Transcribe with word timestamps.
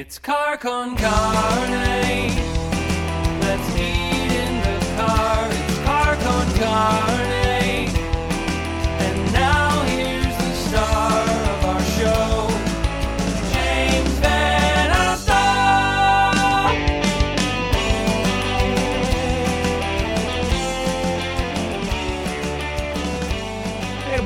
It's 0.00 0.18
car 0.18 0.56
con 0.56 0.96
carne. 0.96 2.32
Let's 3.42 3.76
eat 3.76 4.09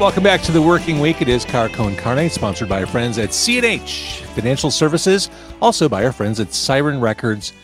welcome 0.05 0.23
back 0.23 0.43
to 0.43 0.53
the 0.53 0.61
working 0.61 1.01
week. 1.01 1.23
It 1.23 1.31
is 1.31 1.47
Car 1.47 1.71
Con 1.71 1.97
Carne, 1.97 2.29
sponsored 2.29 2.69
by 2.69 2.83
our 2.83 2.87
friends 2.87 3.17
at 3.17 3.33
C&H 3.33 4.21
Financial 4.35 4.71
Services, 4.71 5.31
also 5.63 5.89
by 5.89 6.05
our 6.05 6.13
friends 6.13 6.39
at 6.39 6.53
Siren 6.53 7.01
Records 7.01 7.55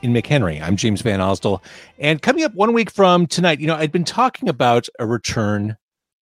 in 0.00 0.10
McHenry. 0.10 0.58
I'm 0.62 0.74
James 0.74 1.02
VanOsdol. 1.02 1.62
And 1.98 2.22
coming 2.22 2.44
up 2.44 2.54
one 2.54 2.72
week 2.72 2.90
from 2.90 3.26
tonight, 3.26 3.60
you 3.60 3.66
know, 3.66 3.74
I'd 3.74 3.92
been 3.92 4.06
talking 4.06 4.48
about 4.48 4.88
a 4.98 5.06
return 5.06 5.76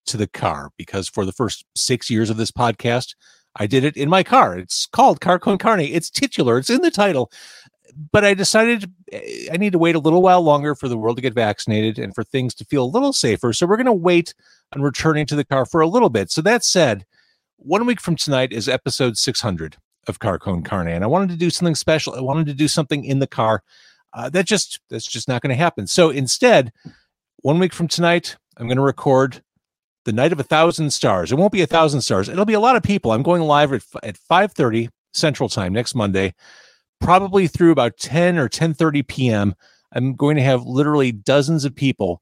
to 0.06 0.16
the 0.16 0.26
car 0.26 0.72
because 0.76 1.08
for 1.08 1.24
the 1.24 1.30
first 1.30 1.64
six 1.76 2.10
years 2.10 2.30
of 2.30 2.36
this 2.36 2.50
podcast, 2.50 3.14
I 3.54 3.68
did 3.68 3.84
it 3.84 3.96
in 3.96 4.08
my 4.08 4.24
car. 4.24 4.58
It's 4.58 4.86
called 4.86 5.20
Car 5.20 5.38
Con 5.38 5.56
Carne. 5.56 5.82
It's 5.82 6.10
titular, 6.10 6.58
it's 6.58 6.68
in 6.68 6.80
the 6.80 6.90
title. 6.90 7.30
But 8.10 8.24
I 8.24 8.34
decided 8.34 8.92
I 9.12 9.56
need 9.56 9.72
to 9.72 9.78
wait 9.78 9.96
a 9.96 10.00
little 10.00 10.22
while 10.22 10.42
longer 10.42 10.74
for 10.74 10.88
the 10.88 10.96
world 10.96 11.16
to 11.16 11.22
get 11.22 11.34
vaccinated 11.34 11.98
and 11.98 12.14
for 12.14 12.22
things 12.22 12.54
to 12.54 12.64
feel 12.64 12.84
a 12.84 12.86
little 12.86 13.12
safer. 13.12 13.52
So 13.52 13.66
we're 13.66 13.76
going 13.76 13.86
to 13.86 13.92
wait 13.92 14.34
on 14.72 14.82
returning 14.82 15.26
to 15.26 15.36
the 15.36 15.44
car 15.44 15.66
for 15.66 15.80
a 15.80 15.88
little 15.88 16.10
bit. 16.10 16.30
So 16.30 16.40
that 16.42 16.64
said, 16.64 17.04
one 17.56 17.86
week 17.86 18.00
from 18.00 18.16
tonight 18.16 18.52
is 18.52 18.68
episode 18.68 19.18
600 19.18 19.76
of 20.06 20.18
Car 20.18 20.38
Con 20.38 20.62
Carne, 20.62 20.88
and 20.88 21.04
I 21.04 21.08
wanted 21.08 21.28
to 21.30 21.36
do 21.36 21.50
something 21.50 21.74
special. 21.74 22.14
I 22.14 22.20
wanted 22.20 22.46
to 22.46 22.54
do 22.54 22.68
something 22.68 23.04
in 23.04 23.18
the 23.18 23.26
car. 23.26 23.62
Uh, 24.12 24.28
that 24.30 24.46
just 24.46 24.80
that's 24.88 25.06
just 25.06 25.28
not 25.28 25.42
going 25.42 25.50
to 25.50 25.62
happen. 25.62 25.86
So 25.86 26.10
instead, 26.10 26.72
one 27.42 27.58
week 27.58 27.72
from 27.72 27.86
tonight, 27.88 28.36
I'm 28.56 28.66
going 28.66 28.76
to 28.76 28.82
record 28.82 29.42
the 30.04 30.12
night 30.12 30.32
of 30.32 30.40
a 30.40 30.44
thousand 30.44 30.90
stars. 30.90 31.30
It 31.30 31.38
won't 31.38 31.52
be 31.52 31.62
a 31.62 31.66
thousand 31.66 32.00
stars. 32.00 32.28
It'll 32.28 32.44
be 32.44 32.54
a 32.54 32.60
lot 32.60 32.76
of 32.76 32.82
people. 32.82 33.12
I'm 33.12 33.22
going 33.22 33.42
live 33.42 33.72
at 33.72 33.82
at 34.02 34.16
5:30 34.16 34.88
Central 35.12 35.48
Time 35.48 35.72
next 35.72 35.94
Monday, 35.94 36.34
probably 37.00 37.46
through 37.46 37.72
about 37.72 37.96
10 37.96 38.38
or 38.38 38.48
10:30 38.48 39.06
p.m. 39.06 39.54
I'm 39.92 40.14
going 40.14 40.36
to 40.36 40.42
have 40.42 40.62
literally 40.64 41.12
dozens 41.12 41.64
of 41.64 41.74
people 41.74 42.20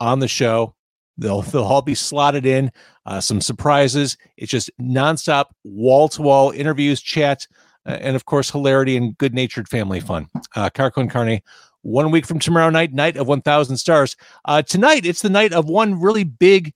on 0.00 0.18
the 0.18 0.28
show. 0.28 0.74
They'll 1.18 1.42
they'll 1.52 1.64
all 1.64 1.82
be 1.82 1.94
slotted 1.94 2.46
in. 2.46 2.72
Uh, 3.04 3.20
some 3.20 3.40
surprises. 3.40 4.16
It's 4.36 4.50
just 4.50 4.70
nonstop, 4.80 5.46
wall 5.64 6.08
to 6.10 6.22
wall 6.22 6.50
interviews, 6.50 7.00
chat, 7.00 7.46
uh, 7.86 7.98
and 8.00 8.16
of 8.16 8.24
course 8.24 8.50
hilarity 8.50 8.96
and 8.96 9.16
good 9.18 9.34
natured 9.34 9.68
family 9.68 10.00
fun. 10.00 10.28
Uh, 10.54 10.70
Car 10.70 10.90
Con 10.90 11.08
Carne. 11.08 11.40
One 11.82 12.10
week 12.10 12.26
from 12.26 12.40
tomorrow 12.40 12.68
night, 12.68 12.92
night 12.92 13.16
of 13.16 13.28
1,000 13.28 13.76
stars. 13.76 14.16
Uh, 14.44 14.60
tonight, 14.60 15.06
it's 15.06 15.22
the 15.22 15.30
night 15.30 15.52
of 15.52 15.68
one 15.68 16.00
really 16.00 16.24
big 16.24 16.74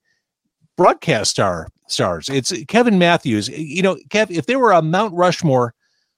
broadcast 0.77 1.31
star 1.31 1.67
stars. 1.89 2.29
It's 2.29 2.53
Kevin 2.69 2.97
Matthews. 2.97 3.49
You 3.49 3.81
know, 3.81 3.97
Kev, 4.07 4.31
if 4.31 4.45
there 4.45 4.57
were 4.57 4.71
a 4.71 4.81
Mount 4.81 5.13
Rushmore. 5.13 5.73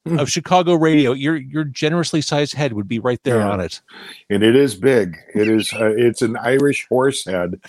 Of 0.05 0.29
Chicago 0.31 0.75
radio, 0.75 1.13
your 1.13 1.35
your 1.37 1.63
generously 1.63 2.21
sized 2.21 2.53
head 2.53 2.73
would 2.73 2.87
be 2.87 2.99
right 2.99 3.21
there 3.23 3.37
Yeah. 3.39 3.51
on 3.51 3.59
it. 3.59 3.81
and 4.29 4.43
it 4.43 4.55
is 4.55 4.75
big. 4.75 5.17
It 5.33 5.47
is. 5.47 5.71
Uh, 5.73 5.93
it's 5.97 6.21
an 6.21 6.37
Irish 6.37 6.87
horse 6.87 7.25
head. 7.25 7.59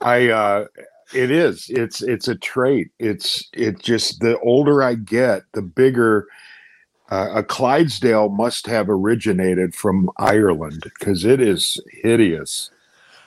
I. 0.00 0.28
uh 0.30 0.66
It 1.14 1.30
is. 1.30 1.68
It's. 1.70 2.02
It's 2.02 2.28
a 2.28 2.34
trait. 2.36 2.90
It's. 2.98 3.48
It 3.52 3.80
just. 3.82 4.20
The 4.20 4.38
older 4.40 4.82
I 4.82 4.94
get, 4.94 5.42
the 5.52 5.62
bigger. 5.62 6.26
Uh, 7.10 7.28
a 7.34 7.42
Clydesdale 7.42 8.28
must 8.28 8.68
have 8.68 8.88
originated 8.88 9.74
from 9.74 10.08
Ireland 10.18 10.82
because 10.84 11.24
it 11.24 11.40
is 11.40 11.80
hideous, 11.90 12.70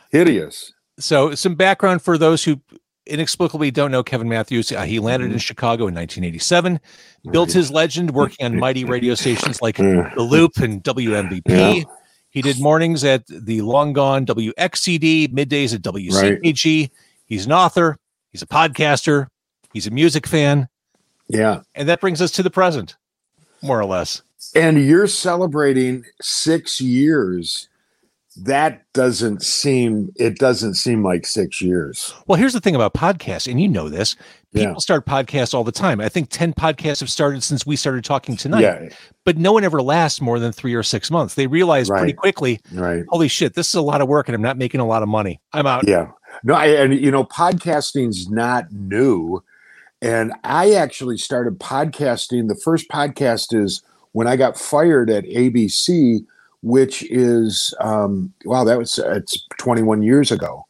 hideous. 0.09 0.71
So, 0.99 1.35
some 1.35 1.55
background 1.55 2.01
for 2.01 2.17
those 2.17 2.45
who 2.45 2.61
inexplicably 3.05 3.71
don't 3.71 3.91
know 3.91 4.03
Kevin 4.03 4.29
Matthews. 4.29 4.71
Uh, 4.71 4.83
he 4.83 4.99
landed 4.99 5.31
in 5.31 5.37
Chicago 5.39 5.87
in 5.87 5.95
1987, 5.95 6.79
built 7.31 7.51
his 7.51 7.71
legend 7.71 8.11
working 8.11 8.45
on 8.45 8.57
mighty 8.57 8.85
radio 8.85 9.15
stations 9.23 9.61
like 9.61 9.79
Uh, 9.79 10.09
The 10.15 10.21
Loop 10.21 10.57
and 10.57 10.83
WMVP. 10.83 11.41
Yeah. 11.47 11.83
He 12.29 12.41
did 12.41 12.59
mornings 12.59 13.03
at 13.03 13.27
the 13.27 13.61
long 13.61 13.93
gone 13.93 14.25
WXCD, 14.25 15.31
middays 15.33 15.73
at 15.75 15.81
WCKG. 15.81 16.89
He's 17.25 17.45
an 17.45 17.51
author, 17.51 17.97
he's 18.31 18.41
a 18.41 18.47
podcaster, 18.47 19.27
he's 19.71 19.85
a 19.85 19.91
music 19.91 20.25
fan, 20.25 20.67
yeah. 21.27 21.61
and 21.75 21.87
that 21.87 22.01
brings 22.01 22.21
us 22.21 22.31
to 22.31 22.43
the 22.43 22.49
present, 22.49 22.95
more 23.61 23.79
or 23.79 23.85
less. 23.85 24.23
And 24.55 24.83
you're 24.83 25.07
celebrating 25.07 26.05
six 26.21 26.81
years. 26.81 27.69
That 28.35 28.81
doesn't 28.93 29.43
seem. 29.43 30.11
It 30.15 30.37
doesn't 30.39 30.73
seem 30.75 31.03
like 31.03 31.25
six 31.27 31.61
years. 31.61 32.13
Well, 32.27 32.37
here's 32.39 32.53
the 32.53 32.59
thing 32.59 32.75
about 32.75 32.93
podcasts, 32.93 33.49
and 33.49 33.61
you 33.61 33.67
know 33.67 33.89
this. 33.89 34.15
People 34.53 34.73
Yeah. 34.73 34.77
start 34.77 35.05
podcasts 35.05 35.53
all 35.53 35.63
the 35.63 35.71
time. 35.71 35.99
I 36.01 36.09
think 36.09 36.29
10 36.29 36.53
podcasts 36.53 36.99
have 36.99 37.09
started 37.09 37.43
since 37.43 37.65
we 37.65 37.75
started 37.75 38.03
talking 38.03 38.35
tonight. 38.37 38.61
Yeah. 38.61 38.89
but 39.25 39.37
no 39.37 39.53
one 39.53 39.63
ever 39.63 39.81
lasts 39.81 40.19
more 40.19 40.37
than 40.37 40.51
three 40.51 40.73
or 40.73 40.83
six 40.83 41.09
months. 41.09 41.35
They 41.35 41.47
realize 41.47 41.89
pretty 41.89 42.11
quickly, 42.11 42.59
Right. 42.73 43.05
holy 43.07 43.29
shit, 43.29 43.53
this 43.53 43.69
is 43.69 43.73
a 43.75 43.81
lot 43.81 44.01
of 44.01 44.09
work 44.09 44.27
and 44.27 44.35
I'm 44.35 44.41
not 44.41 44.57
making 44.57 44.81
a 44.81 44.85
lot 44.85 45.01
of 45.01 45.07
money. 45.07 45.39
I'm 45.53 45.65
out. 45.65 45.87
Yeah. 45.87 46.07
No, 46.43 46.55
I, 46.55 46.65
and 46.65 46.93
you 46.93 47.09
know, 47.09 47.23
podcasting's 47.23 48.29
not 48.29 48.69
new. 48.73 49.41
And 50.01 50.33
I 50.43 50.73
actually 50.73 51.17
started 51.17 51.57
podcasting. 51.59 52.49
The 52.49 52.59
first 52.61 52.89
podcast 52.89 53.55
is 53.57 53.81
when 54.11 54.27
I 54.27 54.35
got 54.35 54.57
fired 54.59 55.09
at 55.09 55.23
ABC, 55.23 56.25
which 56.63 57.03
is 57.11 57.73
um, 57.79 58.33
wow, 58.45 58.63
that 58.63 58.79
was 58.79 58.97
it's 58.97 59.45
21 59.59 60.01
years 60.01 60.31
ago. 60.31 60.65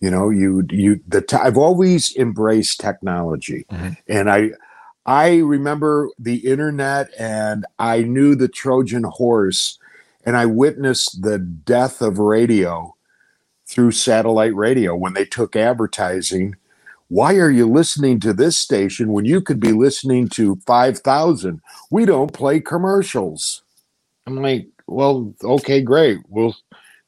You 0.00 0.10
know, 0.10 0.30
you 0.30 0.62
you 0.70 1.00
the 1.08 1.20
t- 1.22 1.36
I've 1.36 1.58
always 1.58 2.14
embraced 2.16 2.78
technology, 2.80 3.66
Mhm. 3.72 3.96
and 4.08 4.30
I 4.30 4.50
I 5.06 5.38
remember 5.38 6.10
the 6.18 6.36
internet, 6.46 7.10
and 7.18 7.66
I 7.78 8.02
knew 8.02 8.34
the 8.34 8.48
Trojan 8.48 9.04
horse, 9.04 9.78
and 10.24 10.36
I 10.36 10.46
witnessed 10.46 11.22
the 11.22 11.38
death 11.38 12.00
of 12.02 12.18
radio 12.18 12.94
through 13.66 13.92
satellite 13.92 14.54
radio 14.54 14.94
when 14.94 15.14
they 15.14 15.24
took 15.24 15.56
advertising. 15.56 16.56
Why 17.08 17.34
are 17.36 17.50
you 17.50 17.68
listening 17.68 18.20
to 18.20 18.32
this 18.32 18.56
station 18.56 19.12
when 19.12 19.24
you 19.24 19.40
could 19.40 19.58
be 19.60 19.72
listening 19.72 20.28
to 20.30 20.56
5,000? 20.66 21.60
We 21.90 22.04
don't 22.04 22.32
play 22.32 22.60
commercials. 22.60 23.62
I'm 24.26 24.36
like, 24.42 24.68
well, 24.90 25.34
okay, 25.42 25.80
great. 25.80 26.18
We're 26.28 26.52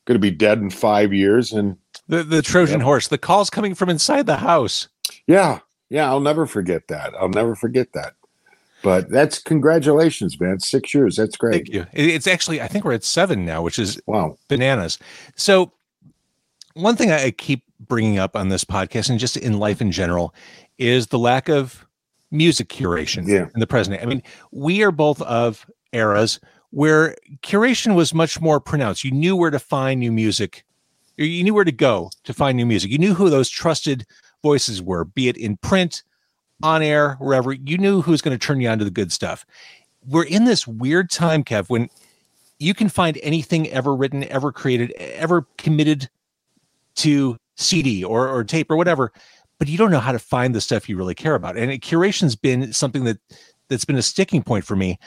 going 0.04 0.14
to 0.14 0.18
be 0.18 0.30
dead 0.30 0.58
in 0.58 0.70
five 0.70 1.12
years. 1.12 1.52
And 1.52 1.76
The, 2.08 2.22
the 2.22 2.42
Trojan 2.42 2.80
horse, 2.80 3.08
the 3.08 3.18
calls 3.18 3.50
coming 3.50 3.74
from 3.74 3.88
inside 3.88 4.26
the 4.26 4.38
house. 4.38 4.88
yeah, 5.26 5.60
yeah, 5.90 6.06
I'll 6.06 6.20
never 6.20 6.46
forget 6.46 6.88
that. 6.88 7.12
I'll 7.20 7.28
never 7.28 7.54
forget 7.54 7.92
that. 7.92 8.14
But 8.82 9.10
that's 9.10 9.38
congratulations, 9.38 10.40
man. 10.40 10.58
Six 10.58 10.92
years. 10.94 11.14
That's 11.16 11.36
great. 11.36 11.52
Thank 11.66 11.68
you. 11.68 11.86
It's 11.92 12.26
actually, 12.26 12.60
I 12.60 12.66
think 12.66 12.84
we're 12.84 12.94
at 12.94 13.04
seven 13.04 13.44
now, 13.44 13.62
which 13.62 13.78
is 13.78 14.00
Wow. 14.06 14.38
bananas. 14.48 14.98
So, 15.36 15.72
one 16.74 16.96
thing 16.96 17.12
I 17.12 17.24
I 17.26 17.30
keep 17.30 17.62
bringing 17.78 18.18
up 18.18 18.34
on 18.36 18.48
this 18.48 18.64
podcast 18.64 19.10
and 19.10 19.18
just 19.20 19.36
in 19.36 19.58
life 19.58 19.80
in 19.80 19.92
general 19.92 20.34
is 20.78 21.08
the 21.08 21.18
lack 21.18 21.48
of 21.48 21.86
music 22.30 22.68
curation 22.68 23.28
Yeah. 23.28 23.46
in 23.54 23.60
the 23.60 23.66
present. 23.66 24.00
I 24.02 24.06
mean, 24.06 24.22
we 24.50 24.82
are 24.82 24.90
both 24.90 25.20
of 25.22 25.66
eras 25.92 26.40
where 26.72 27.14
curation 27.42 27.94
was 27.94 28.14
much 28.14 28.40
more 28.40 28.58
pronounced. 28.58 29.04
You 29.04 29.10
knew 29.10 29.36
where 29.36 29.50
to 29.50 29.58
find 29.58 30.00
new 30.00 30.10
music. 30.10 30.64
You- 31.18 31.44
knew 31.44 31.54
where 31.54 31.64
to 31.64 31.72
go 31.72 32.10
to 32.24 32.32
find 32.32 32.56
new 32.56 32.64
music. 32.64 32.90
You 32.90 32.98
knew 32.98 33.14
who 33.14 33.28
those 33.28 33.50
trusted 33.50 34.06
voices 34.42 34.82
were, 34.82 35.04
be 35.04 35.28
it 35.28 35.36
in 35.36 35.58
print, 35.58 36.02
on 36.62 36.82
air, 36.82 37.16
wherever. 37.20 37.52
You 37.52 37.76
knew 37.76 38.00
who 38.00 38.10
was 38.10 38.22
going 38.22 38.36
to 38.36 38.44
turn 38.44 38.60
you 38.60 38.70
on 38.70 38.78
to 38.78 38.84
the 38.86 38.90
good 38.90 39.12
stuff. 39.12 39.44
We're 40.06 40.24
in 40.24 40.46
this 40.46 40.66
weird 40.66 41.10
time, 41.10 41.44
Kev, 41.44 41.68
when 41.68 41.90
you 42.58 42.72
can 42.72 42.88
find 42.88 43.18
anything 43.22 43.68
ever 43.68 43.94
written, 43.94 44.24
ever 44.24 44.50
created, 44.50 44.92
ever 44.92 45.46
committed 45.58 46.08
to 46.96 47.36
CD 47.56 48.02
or, 48.02 48.28
or 48.28 48.44
tape 48.44 48.70
or 48.70 48.76
whatever, 48.76 49.12
but 49.58 49.68
you 49.68 49.76
don't 49.76 49.90
know 49.90 50.00
how 50.00 50.12
to 50.12 50.18
find 50.18 50.54
the 50.54 50.60
stuff 50.60 50.88
you 50.88 50.96
really 50.96 51.14
care 51.14 51.34
about. 51.34 51.58
And 51.58 51.80
curation's 51.82 52.34
been 52.34 52.72
something 52.72 53.04
that 53.04 53.18
that's 53.68 53.84
been 53.84 53.96
a 53.96 54.02
sticking 54.02 54.42
point 54.42 54.64
for 54.64 54.76
me. 54.76 54.98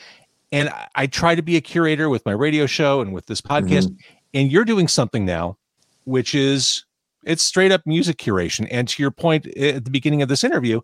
And 0.51 0.69
I, 0.69 0.87
I 0.95 1.07
try 1.07 1.35
to 1.35 1.41
be 1.41 1.57
a 1.57 1.61
curator 1.61 2.09
with 2.09 2.25
my 2.25 2.31
radio 2.31 2.65
show 2.65 3.01
and 3.01 3.13
with 3.13 3.25
this 3.25 3.41
podcast. 3.41 3.95
And 4.33 4.51
you're 4.51 4.65
doing 4.65 4.87
something 4.87 5.25
now, 5.25 5.57
which 6.03 6.35
is 6.35 6.85
it's 7.23 7.43
straight 7.43 7.71
up 7.71 7.81
music 7.85 8.17
curation. 8.17 8.67
And 8.69 8.87
to 8.87 9.01
your 9.01 9.11
point 9.11 9.47
at 9.57 9.85
the 9.85 9.91
beginning 9.91 10.21
of 10.21 10.29
this 10.29 10.43
interview, 10.43 10.81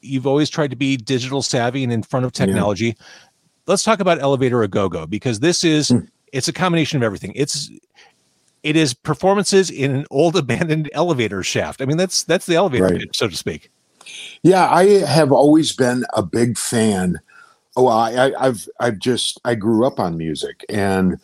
you've 0.00 0.26
always 0.26 0.50
tried 0.50 0.70
to 0.70 0.76
be 0.76 0.96
digital 0.96 1.42
savvy 1.42 1.84
and 1.84 1.92
in 1.92 2.02
front 2.02 2.26
of 2.26 2.32
Yeah. 2.34 2.46
technology. 2.46 2.96
Let's 3.66 3.82
talk 3.82 4.00
about 4.00 4.20
Elevator 4.20 4.62
a 4.62 4.68
Go 4.68 4.88
Go 4.88 5.06
because 5.06 5.40
this 5.40 5.62
is 5.64 5.88
Hmm. 5.90 5.98
it's 6.32 6.48
a 6.48 6.52
combination 6.52 6.96
of 6.96 7.02
everything. 7.02 7.32
It's 7.34 7.70
it 8.62 8.74
is 8.76 8.94
performances 8.94 9.70
in 9.70 9.94
an 9.94 10.06
old 10.10 10.36
abandoned 10.36 10.90
elevator 10.92 11.42
shaft. 11.42 11.80
I 11.80 11.84
mean, 11.84 11.96
that's 11.96 12.24
that's 12.24 12.46
the 12.46 12.56
elevator 12.56 12.84
Right. 12.84 13.02
so 13.14 13.28
to 13.28 13.36
speak. 13.36 13.70
Yeah, 14.42 14.68
I 14.70 14.84
have 15.04 15.32
always 15.32 15.72
been 15.72 16.04
a 16.14 16.22
big 16.22 16.56
fan 16.58 17.18
Oh, 17.76 17.88
I, 17.88 18.28
I, 18.28 18.46
I've 18.46 18.68
I've 18.80 18.98
just 18.98 19.40
I 19.44 19.54
grew 19.54 19.86
up 19.86 20.00
on 20.00 20.16
music, 20.16 20.64
and 20.68 21.18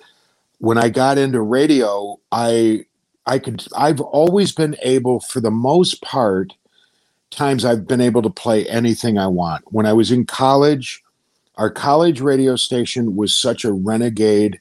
when 0.58 0.78
I 0.78 0.90
got 0.90 1.18
into 1.18 1.40
radio, 1.42 2.18
I 2.32 2.86
I 3.26 3.38
could 3.38 3.66
I've 3.76 4.00
always 4.00 4.52
been 4.52 4.76
able, 4.82 5.20
for 5.20 5.40
the 5.40 5.50
most 5.50 6.02
part, 6.02 6.54
times 7.30 7.64
I've 7.64 7.86
been 7.86 8.00
able 8.00 8.22
to 8.22 8.30
play 8.30 8.66
anything 8.68 9.18
I 9.18 9.28
want. 9.28 9.64
When 9.72 9.86
I 9.86 9.92
was 9.94 10.12
in 10.12 10.26
college, 10.26 11.02
our 11.56 11.70
college 11.70 12.20
radio 12.20 12.56
station 12.56 13.16
was 13.16 13.36
such 13.36 13.64
a 13.64 13.72
renegade 13.72 14.60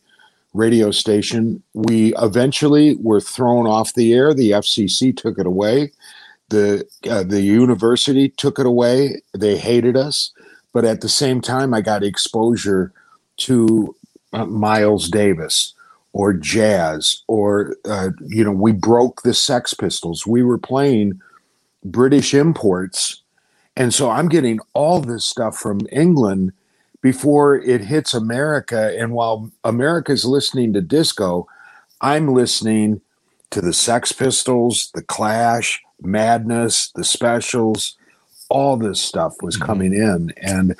radio 0.53 0.91
station. 0.91 1.63
We 1.73 2.13
eventually 2.17 2.95
were 2.97 3.21
thrown 3.21 3.67
off 3.67 3.93
the 3.95 4.13
air. 4.13 4.33
The 4.33 4.51
FCC 4.51 5.15
took 5.15 5.39
it 5.39 5.47
away. 5.47 5.91
The 6.49 6.85
uh, 7.09 7.23
the 7.23 7.41
university 7.41 8.29
took 8.29 8.59
it 8.59 8.65
away. 8.65 9.21
They 9.37 9.57
hated 9.57 9.97
us, 9.97 10.31
but 10.73 10.85
at 10.85 11.01
the 11.01 11.09
same 11.09 11.41
time, 11.41 11.73
I 11.73 11.81
got 11.81 12.03
exposure 12.03 12.93
to 13.37 13.95
uh, 14.33 14.45
Miles 14.45 15.09
Davis 15.09 15.73
or 16.13 16.33
jazz 16.33 17.23
or 17.27 17.75
uh, 17.85 18.09
you 18.27 18.43
know 18.43 18.51
we 18.51 18.71
broke 18.71 19.21
the 19.21 19.33
Sex 19.33 19.73
Pistols. 19.73 20.25
We 20.27 20.43
were 20.43 20.57
playing 20.57 21.19
British 21.83 22.33
imports, 22.33 23.21
and 23.75 23.93
so 23.93 24.09
I'm 24.09 24.29
getting 24.29 24.59
all 24.73 25.01
this 25.01 25.25
stuff 25.25 25.57
from 25.57 25.81
England 25.91 26.53
before 27.01 27.55
it 27.55 27.81
hits 27.81 28.13
America. 28.13 28.95
And 28.97 29.13
while 29.13 29.51
America's 29.63 30.25
listening 30.25 30.73
to 30.73 30.81
disco, 30.81 31.47
I'm 31.99 32.33
listening 32.33 33.01
to 33.49 33.61
the 33.61 33.73
Sex 33.73 34.11
Pistols, 34.11 34.91
the 34.93 35.01
Clash, 35.01 35.81
Madness, 36.01 36.91
the 36.91 37.03
Specials. 37.03 37.97
All 38.51 38.77
this 38.77 39.01
stuff 39.01 39.35
was 39.43 39.57
Mhm. 39.57 39.65
coming 39.67 39.93
in, 39.95 40.33
and 40.37 40.75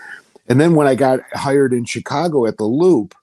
and 0.50 0.62
then 0.62 0.76
when 0.76 0.88
I 0.88 0.96
got 0.96 1.22
hired 1.34 1.74
in 1.74 1.86
Chicago 1.86 2.46
at 2.48 2.58
the 2.58 2.66
Loop, 2.66 3.16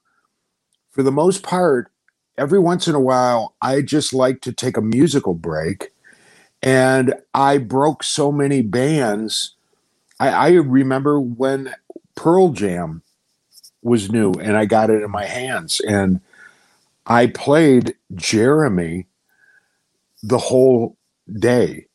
for 0.91 1.03
the 1.03 1.11
most 1.13 1.43
part, 1.43 1.91
every 2.37 2.59
once 2.59 2.87
in 2.87 2.95
a 2.95 3.01
while, 3.01 3.55
I 3.61 3.81
just 3.81 4.13
like 4.13 4.41
to 4.43 4.53
take 4.53 4.77
a 4.77 4.81
musical 4.81 5.35
break, 5.35 5.91
and 6.63 7.15
I 7.33 7.59
broke 7.59 8.03
so 8.03 8.31
many 8.31 8.61
bands. 8.61 9.55
I, 10.19 10.29
I 10.29 10.51
remember 10.53 11.19
when 11.21 11.73
Pearl 12.15 12.49
Jam 12.51 13.03
was 13.83 14.11
new 14.11 14.33
and 14.33 14.57
I 14.57 14.65
got 14.65 14.89
it 14.91 15.03
in 15.03 15.11
my 15.11 15.25
hands 15.25 15.81
and 15.81 16.21
I 17.07 17.27
played 17.27 17.95
Jeremy 18.15 19.07
the 20.23 20.39
whole 20.39 20.97
day. 21.39 21.87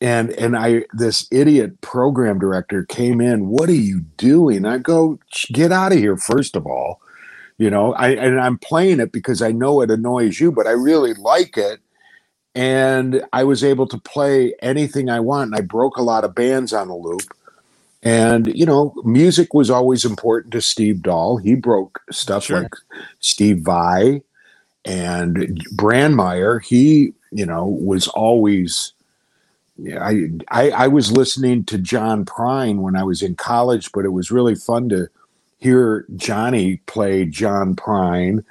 And 0.00 0.30
and 0.32 0.56
I 0.56 0.84
this 0.92 1.26
idiot 1.32 1.80
program 1.80 2.38
director 2.38 2.84
came 2.84 3.20
in, 3.20 3.48
what 3.48 3.68
are 3.68 3.72
you 3.74 4.02
doing? 4.16 4.64
I 4.66 4.78
go, 4.78 5.18
get 5.52 5.72
out 5.72 5.92
of 5.92 5.98
here, 5.98 6.16
first 6.16 6.56
of 6.56 6.66
all. 6.66 7.00
You 7.58 7.70
know, 7.70 7.94
I 7.94 8.10
and 8.10 8.40
I'm 8.40 8.58
playing 8.58 9.00
it 9.00 9.12
because 9.12 9.42
I 9.42 9.52
know 9.52 9.82
it 9.82 9.90
annoys 9.90 10.40
you, 10.40 10.52
but 10.52 10.66
I 10.68 10.72
really 10.72 11.14
like 11.14 11.56
it. 11.58 11.80
And 12.54 13.22
I 13.32 13.44
was 13.44 13.64
able 13.64 13.88
to 13.88 13.98
play 13.98 14.54
anything 14.62 15.10
I 15.10 15.20
want. 15.20 15.52
And 15.52 15.56
I 15.56 15.62
broke 15.66 15.96
a 15.96 16.02
lot 16.02 16.24
of 16.24 16.34
bands 16.34 16.72
on 16.72 16.88
the 16.88 16.94
loop. 16.96 17.34
And 18.02 18.48
you 18.56 18.66
know, 18.66 18.94
music 19.04 19.54
was 19.54 19.70
always 19.70 20.04
important 20.04 20.52
to 20.52 20.62
Steve 20.62 21.02
Dahl. 21.02 21.38
He 21.38 21.54
broke 21.56 22.00
stuff 22.10 22.46
Sure. 22.46 22.62
like 22.64 22.74
Steve 23.20 23.60
Vai 23.60 24.22
and 24.84 25.36
Brandmeyer. 25.76 26.62
He, 26.64 27.14
you 27.32 27.46
know, 27.46 27.66
was 27.66 28.08
always. 28.08 28.92
I, 30.00 30.30
I 30.48 30.70
I 30.70 30.88
was 30.88 31.12
listening 31.12 31.64
to 31.64 31.78
John 31.78 32.24
Prine 32.24 32.78
when 32.78 32.96
I 32.96 33.04
was 33.04 33.22
in 33.22 33.36
college, 33.36 33.92
but 33.92 34.04
it 34.04 34.10
was 34.10 34.30
really 34.30 34.54
fun 34.54 34.88
to 34.88 35.08
hear 35.58 36.06
Johnny 36.16 36.78
play 36.86 37.24
John 37.24 37.76
Prine, 37.76 38.44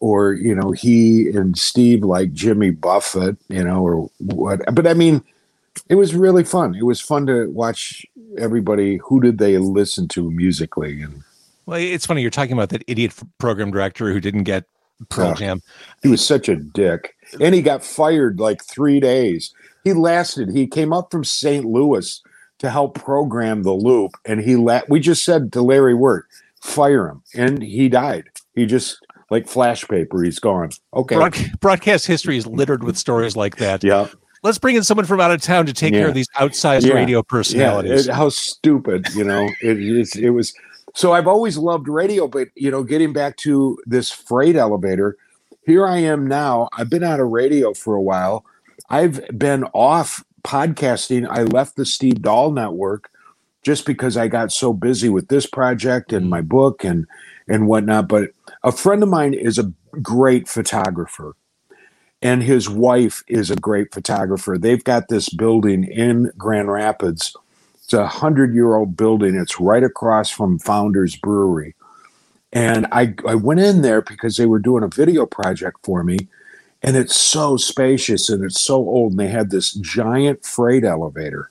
or 0.00 0.32
you 0.32 0.54
know, 0.54 0.72
he 0.72 1.28
and 1.28 1.56
Steve 1.56 2.02
like 2.02 2.32
Jimmy 2.32 2.70
Buffett, 2.70 3.36
you 3.48 3.62
know, 3.62 3.86
or 3.86 4.10
what. 4.18 4.60
But 4.74 4.86
I 4.86 4.94
mean, 4.94 5.22
it 5.88 5.94
was 5.94 6.14
really 6.14 6.44
fun. 6.44 6.74
It 6.74 6.84
was 6.84 7.00
fun 7.00 7.26
to 7.26 7.48
watch 7.50 8.04
everybody. 8.38 8.98
Who 8.98 9.20
did 9.20 9.38
they 9.38 9.58
listen 9.58 10.08
to 10.08 10.30
musically? 10.30 11.02
And 11.02 11.22
Well, 11.66 11.78
it's 11.78 12.06
funny 12.06 12.22
you're 12.22 12.30
talking 12.30 12.54
about 12.54 12.70
that 12.70 12.82
idiot 12.86 13.14
program 13.38 13.70
director 13.70 14.12
who 14.12 14.20
didn't 14.20 14.44
get 14.44 14.64
Pearl 15.08 15.28
Yeah. 15.28 15.34
Jam. 15.34 15.62
he 16.02 16.08
was 16.08 16.24
such 16.26 16.48
a 16.48 16.56
dick, 16.56 17.14
and 17.40 17.54
he 17.54 17.62
got 17.62 17.84
fired 17.84 18.38
like 18.40 18.64
three 18.64 19.00
days. 19.00 19.52
He 19.84 19.92
lasted. 19.92 20.50
He 20.50 20.66
came 20.66 20.92
up 20.92 21.10
from 21.10 21.24
St. 21.24 21.64
Louis 21.64 22.20
to 22.58 22.70
help 22.70 22.94
program 22.94 23.62
the 23.64 23.72
loop, 23.72 24.12
and 24.24 24.40
he 24.40 24.56
la- 24.56 24.82
We 24.88 25.00
just 25.00 25.24
said 25.24 25.52
to 25.52 25.62
Larry 25.62 25.94
Wert, 25.94 26.26
fire 26.60 27.08
him, 27.08 27.22
and 27.34 27.62
he 27.62 27.88
died. 27.88 28.24
He 28.54 28.66
just 28.66 28.98
like 29.30 29.48
flash 29.48 29.86
paper. 29.88 30.22
He's 30.22 30.38
gone. 30.38 30.70
Okay. 30.94 31.16
Broad- 31.16 31.60
broadcast 31.60 32.06
history 32.06 32.36
is 32.36 32.46
littered 32.46 32.84
with 32.84 32.96
stories 32.96 33.34
like 33.36 33.56
that. 33.56 33.82
yeah. 33.82 34.06
Let's 34.44 34.58
bring 34.58 34.74
in 34.74 34.82
someone 34.82 35.06
from 35.06 35.20
out 35.20 35.30
of 35.30 35.40
town 35.40 35.66
to 35.66 35.72
take 35.72 35.92
care 35.94 36.08
of 36.08 36.14
these 36.14 36.26
outsized 36.36 36.84
Yeah. 36.84 36.94
radio 36.94 37.18
Yeah, 37.18 37.22
personalities. 37.28 38.08
it- 38.08 38.12
how 38.14 38.28
stupid, 38.28 39.06
you 39.14 39.22
know. 39.24 39.44
it, 39.62 39.78
it's, 39.80 40.16
it 40.16 40.30
was. 40.30 40.52
So 40.94 41.12
I've 41.12 41.26
always 41.26 41.56
loved 41.56 41.88
radio, 41.88 42.28
but 42.28 42.48
you 42.54 42.70
know, 42.70 42.82
getting 42.82 43.12
back 43.12 43.36
to 43.38 43.78
this 43.86 44.10
freight 44.10 44.56
elevator, 44.56 45.16
here 45.64 45.86
I 45.86 45.98
am 45.98 46.26
now. 46.26 46.68
I've 46.72 46.90
been 46.90 47.04
out 47.04 47.20
of 47.20 47.28
radio 47.28 47.72
for 47.72 47.94
a 47.94 48.02
while. 48.02 48.44
I've 48.90 49.26
been 49.38 49.64
off 49.72 50.24
podcasting. 50.44 51.26
I 51.28 51.44
left 51.44 51.76
the 51.76 51.86
Steve 51.86 52.22
Dahl 52.22 52.50
network 52.52 53.10
just 53.62 53.86
because 53.86 54.16
I 54.16 54.28
got 54.28 54.52
so 54.52 54.72
busy 54.72 55.08
with 55.08 55.28
this 55.28 55.46
project 55.46 56.12
and 56.12 56.28
my 56.28 56.42
mm. 56.42 56.48
book 56.48 56.84
and 56.84 57.06
and 57.48 57.66
whatnot. 57.66 58.08
But 58.08 58.30
a 58.62 58.72
friend 58.72 59.02
of 59.02 59.08
mine 59.08 59.34
is 59.34 59.58
a 59.58 59.72
great 60.02 60.48
photographer 60.48 61.34
and 62.22 62.42
his 62.42 62.68
wife 62.68 63.22
is 63.26 63.50
a 63.50 63.56
great 63.56 63.92
photographer. 63.92 64.56
They've 64.56 64.82
got 64.82 65.08
this 65.08 65.28
building 65.28 65.84
in 65.84 66.30
Grand 66.38 66.70
Rapids. 66.70 67.36
It's 67.92 67.98
a 67.98 68.06
hundred 68.06 68.54
year 68.54 68.74
old 68.74 68.96
building. 68.96 69.34
It's 69.34 69.60
right 69.60 69.84
across 69.84 70.30
from 70.30 70.58
Founders 70.60 71.14
Brewery. 71.14 71.74
And 72.50 72.86
I, 72.90 73.14
I 73.28 73.34
went 73.34 73.60
in 73.60 73.82
there 73.82 74.00
because 74.00 74.38
they 74.38 74.46
were 74.46 74.60
doing 74.60 74.82
a 74.82 74.88
video 74.88 75.26
project 75.26 75.76
for 75.84 76.02
me. 76.02 76.16
And 76.82 76.96
it's 76.96 77.14
so 77.14 77.58
spacious 77.58 78.30
and 78.30 78.42
it's 78.42 78.58
so 78.58 78.76
old. 78.76 79.12
And 79.12 79.20
they 79.20 79.28
had 79.28 79.50
this 79.50 79.74
giant 79.74 80.42
freight 80.42 80.84
elevator. 80.84 81.50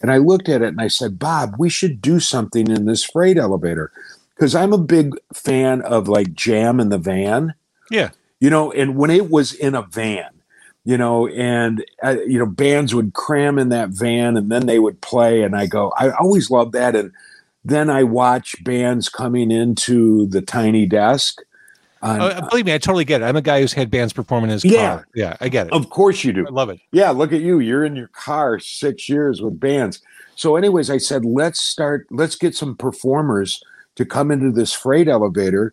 And 0.00 0.10
I 0.10 0.16
looked 0.16 0.48
at 0.48 0.62
it 0.62 0.68
and 0.68 0.80
I 0.80 0.88
said, 0.88 1.18
Bob, 1.18 1.56
we 1.58 1.68
should 1.68 2.00
do 2.00 2.18
something 2.18 2.70
in 2.70 2.86
this 2.86 3.04
freight 3.04 3.36
elevator. 3.36 3.92
Because 4.34 4.54
I'm 4.54 4.72
a 4.72 4.78
big 4.78 5.14
fan 5.34 5.82
of 5.82 6.08
like 6.08 6.32
Jam 6.32 6.80
in 6.80 6.88
the 6.88 6.96
Van 6.96 7.52
yeah. 7.90 8.08
you 8.40 8.48
know 8.48 8.72
and 8.72 8.96
when 8.96 9.10
it 9.10 9.30
was 9.30 9.52
in 9.52 9.74
a 9.74 9.82
van 9.82 10.30
you 10.84 10.98
know 10.98 11.26
and 11.28 11.84
uh, 12.02 12.16
you 12.26 12.38
know 12.38 12.46
bands 12.46 12.94
would 12.94 13.12
cram 13.14 13.58
in 13.58 13.68
that 13.70 13.88
van 13.90 14.36
and 14.36 14.50
then 14.50 14.66
they 14.66 14.78
would 14.78 15.00
play 15.00 15.42
and 15.42 15.56
i 15.56 15.66
go 15.66 15.92
i 15.98 16.10
always 16.12 16.50
loved 16.50 16.72
that 16.72 16.94
and 16.94 17.10
then 17.64 17.88
i 17.88 18.02
watch 18.02 18.62
bands 18.64 19.08
coming 19.08 19.50
into 19.50 20.26
the 20.26 20.42
tiny 20.42 20.86
desk 20.86 21.40
on- 22.02 22.20
Oh, 22.20 22.48
believe 22.50 22.66
me, 22.66 22.74
I 22.74 22.76
totally 22.78 23.06
get 23.06 23.22
it. 23.22 23.24
I'm 23.24 23.34
a 23.36 23.40
guy 23.40 23.62
who's 23.62 23.72
had 23.72 23.90
bands 23.90 24.12
perform 24.12 24.44
in 24.44 24.50
his 24.50 24.62
Yeah. 24.62 24.96
car. 24.96 25.06
Yeah, 25.14 25.36
I 25.40 25.48
get 25.48 25.68
it. 25.68 25.72
of 25.72 25.88
course 25.88 26.22
you 26.22 26.34
do 26.34 26.46
I 26.46 26.50
love 26.50 26.68
it. 26.68 26.78
yeah 26.92 27.08
look 27.10 27.32
at 27.32 27.40
you 27.40 27.60
you're 27.60 27.82
in 27.84 27.96
your 27.96 28.08
car 28.08 28.58
six 28.58 29.08
years 29.08 29.40
with 29.40 29.58
bands 29.58 30.02
so 30.36 30.56
anyways 30.56 30.90
i 30.90 30.98
said 30.98 31.24
let's 31.24 31.60
start 31.60 32.06
let's 32.10 32.36
get 32.36 32.54
some 32.54 32.76
performers 32.76 33.62
to 33.94 34.04
come 34.04 34.30
into 34.30 34.50
this 34.52 34.72
freight 34.74 35.08
elevator 35.08 35.72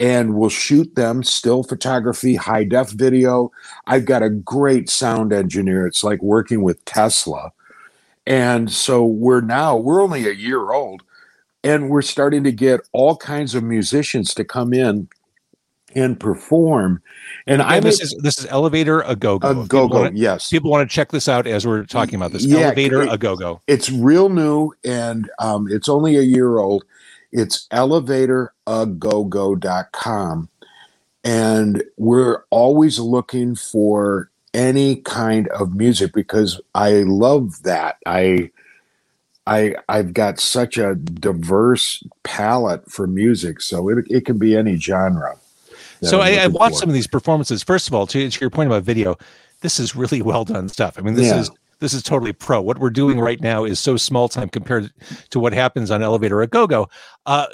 and 0.00 0.34
we'll 0.34 0.48
shoot 0.48 0.94
them 0.96 1.22
still 1.22 1.62
photography 1.62 2.34
high 2.34 2.64
def 2.64 2.90
video 2.90 3.52
i've 3.86 4.06
got 4.06 4.22
a 4.22 4.30
great 4.30 4.88
sound 4.88 5.32
engineer 5.32 5.86
it's 5.86 6.02
like 6.02 6.20
working 6.22 6.62
with 6.62 6.84
tesla 6.86 7.52
and 8.26 8.72
so 8.72 9.04
we're 9.04 9.42
now 9.42 9.76
we're 9.76 10.02
only 10.02 10.26
a 10.26 10.32
year 10.32 10.72
old 10.72 11.02
and 11.62 11.90
we're 11.90 12.02
starting 12.02 12.42
to 12.42 12.52
get 12.52 12.80
all 12.92 13.16
kinds 13.16 13.54
of 13.54 13.62
musicians 13.62 14.34
to 14.34 14.44
come 14.44 14.72
in 14.72 15.06
and 15.94 16.18
perform 16.20 17.02
and 17.46 17.60
i'm 17.62 17.82
this 17.82 18.00
is 18.00 18.14
this 18.22 18.38
is 18.38 18.46
Elevator 18.46 19.00
a 19.02 19.16
go 19.16 19.38
go. 19.38 19.62
a 19.62 19.66
go-go 19.66 20.08
yes 20.14 20.48
People 20.48 20.70
want 20.70 20.88
to 20.88 20.94
check 20.94 21.10
this 21.10 21.28
out 21.28 21.48
as 21.48 21.66
we're 21.66 21.84
talking 21.84 22.14
about 22.14 22.30
this. 22.30 22.44
Yeah, 22.44 22.66
Elevator 22.66 23.02
a 23.02 23.18
go 23.18 23.34
go. 23.34 23.60
it's 23.66 23.90
real 23.90 24.28
new 24.28 24.72
and 24.84 25.28
um, 25.40 25.66
it's 25.68 25.88
only 25.88 26.16
a 26.16 26.22
year 26.22 26.58
old. 26.58 26.84
It's 27.32 27.66
elevatorgogo.com. 27.68 30.48
And 31.22 31.84
we're 31.98 32.44
always 32.50 32.98
looking 32.98 33.54
for 33.54 34.30
any 34.54 34.96
kind 34.96 35.48
of 35.48 35.74
music 35.74 36.12
because 36.12 36.60
I 36.74 37.02
love 37.02 37.62
that. 37.62 37.98
I 38.06 38.50
I 39.46 39.74
I've 39.88 40.14
got 40.14 40.40
such 40.40 40.78
a 40.78 40.94
diverse 40.94 42.02
palette 42.22 42.90
for 42.90 43.06
music, 43.06 43.60
so 43.60 43.88
it 43.88 44.06
it 44.08 44.24
can 44.24 44.38
be 44.38 44.56
any 44.56 44.76
genre. 44.76 45.36
So 46.02 46.20
I'm 46.20 46.38
I, 46.38 46.44
I 46.44 46.46
watched 46.46 46.76
for. 46.76 46.80
some 46.80 46.88
of 46.88 46.94
these 46.94 47.06
performances. 47.06 47.62
First 47.62 47.88
of 47.88 47.94
all, 47.94 48.06
to, 48.06 48.30
to, 48.30 48.40
your 48.40 48.50
point 48.50 48.68
about 48.68 48.84
video, 48.84 49.18
this 49.60 49.78
is 49.78 49.94
really 49.94 50.22
well 50.22 50.44
done 50.44 50.68
stuff. 50.68 50.98
I 50.98 51.02
mean, 51.02 51.14
this 51.14 51.26
yeah. 51.26 51.40
is 51.40 51.50
this 51.80 51.94
is 51.94 52.02
totally 52.02 52.32
pro. 52.32 52.60
What 52.60 52.78
we're 52.78 52.90
doing 52.90 53.18
right 53.18 53.40
now 53.40 53.64
is 53.64 53.80
so 53.80 53.96
small 53.96 54.28
time 54.28 54.48
compared 54.48 54.92
to 55.30 55.40
what 55.40 55.52
happens 55.52 55.90
on 55.90 56.02
Elevator 56.02 56.40
a 56.42 56.46
Go 56.46 56.66
Go. 56.66 56.88
Uh, 57.26 57.46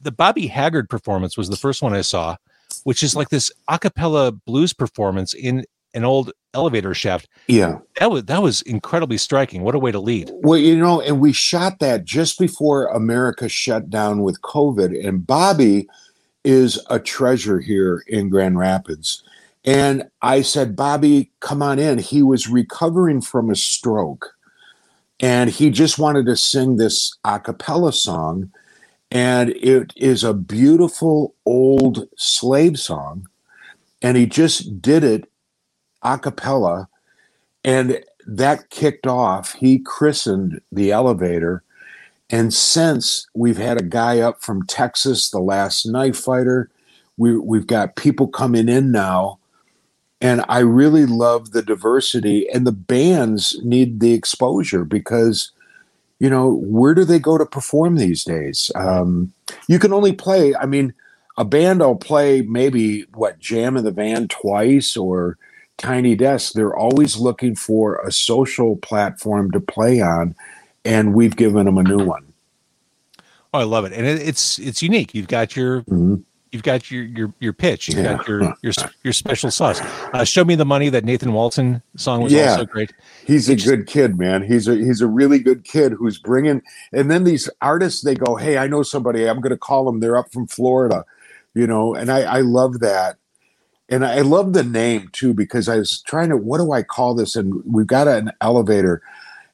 the 0.00 0.12
Bobby 0.12 0.46
Haggard 0.48 0.90
performance 0.90 1.36
was 1.36 1.48
the 1.48 1.56
first 1.56 1.80
one 1.80 1.94
I 1.94 2.00
saw, 2.02 2.36
which 2.84 3.02
is 3.02 3.14
like 3.14 3.28
this 3.28 3.50
a 3.68 3.78
cappella 3.78 4.32
blues 4.32 4.72
performance 4.72 5.32
in 5.32 5.64
an 5.94 6.04
old 6.04 6.32
elevator 6.54 6.94
shaft. 6.94 7.28
Yeah. 7.46 7.78
That 7.98 8.10
was 8.10 8.24
that 8.24 8.42
was 8.42 8.62
incredibly 8.62 9.18
striking. 9.18 9.62
What 9.62 9.74
a 9.74 9.78
way 9.78 9.92
to 9.92 10.00
lead. 10.00 10.30
Well, 10.34 10.58
you 10.58 10.76
know, 10.76 11.00
and 11.00 11.20
we 11.20 11.32
shot 11.32 11.78
that 11.78 12.04
just 12.04 12.38
before 12.38 12.86
America 12.86 13.48
shut 13.48 13.90
down 13.90 14.22
with 14.22 14.40
COVID. 14.42 15.06
And 15.06 15.26
Bobby 15.26 15.88
is 16.44 16.80
a 16.90 16.98
treasure 16.98 17.60
here 17.60 18.02
in 18.08 18.28
Grand 18.28 18.58
Rapids. 18.58 19.22
And 19.64 20.10
I 20.20 20.42
said, 20.42 20.74
Bobby, 20.74 21.30
come 21.40 21.62
on 21.62 21.78
in. 21.78 21.98
He 21.98 22.22
was 22.22 22.48
recovering 22.48 23.20
from 23.20 23.50
a 23.50 23.54
stroke 23.56 24.34
and 25.22 25.50
he 25.50 25.70
just 25.70 26.00
wanted 26.00 26.26
to 26.26 26.36
sing 26.36 26.76
this 26.76 27.16
a 27.24 27.38
cappella 27.38 27.92
song. 27.92 28.50
And 29.10 29.50
it 29.50 29.92
is 29.94 30.24
a 30.24 30.34
beautiful 30.34 31.34
old 31.46 32.08
slave 32.16 32.78
song. 32.78 33.28
And 34.02 34.16
he 34.16 34.26
just 34.26 34.82
did 34.82 35.04
it 35.04 35.30
a 36.02 36.18
cappella. 36.18 36.88
And 37.62 38.02
that 38.26 38.70
kicked 38.70 39.06
off. 39.06 39.52
He 39.54 39.78
christened 39.78 40.60
the 40.72 40.90
elevator. 40.90 41.62
And 42.28 42.52
since 42.52 43.28
we've 43.32 43.58
had 43.58 43.78
a 43.78 43.84
guy 43.84 44.18
up 44.18 44.42
from 44.42 44.66
Texas, 44.66 45.30
the 45.30 45.38
last 45.38 45.86
knife 45.86 46.16
fighter, 46.16 46.68
we, 47.16 47.38
we've 47.38 47.66
got 47.66 47.94
people 47.94 48.26
coming 48.26 48.68
in 48.68 48.90
now 48.90 49.38
and 50.22 50.44
I 50.48 50.60
really 50.60 51.04
love 51.04 51.50
the 51.50 51.62
diversity 51.62 52.48
and 52.48 52.66
the 52.66 52.72
bands 52.72 53.58
need 53.62 54.00
the 54.00 54.14
exposure 54.14 54.84
because 54.84 55.50
you 56.20 56.30
know 56.30 56.54
where 56.62 56.94
do 56.94 57.04
they 57.04 57.18
go 57.18 57.36
to 57.36 57.44
perform 57.44 57.96
these 57.96 58.24
days 58.24 58.70
um, 58.76 59.32
you 59.68 59.78
can 59.78 59.92
only 59.92 60.12
play 60.12 60.54
I 60.54 60.66
mean 60.66 60.94
a 61.36 61.44
band 61.44 61.80
will 61.80 61.96
play 61.96 62.42
maybe 62.42 63.02
what 63.14 63.38
jam 63.40 63.76
in 63.76 63.84
the 63.84 63.90
van 63.90 64.28
twice 64.28 64.96
or 64.96 65.36
tiny 65.76 66.14
desk 66.14 66.52
they're 66.52 66.76
always 66.76 67.16
looking 67.16 67.56
for 67.56 67.96
a 67.96 68.12
social 68.12 68.76
platform 68.76 69.50
to 69.50 69.60
play 69.60 70.00
on 70.00 70.34
and 70.84 71.14
we've 71.14 71.36
given 71.36 71.66
them 71.66 71.78
a 71.78 71.82
new 71.82 72.04
one 72.04 72.26
Oh, 73.54 73.58
I 73.58 73.64
love 73.64 73.84
it, 73.84 73.92
and 73.92 74.06
it, 74.06 74.22
it's 74.26 74.58
it's 74.58 74.82
unique. 74.82 75.14
You've 75.14 75.28
got 75.28 75.54
your 75.54 75.82
Mhm. 75.82 76.22
You've 76.52 76.62
got 76.62 76.90
your 76.90 77.04
your 77.04 77.34
your 77.40 77.52
pitch. 77.52 77.88
You've 77.88 77.98
Yeah. 77.98 78.16
got 78.18 78.28
your 78.28 78.54
your 78.62 78.72
your 79.02 79.12
special 79.12 79.50
sauce. 79.50 79.80
Uh, 80.12 80.22
Show 80.24 80.44
me 80.44 80.54
the 80.54 80.64
money. 80.64 80.88
That 80.90 81.04
Nathan 81.04 81.32
Walton 81.32 81.82
song 81.96 82.22
was 82.22 82.32
Yeah. 82.32 82.52
also 82.52 82.66
great. 82.66 82.92
He's 83.26 83.48
a 83.48 83.56
good 83.56 83.86
kid, 83.86 84.18
man. 84.18 84.42
He's 84.42 84.68
a 84.68 84.76
he's 84.76 85.00
a 85.00 85.06
really 85.06 85.38
good 85.38 85.64
kid 85.64 85.92
who's 85.92 86.18
bringing. 86.18 86.62
And 86.92 87.10
then 87.10 87.24
these 87.24 87.50
artists, 87.60 88.02
they 88.02 88.14
go, 88.14 88.36
"Hey, 88.36 88.58
I 88.58 88.68
know 88.68 88.82
somebody. 88.82 89.28
I'm 89.28 89.40
going 89.40 89.50
to 89.50 89.56
call 89.58 89.84
them. 89.86 90.00
They're 90.00 90.16
up 90.16 90.30
from 90.32 90.46
Florida, 90.46 91.04
you 91.54 91.66
know." 91.66 91.94
And 91.94 92.10
I 92.12 92.20
I 92.22 92.40
love 92.40 92.80
that, 92.80 93.16
and 93.88 94.04
I 94.04 94.20
love 94.20 94.52
the 94.52 94.64
name 94.64 95.08
too 95.12 95.34
because 95.34 95.68
I 95.68 95.76
was 95.78 96.02
trying 96.02 96.28
to 96.28 96.36
what 96.36 96.58
do 96.58 96.72
I 96.72 96.82
call 96.82 97.14
this? 97.14 97.34
And 97.36 97.62
we've 97.66 97.86
got 97.86 98.06
an 98.08 98.30
elevator, 98.40 99.00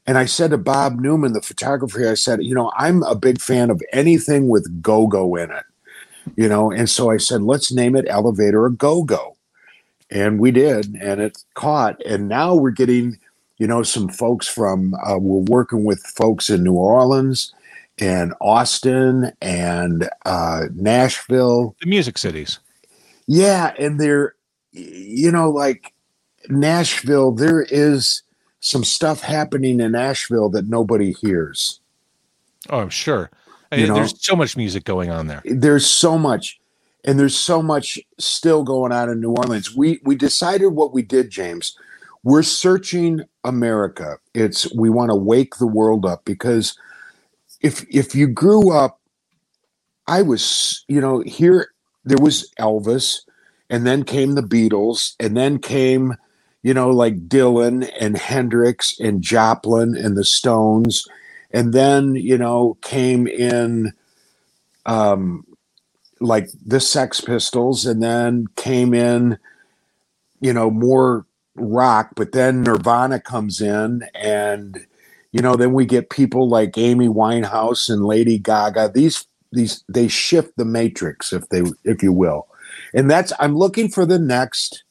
and 0.06 0.18
I 0.18 0.24
said 0.24 0.50
to 0.50 0.58
Bob 0.58 0.98
Newman, 1.00 1.32
the 1.32 1.42
photographer, 1.42 2.08
I 2.10 2.14
said, 2.14 2.42
you 2.42 2.54
know, 2.54 2.72
I'm 2.76 3.02
a 3.04 3.14
big 3.14 3.40
fan 3.40 3.70
of 3.70 3.80
anything 3.92 4.48
with 4.48 4.82
go 4.82 5.06
go 5.06 5.36
in 5.36 5.50
it, 5.50 5.64
you 6.36 6.48
know. 6.48 6.70
And 6.70 6.88
so 6.88 7.10
I 7.10 7.16
said, 7.16 7.42
let's 7.42 7.72
name 7.72 7.96
it 7.96 8.06
Elevator 8.08 8.66
a 8.66 8.72
Go 8.72 9.02
Go, 9.02 9.36
and 10.10 10.38
we 10.38 10.50
did, 10.50 10.96
and 11.00 11.20
it 11.20 11.38
caught. 11.54 12.00
And 12.04 12.28
now 12.28 12.54
we're 12.54 12.70
getting 12.70 13.18
you 13.58 13.66
know, 13.66 13.82
some 13.82 14.08
folks 14.08 14.46
from, 14.48 14.94
uh, 14.94 15.18
we're 15.18 15.44
working 15.50 15.84
with 15.84 16.00
folks 16.06 16.48
in 16.48 16.62
New 16.62 16.74
Orleans 16.74 17.52
and 17.98 18.32
Austin 18.40 19.32
and 19.42 20.08
uh, 20.24 20.66
Nashville. 20.74 21.74
The 21.80 21.88
music 21.88 22.18
cities. 22.18 22.60
Yeah. 23.26 23.74
And 23.78 24.00
they're, 24.00 24.34
you 24.70 25.32
know, 25.32 25.50
like 25.50 25.92
Nashville, 26.48 27.32
there 27.32 27.66
is 27.68 28.22
some 28.60 28.84
stuff 28.84 29.22
happening 29.22 29.80
in 29.80 29.92
Nashville 29.92 30.48
that 30.50 30.68
nobody 30.68 31.12
hears. 31.12 31.80
Oh, 32.70 32.78
I'm 32.78 32.90
sure. 32.90 33.30
I 33.72 33.76
You 33.76 33.82
mean, 33.82 33.88
know? 33.88 33.94
there's 33.94 34.14
so 34.24 34.36
much 34.36 34.56
music 34.56 34.84
going 34.84 35.10
on 35.10 35.26
there. 35.26 35.42
There's 35.44 35.86
so 35.86 36.18
much. 36.18 36.60
And 37.04 37.18
there's 37.18 37.36
so 37.36 37.62
much 37.62 37.98
still 38.18 38.64
going 38.64 38.92
on 38.92 39.08
in 39.08 39.20
New 39.20 39.32
Orleans. 39.32 39.74
We 39.74 40.00
we 40.04 40.16
decided 40.16 40.68
what 40.68 40.92
we 40.92 41.02
did, 41.02 41.30
James. 41.30 41.76
We're 42.24 42.42
searching 42.42 43.22
America. 43.44 44.18
It's 44.34 44.72
we 44.74 44.90
want 44.90 45.10
to 45.10 45.16
wake 45.16 45.56
the 45.56 45.66
world 45.66 46.04
up 46.04 46.24
because 46.24 46.76
if 47.60 47.86
if 47.90 48.14
you 48.14 48.26
grew 48.28 48.72
up, 48.72 49.00
I 50.06 50.22
was, 50.22 50.84
you 50.88 51.00
know, 51.00 51.20
here 51.20 51.70
there 52.04 52.18
was 52.20 52.50
Elvis, 52.58 53.20
and 53.70 53.86
then 53.86 54.04
came 54.04 54.34
the 54.34 54.42
Beatles, 54.42 55.14
and 55.20 55.36
then 55.36 55.58
came, 55.58 56.14
you 56.62 56.74
know, 56.74 56.90
like 56.90 57.28
Dylan 57.28 57.90
and 58.00 58.16
Hendrix 58.18 58.98
and 59.00 59.22
Joplin 59.22 59.96
and 59.96 60.16
the 60.16 60.24
Stones, 60.24 61.06
and 61.50 61.72
then 61.72 62.14
you 62.14 62.38
know 62.38 62.76
came 62.82 63.26
in, 63.26 63.92
um, 64.86 65.46
like 66.20 66.48
the 66.64 66.80
Sex 66.80 67.20
Pistols, 67.20 67.86
and 67.86 68.02
then 68.02 68.46
came 68.56 68.94
in, 68.94 69.38
you 70.40 70.52
know, 70.52 70.70
more 70.70 71.26
rock, 71.60 72.10
but 72.14 72.32
then 72.32 72.62
Nirvana 72.62 73.20
comes 73.20 73.60
in 73.60 74.02
and 74.14 74.86
you 75.32 75.40
know 75.40 75.56
then 75.56 75.72
we 75.72 75.84
get 75.84 76.10
people 76.10 76.48
like 76.48 76.78
Amy 76.78 77.08
Winehouse 77.08 77.90
and 77.90 78.04
Lady 78.04 78.38
Gaga. 78.38 78.90
These 78.94 79.26
these 79.52 79.84
they 79.88 80.08
shift 80.08 80.56
the 80.56 80.64
matrix 80.64 81.32
if 81.32 81.48
they 81.48 81.62
if 81.84 82.02
you 82.02 82.12
will. 82.12 82.46
And 82.94 83.10
that's 83.10 83.32
I'm 83.38 83.56
looking 83.56 83.88
for 83.88 84.06
the 84.06 84.18
next 84.18 84.84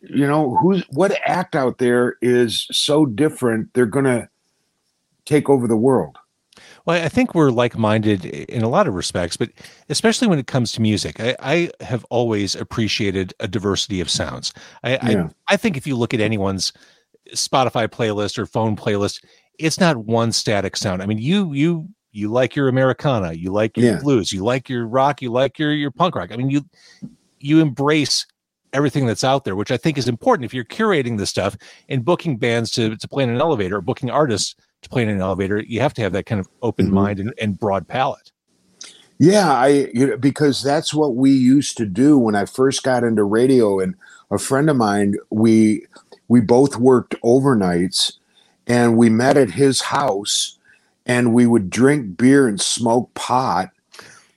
you 0.00 0.26
know 0.26 0.56
who's 0.56 0.84
what 0.90 1.18
act 1.24 1.56
out 1.56 1.78
there 1.78 2.16
is 2.20 2.66
so 2.70 3.06
different 3.06 3.72
they're 3.72 3.86
gonna 3.86 4.28
take 5.26 5.48
over 5.50 5.66
the 5.68 5.76
world 5.76 6.18
Well, 6.86 7.02
I 7.02 7.08
think 7.08 7.34
we're 7.34 7.50
like-minded 7.50 8.24
in 8.24 8.62
a 8.62 8.68
lot 8.68 8.86
of 8.86 8.94
respects, 8.94 9.36
but 9.36 9.50
especially 9.88 10.28
when 10.28 10.38
it 10.38 10.46
comes 10.46 10.72
to 10.72 10.80
music, 10.82 11.18
I, 11.20 11.36
I 11.40 11.70
have 11.84 12.04
always 12.10 12.54
appreciated 12.54 13.34
a 13.40 13.48
diversity 13.48 14.00
of 14.00 14.10
sounds. 14.10 14.52
I, 14.82 14.98
Yeah. 15.00 15.30
I 15.48 15.54
I 15.54 15.56
think 15.56 15.76
if 15.76 15.86
you 15.86 15.96
look 15.96 16.14
at 16.14 16.20
anyone's 16.20 16.72
Spotify 17.34 17.88
playlist 17.88 18.38
or 18.38 18.46
phone 18.46 18.76
playlist, 18.76 19.24
it's 19.58 19.80
not 19.80 19.98
one 19.98 20.32
static 20.32 20.76
sound. 20.76 21.02
I 21.02 21.06
mean, 21.06 21.18
you 21.18 21.52
you 21.52 21.88
you 22.12 22.30
like 22.30 22.54
your 22.54 22.68
Americana, 22.68 23.32
you 23.32 23.50
like 23.52 23.76
your 23.76 23.86
Yeah. 23.86 23.98
blues, 24.00 24.32
you 24.32 24.44
like 24.44 24.68
your 24.68 24.86
rock, 24.86 25.22
you 25.22 25.32
like 25.32 25.58
your 25.58 25.72
your 25.72 25.90
punk 25.90 26.14
rock. 26.16 26.32
I 26.32 26.36
mean, 26.36 26.50
you 26.50 26.62
you 27.40 27.60
embrace 27.60 28.26
everything 28.72 29.06
that's 29.06 29.24
out 29.24 29.44
there, 29.44 29.56
which 29.56 29.70
I 29.70 29.76
think 29.76 29.98
is 29.98 30.08
important 30.08 30.44
if 30.44 30.54
you're 30.54 30.64
curating 30.64 31.18
this 31.18 31.30
stuff 31.30 31.56
and 31.88 32.04
booking 32.04 32.36
bands 32.38 32.70
to 32.72 32.96
to 32.96 33.08
play 33.08 33.24
in 33.24 33.30
an 33.30 33.40
elevator, 33.40 33.76
or 33.76 33.80
booking 33.80 34.10
artists 34.10 34.54
to 34.84 34.88
play 34.90 35.02
in 35.02 35.08
an 35.08 35.20
elevator. 35.20 35.62
You 35.66 35.80
have 35.80 35.94
to 35.94 36.02
have 36.02 36.12
that 36.12 36.26
kind 36.26 36.40
of 36.40 36.48
open 36.62 36.88
Mhm. 36.88 36.92
mind 36.92 37.20
and, 37.20 37.34
and 37.40 37.58
broad 37.58 37.88
palette. 37.88 38.30
Yeah, 39.18 39.52
I 39.52 39.90
you 39.94 40.06
know 40.08 40.16
because 40.16 40.62
that's 40.62 40.92
what 40.92 41.14
we 41.16 41.30
used 41.30 41.76
to 41.78 41.86
do 41.86 42.18
when 42.18 42.34
I 42.34 42.44
first 42.46 42.82
got 42.82 43.04
into 43.04 43.22
radio 43.24 43.78
and 43.80 43.94
a 44.30 44.38
friend 44.38 44.68
of 44.68 44.76
mine 44.76 45.14
we 45.30 45.86
we 46.28 46.40
both 46.40 46.76
worked 46.76 47.14
overnights 47.22 48.14
and 48.66 48.96
we 48.96 49.10
met 49.10 49.36
at 49.36 49.50
his 49.52 49.82
house 49.82 50.58
and 51.06 51.32
we 51.34 51.46
would 51.46 51.70
drink 51.70 52.16
beer 52.16 52.48
and 52.48 52.60
smoke 52.60 53.12
pot 53.14 53.70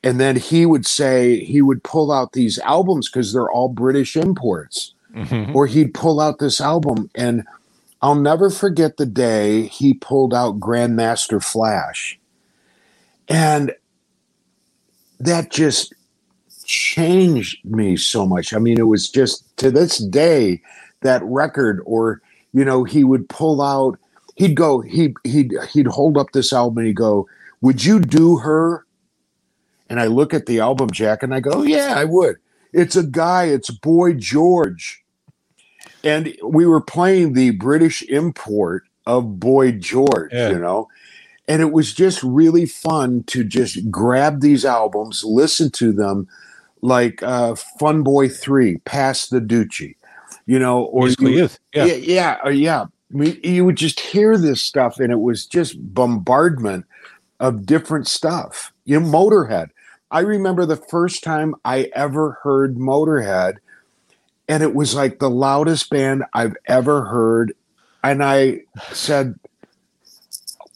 and 0.04 0.20
then 0.20 0.36
he 0.36 0.66
would 0.66 0.86
say 0.86 1.40
he 1.44 1.62
would 1.62 1.84
pull 1.84 2.12
out 2.12 2.34
these 2.34 2.60
albums 2.60 3.10
cuz 3.10 3.34
they're 3.34 3.50
all 3.50 3.70
British 3.70 4.16
imports 4.16 4.94
Mhm. 5.16 5.56
or 5.56 5.66
he'd 5.66 5.94
pull 5.96 6.20
out 6.20 6.38
this 6.40 6.62
album 6.62 7.10
and 7.16 7.44
I'll 8.02 8.16
never 8.16 8.50
forget 8.50 8.98
the 8.98 9.06
day 9.06 9.68
he 9.68 9.94
pulled 9.94 10.34
out 10.34 10.60
Grandmaster 10.60 11.44
Flash. 11.44 12.20
And 13.28 13.74
that 15.20 15.52
just 15.52 15.94
changed 16.64 17.64
me 17.66 17.98
so 17.98 18.26
much. 18.26 18.54
I 18.54 18.60
mean, 18.60 18.80
it 18.80 18.88
was 18.88 19.10
just 19.10 19.58
to 19.58 19.72
this 19.72 19.98
day 19.98 20.62
that 21.02 21.24
record 21.24 21.82
or 21.86 22.22
you 22.54 22.66
know, 22.66 22.84
he 22.84 23.04
would 23.04 23.30
pull 23.30 23.62
out 23.62 24.00
he'd 24.36 24.56
go 24.56 24.82
he 24.82 25.14
he'd 25.24 25.54
he'd 25.72 25.88
hold 25.88 26.18
up 26.18 26.32
this 26.32 26.54
album 26.54 26.80
and 26.80 26.88
he'd 26.88 26.96
go, 26.96 27.28
"Would 27.62 27.84
you 27.84 28.00
do 28.00 28.38
her?" 28.38 28.86
And 29.90 30.00
I 30.00 30.06
look 30.06 30.34
at 30.34 30.46
the 30.46 30.60
album 30.60 30.90
jack 30.92 31.24
and 31.24 31.34
I 31.34 31.40
go, 31.40 31.64
"Yeah, 31.64 31.94
I 31.98 32.06
would." 32.06 32.38
It's 32.74 32.96
a 32.96 33.04
guy, 33.04 33.46
it's 33.46 33.72
Boy 33.72 34.14
George 34.14 35.04
and 36.08 36.34
we 36.44 36.66
were 36.66 36.82
playing 36.82 37.34
the 37.34 37.52
British 37.52 38.02
import 38.04 38.84
of 39.06 39.40
Boy 39.40 39.74
George, 39.74 40.32
Yeah. 40.34 40.50
you 40.50 40.60
know, 40.60 40.88
and 41.48 41.62
it 41.62 41.72
was 41.72 41.94
just 41.94 42.22
really 42.24 42.66
fun 42.66 43.24
to 43.28 43.44
just 43.44 43.90
grab 43.92 44.42
these 44.42 44.66
albums, 44.66 45.24
listen 45.24 45.70
to 45.72 45.92
them, 45.92 46.28
like 46.82 47.22
uh, 47.24 47.56
Fun 47.80 48.04
Boy 48.04 48.30
Three, 48.30 48.78
Pass 48.80 49.28
the 49.28 49.40
Dutchie, 49.40 49.96
you 50.46 50.60
know, 50.60 50.84
or 50.86 51.10
you-. 51.10 51.50
Yeah. 51.74 51.86
yeah, 51.86 51.94
yeah, 51.94 52.38
or 52.44 52.52
yeah. 52.52 52.86
I 53.14 53.18
mean, 53.18 53.40
you 53.44 53.64
would 53.66 53.78
just 53.78 54.00
hear 54.00 54.38
this 54.38 54.62
stuff, 54.62 55.00
and 55.00 55.12
it 55.12 55.20
was 55.22 55.46
just 55.46 55.76
bombardment 55.94 56.86
of 57.40 57.66
different 57.66 58.08
stuff, 58.08 58.74
You 58.86 59.00
know, 59.00 59.06
Motorhead. 59.08 59.70
I 60.12 60.20
remember 60.22 60.66
the 60.66 60.76
first 60.76 61.24
time 61.24 61.54
I 61.66 61.90
ever 61.96 62.40
heard 62.44 62.76
Motorhead, 62.78 63.58
and 64.48 64.64
it 64.64 64.74
was 64.74 64.96
like 64.96 65.20
the 65.20 65.30
loudest 65.30 65.90
band 65.90 66.24
I've 66.34 66.56
ever 66.68 67.06
heard. 67.06 67.54
And 68.04 68.24
I 68.24 68.62
said, 68.92 69.36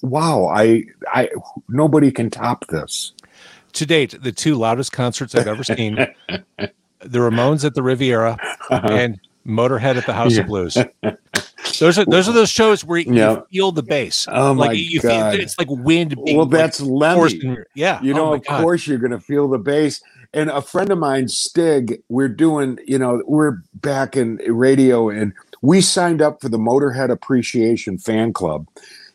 "Wow, 0.02 0.46
I, 0.48 0.84
I, 1.08 1.30
nobody 1.70 2.12
can 2.12 2.30
top 2.30 2.68
this." 2.68 3.14
To 3.74 3.86
date, 3.86 4.16
the 4.22 4.32
two 4.32 4.56
loudest 4.56 4.92
concerts 4.92 5.34
I've 5.36 5.48
ever 5.48 5.64
seen: 5.64 5.96
the 6.28 7.20
Ramones 7.20 7.64
at 7.64 7.74
the 7.76 7.84
Riviera 7.84 8.38
uh-huh. 8.70 8.88
and 8.92 9.20
Motorhead 9.46 9.96
at 9.96 10.06
the 10.06 10.14
House 10.14 10.34
Yeah. 10.36 10.42
of 10.42 10.48
Blues. 10.48 10.78
Those 11.80 11.98
are 11.98 12.06
those 12.06 12.28
are 12.28 12.34
those 12.34 12.50
shows 12.50 12.84
where 12.84 13.00
you 13.00 13.14
Yeah. 13.14 13.42
feel 13.52 13.72
the 13.72 13.82
bass. 13.84 14.28
Oh 14.30 14.52
like 14.52 14.70
my 14.70 14.74
you 14.74 15.00
God. 15.00 15.32
feel 15.32 15.42
it's 15.42 15.58
like 15.58 15.70
wind 15.70 16.16
Well, 16.18 16.46
that's 16.46 16.80
forced 16.80 17.42
Lemmy. 17.44 17.58
yeah. 17.76 18.02
You 18.02 18.14
Oh 18.14 18.18
know, 18.18 18.30
my 18.32 18.36
of 18.38 18.46
God. 18.46 18.62
course 18.62 18.86
you're 18.86 18.98
going 19.00 19.12
to 19.12 19.20
feel 19.20 19.48
the 19.48 19.58
bass. 19.58 20.02
And 20.34 20.50
a 20.50 20.62
friend 20.62 20.90
of 20.92 20.98
mine, 20.98 21.28
Stig, 21.28 22.02
we're 22.10 22.30
doing, 22.30 22.80
you 22.88 22.98
know, 22.98 23.22
we're 23.26 23.58
back 23.76 24.16
in 24.16 24.38
radio 24.48 25.10
and 25.10 25.34
we 25.62 25.82
signed 25.82 26.22
up 26.22 26.40
for 26.42 26.48
the 26.50 26.58
Motorhead 26.58 27.12
Appreciation 27.12 27.98
Fan 27.98 28.32
Club. 28.32 28.66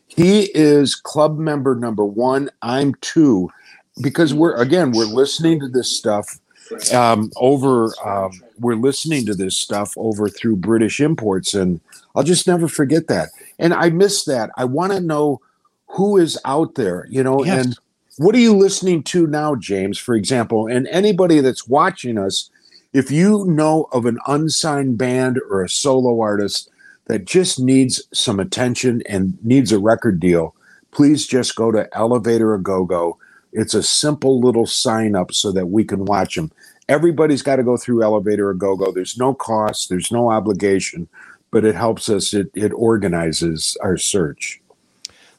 He 0.07 0.51
is 0.53 0.95
club 0.95 1.37
member 1.37 1.75
number 1.75 2.05
one. 2.05 2.49
I'm 2.61 2.93
two 3.01 3.49
because 4.01 4.33
we're, 4.33 4.55
again, 4.55 4.91
we're 4.91 5.05
listening 5.05 5.59
to 5.59 5.67
this 5.67 5.91
stuff 5.91 6.39
um, 6.93 7.31
over, 7.37 7.93
um, 8.07 8.31
we're 8.59 8.75
listening 8.75 9.25
to 9.25 9.33
this 9.33 9.57
stuff 9.57 9.93
over 9.97 10.29
through 10.29 10.57
British 10.57 10.99
imports. 10.99 11.53
And 11.53 11.81
I'll 12.15 12.23
just 12.23 12.47
never 12.47 12.67
forget 12.67 13.07
that. 13.07 13.29
And 13.57 13.73
I 13.73 13.89
miss 13.89 14.25
that. 14.25 14.51
I 14.55 14.65
want 14.65 14.93
to 14.93 14.99
know 14.99 15.41
who 15.87 16.17
is 16.17 16.37
out 16.45 16.75
there, 16.75 17.07
you 17.09 17.23
know, 17.23 17.43
Yes. 17.43 17.65
and 17.65 17.79
what 18.17 18.33
are 18.33 18.39
you 18.39 18.55
listening 18.55 19.03
to 19.03 19.27
now, 19.27 19.55
James, 19.55 19.97
for 19.97 20.15
example? 20.15 20.67
And 20.67 20.87
anybody 20.87 21.39
that's 21.39 21.67
watching 21.67 22.17
us, 22.17 22.49
if 22.91 23.11
you 23.11 23.45
know 23.45 23.87
of 23.91 24.05
an 24.05 24.17
unsigned 24.25 24.97
band 24.97 25.39
or 25.49 25.63
a 25.63 25.69
solo 25.69 26.19
artist 26.19 26.69
that 27.05 27.25
just 27.25 27.59
needs 27.59 28.01
some 28.11 28.39
attention 28.39 29.03
and 29.07 29.37
needs 29.43 29.71
a 29.71 29.79
record 29.79 30.19
deal, 30.19 30.55
please 30.91 31.27
just 31.27 31.55
go 31.55 31.71
to 31.71 31.87
Elevator 31.95 32.55
a 32.55 32.61
Go 32.61 32.85
Go. 32.85 33.19
It's 33.53 33.75
a 33.75 33.83
simple 33.83 34.41
little 34.41 34.65
sign 34.65 35.15
up 35.15 35.31
so 35.31 35.51
that 35.51 35.67
we 35.67 35.83
can 35.83 36.05
watch 36.05 36.35
them. 36.35 36.51
Everybody's 36.89 37.43
got 37.43 37.57
to 37.57 37.63
go 37.63 37.77
through 37.77 38.03
Elevator 38.03 38.49
a 38.49 38.57
Go 38.57 38.75
Go. 38.75 38.91
There's 38.91 39.17
no 39.17 39.35
cost, 39.35 39.89
there's 39.89 40.11
no 40.11 40.29
obligation, 40.31 41.07
but 41.51 41.65
it 41.65 41.75
helps 41.75 42.09
us, 42.09 42.33
it, 42.33 42.49
it 42.55 42.71
organizes 42.73 43.77
our 43.81 43.97
search. 43.97 44.59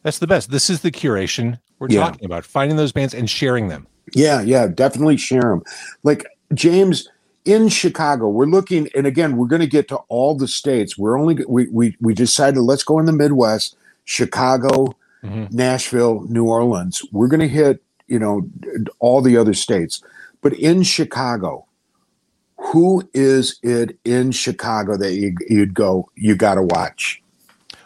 That's 0.05 0.19
the 0.19 0.29
best. 0.29 0.51
This 0.51 0.71
is 0.71 0.83
the 0.83 0.93
curation 0.93 1.59
we're 1.79 1.89
Yeah. 1.91 2.01
talking 2.05 2.25
about: 2.27 2.45
finding 2.45 2.77
those 2.77 2.93
bands 2.93 3.15
and 3.15 3.29
sharing 3.29 3.69
them. 3.69 3.87
Yeah, 4.15 4.41
yeah, 4.41 4.67
definitely 4.69 5.17
share 5.17 5.43
them. 5.43 5.63
Like 6.03 6.27
James 6.55 7.09
in 7.45 7.69
Chicago, 7.69 8.29
we're 8.29 8.47
looking, 8.47 8.89
and 8.95 9.07
again, 9.07 9.37
we're 9.37 9.47
going 9.47 9.61
to 9.61 9.67
get 9.67 9.89
to 9.89 9.97
all 10.09 10.35
the 10.35 10.49
states. 10.49 10.97
We're 10.99 11.19
only 11.19 11.45
we 11.47 11.67
we 11.69 11.97
we 12.01 12.15
decided 12.15 12.61
let's 12.61 12.83
go 12.85 12.99
in 12.99 13.07
the 13.07 13.13
Midwest, 13.13 13.77
Chicago, 14.05 14.97
Mhm. 15.25 15.53
Nashville, 15.53 16.25
New 16.29 16.45
Orleans. 16.47 17.03
We're 17.13 17.29
going 17.29 17.41
to 17.41 17.49
hit 17.49 17.83
you 18.07 18.19
know 18.19 18.49
all 18.99 19.21
the 19.21 19.37
other 19.37 19.55
states, 19.55 20.03
but 20.41 20.53
in 20.55 20.83
Chicago, 20.83 21.67
who 22.57 23.09
is 23.15 23.59
it 23.63 23.99
in 24.05 24.31
Chicago 24.33 24.97
that 24.97 25.13
you, 25.15 25.35
you'd 25.49 25.75
go? 25.75 26.09
You 26.17 26.35
got 26.35 26.55
to 26.55 26.63
watch, 26.63 27.23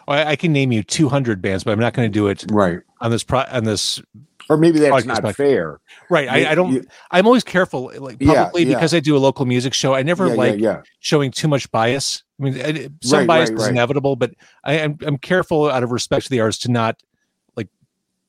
I, 0.07 0.23
I 0.31 0.35
can 0.35 0.51
name 0.53 0.71
you 0.71 0.83
200 0.83 1.41
bands, 1.41 1.63
but 1.63 1.71
I'm 1.71 1.79
not 1.79 1.93
going 1.93 2.09
to 2.09 2.13
do 2.13 2.27
it 2.27 2.45
right? 2.51 2.79
On 3.03 3.11
this 3.11 3.23
pro 3.23 3.41
on 3.51 3.65
this. 3.65 4.01
Or 4.49 4.57
maybe 4.57 4.79
that's 4.79 5.05
not 5.05 5.21
back- 5.23 5.35
fair. 5.35 5.79
Right. 6.09 6.27
I, 6.27 6.51
I 6.51 6.55
don't. 6.55 6.73
You- 6.73 6.85
I'm 7.11 7.25
always 7.27 7.43
careful, 7.43 7.91
like 7.97 8.19
publicly, 8.19 8.63
yeah. 8.65 8.75
because 8.75 8.93
I 8.93 8.99
do 8.99 9.15
a 9.15 9.19
local 9.19 9.45
music 9.45 9.73
show. 9.73 9.93
I 9.93 10.01
never 10.03 10.27
yeah, 10.27 10.33
like 10.33 10.59
yeah, 10.59 10.69
yeah. 10.77 10.81
showing 10.99 11.31
too 11.31 11.47
much 11.47 11.71
bias. 11.71 12.23
I 12.39 12.43
mean, 12.43 12.59
I- 12.61 12.89
some 13.01 13.19
Right, 13.19 13.27
bias 13.27 13.49
right, 13.51 13.57
is 13.59 13.63
right. 13.65 13.71
inevitable, 13.71 14.15
but 14.15 14.31
I, 14.63 14.79
I'm 14.81 14.97
I'm 15.05 15.17
careful 15.17 15.69
out 15.69 15.83
of 15.83 15.91
respect 15.91 16.25
to 16.25 16.29
the 16.31 16.39
artist 16.41 16.63
to 16.63 16.71
not 16.71 17.01
like 17.55 17.69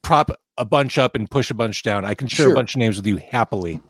prop 0.02 0.30
a 0.58 0.64
bunch 0.64 0.98
up 0.98 1.14
and 1.16 1.28
push 1.30 1.50
a 1.50 1.54
bunch 1.54 1.82
down. 1.82 2.04
I 2.04 2.14
can 2.14 2.28
share 2.28 2.44
Sure. 2.46 2.52
a 2.52 2.54
bunch 2.56 2.74
of 2.74 2.78
names 2.78 2.96
with 2.96 3.06
you 3.06 3.16
happily 3.16 3.80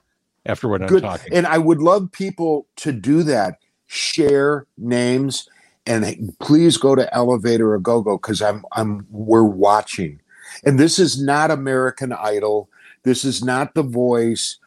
after 0.47 0.67
we're 0.69 0.79
done 0.79 0.89
Good. 0.89 1.03
talking. 1.03 1.33
And 1.35 1.47
I 1.47 1.59
would 1.59 1.83
love 1.83 2.11
people 2.11 2.67
to 2.77 2.93
do 2.93 3.23
that. 3.25 3.59
Share 3.87 4.67
names 4.79 5.47
and 5.87 6.35
please 6.41 6.79
go 6.79 6.95
to 6.95 7.13
Elevator 7.15 7.73
or 7.75 7.79
Go 7.79 8.01
Go 8.01 8.17
because 8.17 8.41
I'm 8.41 8.65
I'm 8.73 9.07
we're 9.11 9.45
watching. 9.45 10.21
And 10.65 10.79
this 10.79 10.99
is 10.99 11.21
not 11.23 11.51
American 11.51 12.13
Idol. 12.13 12.69
This 13.03 13.25
is 13.25 13.43
not 13.45 13.75
The 13.75 13.83
Voice. 13.83 14.59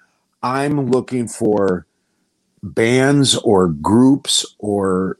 I'm 0.43 0.87
looking 0.91 1.27
for 1.27 1.85
bands 2.63 3.35
or 3.37 3.69
groups 3.69 4.45
or 4.59 5.17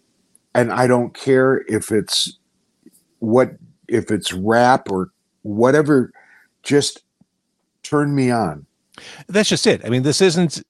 and 0.53 0.71
I 0.71 0.87
don't 0.87 1.13
care 1.13 1.63
if 1.67 1.91
it's 1.91 2.37
what 3.19 3.51
if 3.87 4.11
it's 4.11 4.33
rap 4.33 4.89
or 4.91 5.11
whatever 5.43 6.11
just 6.63 7.03
turn 7.83 8.13
me 8.15 8.31
on. 8.31 8.65
That's 9.27 9.47
just 9.49 9.65
it. 9.67 9.85
I 9.85 9.89
mean, 9.89 10.03
this 10.03 10.19
isn't 10.21 10.63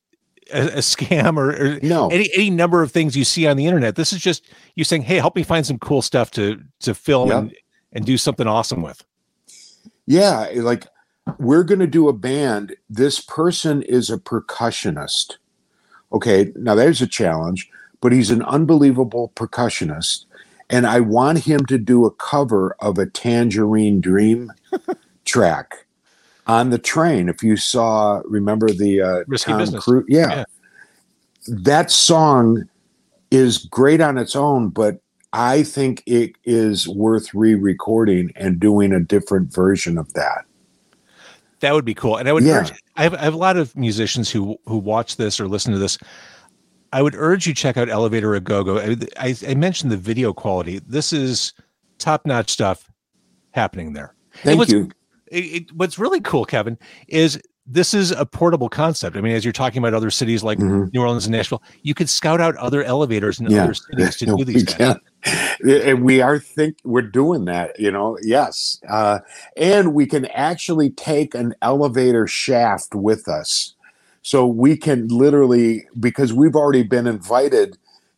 a, 0.53 0.67
a 0.67 0.77
scam 0.79 1.37
or, 1.37 1.49
or 1.51 1.79
No. 1.81 2.09
any 2.09 2.29
any 2.35 2.49
number 2.49 2.81
of 2.83 2.91
things 2.91 3.15
you 3.15 3.23
see 3.23 3.47
on 3.47 3.57
the 3.57 3.65
internet. 3.65 3.95
This 3.95 4.11
is 4.13 4.19
just 4.19 4.45
you 4.75 4.83
saying, 4.83 5.03
"Hey, 5.03 5.15
help 5.17 5.35
me 5.35 5.43
find 5.43 5.65
some 5.65 5.79
cool 5.79 6.01
stuff 6.01 6.31
to 6.31 6.61
to 6.81 6.93
film 6.93 7.29
Yeah. 7.29 7.37
and 7.39 7.55
and 7.93 8.05
do 8.05 8.17
something 8.17 8.45
awesome 8.47 8.81
with." 8.81 9.03
Yeah, 10.07 10.49
like 10.55 10.87
we're 11.37 11.63
going 11.63 11.79
to 11.79 11.87
do 11.87 12.07
a 12.07 12.13
band. 12.13 12.75
This 12.89 13.19
person 13.19 13.83
is 13.83 14.09
a 14.09 14.17
percussionist. 14.17 15.35
Okay, 16.11 16.51
now 16.55 16.73
there's 16.73 17.01
a 17.01 17.07
challenge, 17.07 17.69
but 18.01 18.11
he's 18.11 18.31
an 18.31 18.41
unbelievable 18.43 19.31
percussionist. 19.35 20.25
And 20.69 20.87
I 20.87 21.01
want 21.01 21.39
him 21.39 21.65
to 21.67 21.77
do 21.77 22.05
a 22.05 22.11
cover 22.11 22.75
of 22.79 22.97
a 22.97 23.05
Tangerine 23.05 24.01
Dream 24.01 24.51
track 25.25 25.85
on 26.45 26.69
the 26.69 26.77
train. 26.77 27.29
If 27.29 27.43
you 27.43 27.57
saw, 27.57 28.21
remember 28.25 28.69
the 28.69 29.01
uh, 29.01 29.23
Risky 29.27 29.51
Tom 29.51 29.59
Business. 29.59 29.83
Cruise? 29.83 30.05
Yeah. 30.07 30.29
Yeah. 30.29 30.43
That 31.47 31.91
song 31.91 32.67
is 33.31 33.57
great 33.57 34.01
on 34.01 34.17
its 34.17 34.35
own, 34.35 34.69
but 34.69 34.99
I 35.33 35.63
think 35.63 36.03
it 36.05 36.33
is 36.45 36.87
worth 36.87 37.33
re 37.33 37.53
recording 37.55 38.31
and 38.35 38.59
doing 38.59 38.93
a 38.93 38.99
different 38.99 39.53
version 39.53 39.97
of 39.97 40.13
that. 40.13 40.45
That 41.59 41.73
would 41.73 41.85
be 41.85 41.93
cool. 41.93 42.17
And 42.17 42.29
I 42.29 42.33
would 42.33 42.43
Yeah. 42.43 42.59
urge 42.61 42.71
I 42.95 43.03
have, 43.03 43.13
I 43.15 43.19
have 43.23 43.33
a 43.33 43.37
lot 43.37 43.57
of 43.57 43.75
musicians 43.75 44.29
who 44.31 44.57
who 44.65 44.77
watch 44.77 45.17
this 45.17 45.39
or 45.39 45.47
listen 45.47 45.73
to 45.73 45.79
this. 45.79 45.97
I 46.93 47.01
would 47.01 47.15
urge 47.15 47.45
you 47.45 47.53
check 47.53 47.75
out 47.77 47.89
Elevator 47.89 48.33
a 48.35 48.39
Go 48.39 48.63
Go. 48.63 48.79
I, 48.79 48.95
I, 49.19 49.35
I 49.49 49.55
mentioned 49.55 49.91
the 49.91 49.97
video 49.97 50.33
quality. 50.33 50.79
This 50.87 51.11
is 51.11 51.53
top 51.99 52.25
notch 52.25 52.49
stuff 52.49 52.89
happening 53.51 53.93
there. 53.93 54.15
Thank 54.43 54.57
what's- 54.59 54.71
you. 54.71 54.89
It, 55.29 55.43
it, 55.43 55.71
what's 55.73 55.99
really 55.99 56.21
cool, 56.21 56.45
Kevin, 56.45 56.77
is 57.09 57.37
this 57.65 57.93
is 57.93 58.11
a 58.11 58.25
portable 58.25 58.69
concept. 58.69 59.17
I 59.17 59.21
mean, 59.21 59.33
as 59.35 59.43
you're 59.43 59.51
talking 59.51 59.79
about 59.79 59.93
other 59.93 60.09
cities 60.09 60.41
like 60.41 60.57
Mhm. 60.57 60.93
New 60.93 61.01
Orleans 61.01 61.25
and 61.25 61.33
Nashville, 61.35 61.61
you 61.81 61.93
could 61.93 62.09
scout 62.09 62.39
out 62.39 62.55
other 62.55 62.81
elevators 62.81 63.37
in 63.41 63.47
Yeah. 63.51 63.65
other 63.65 63.73
cities 63.73 64.15
to 64.17 64.25
do 64.37 64.45
these. 64.45 64.63
And 65.67 66.03
we 66.03 66.21
are 66.21 66.39
think 66.39 66.77
we're 66.83 67.01
doing 67.01 67.45
that, 67.45 67.79
you 67.79 67.91
know. 67.91 68.17
Yes, 68.21 68.79
uh, 68.87 69.19
and 69.57 69.93
we 69.93 70.05
can 70.05 70.25
actually 70.27 70.91
take 70.91 71.33
an 71.33 71.55
elevator 71.61 72.27
shaft 72.27 72.95
with 72.95 73.27
us, 73.27 73.73
so 74.21 74.45
we 74.47 74.77
can 74.77 75.07
literally 75.07 75.87
because 75.99 76.33
we've 76.33 76.55
already 76.55 76.83
been 76.83 77.07
invited 77.07 77.77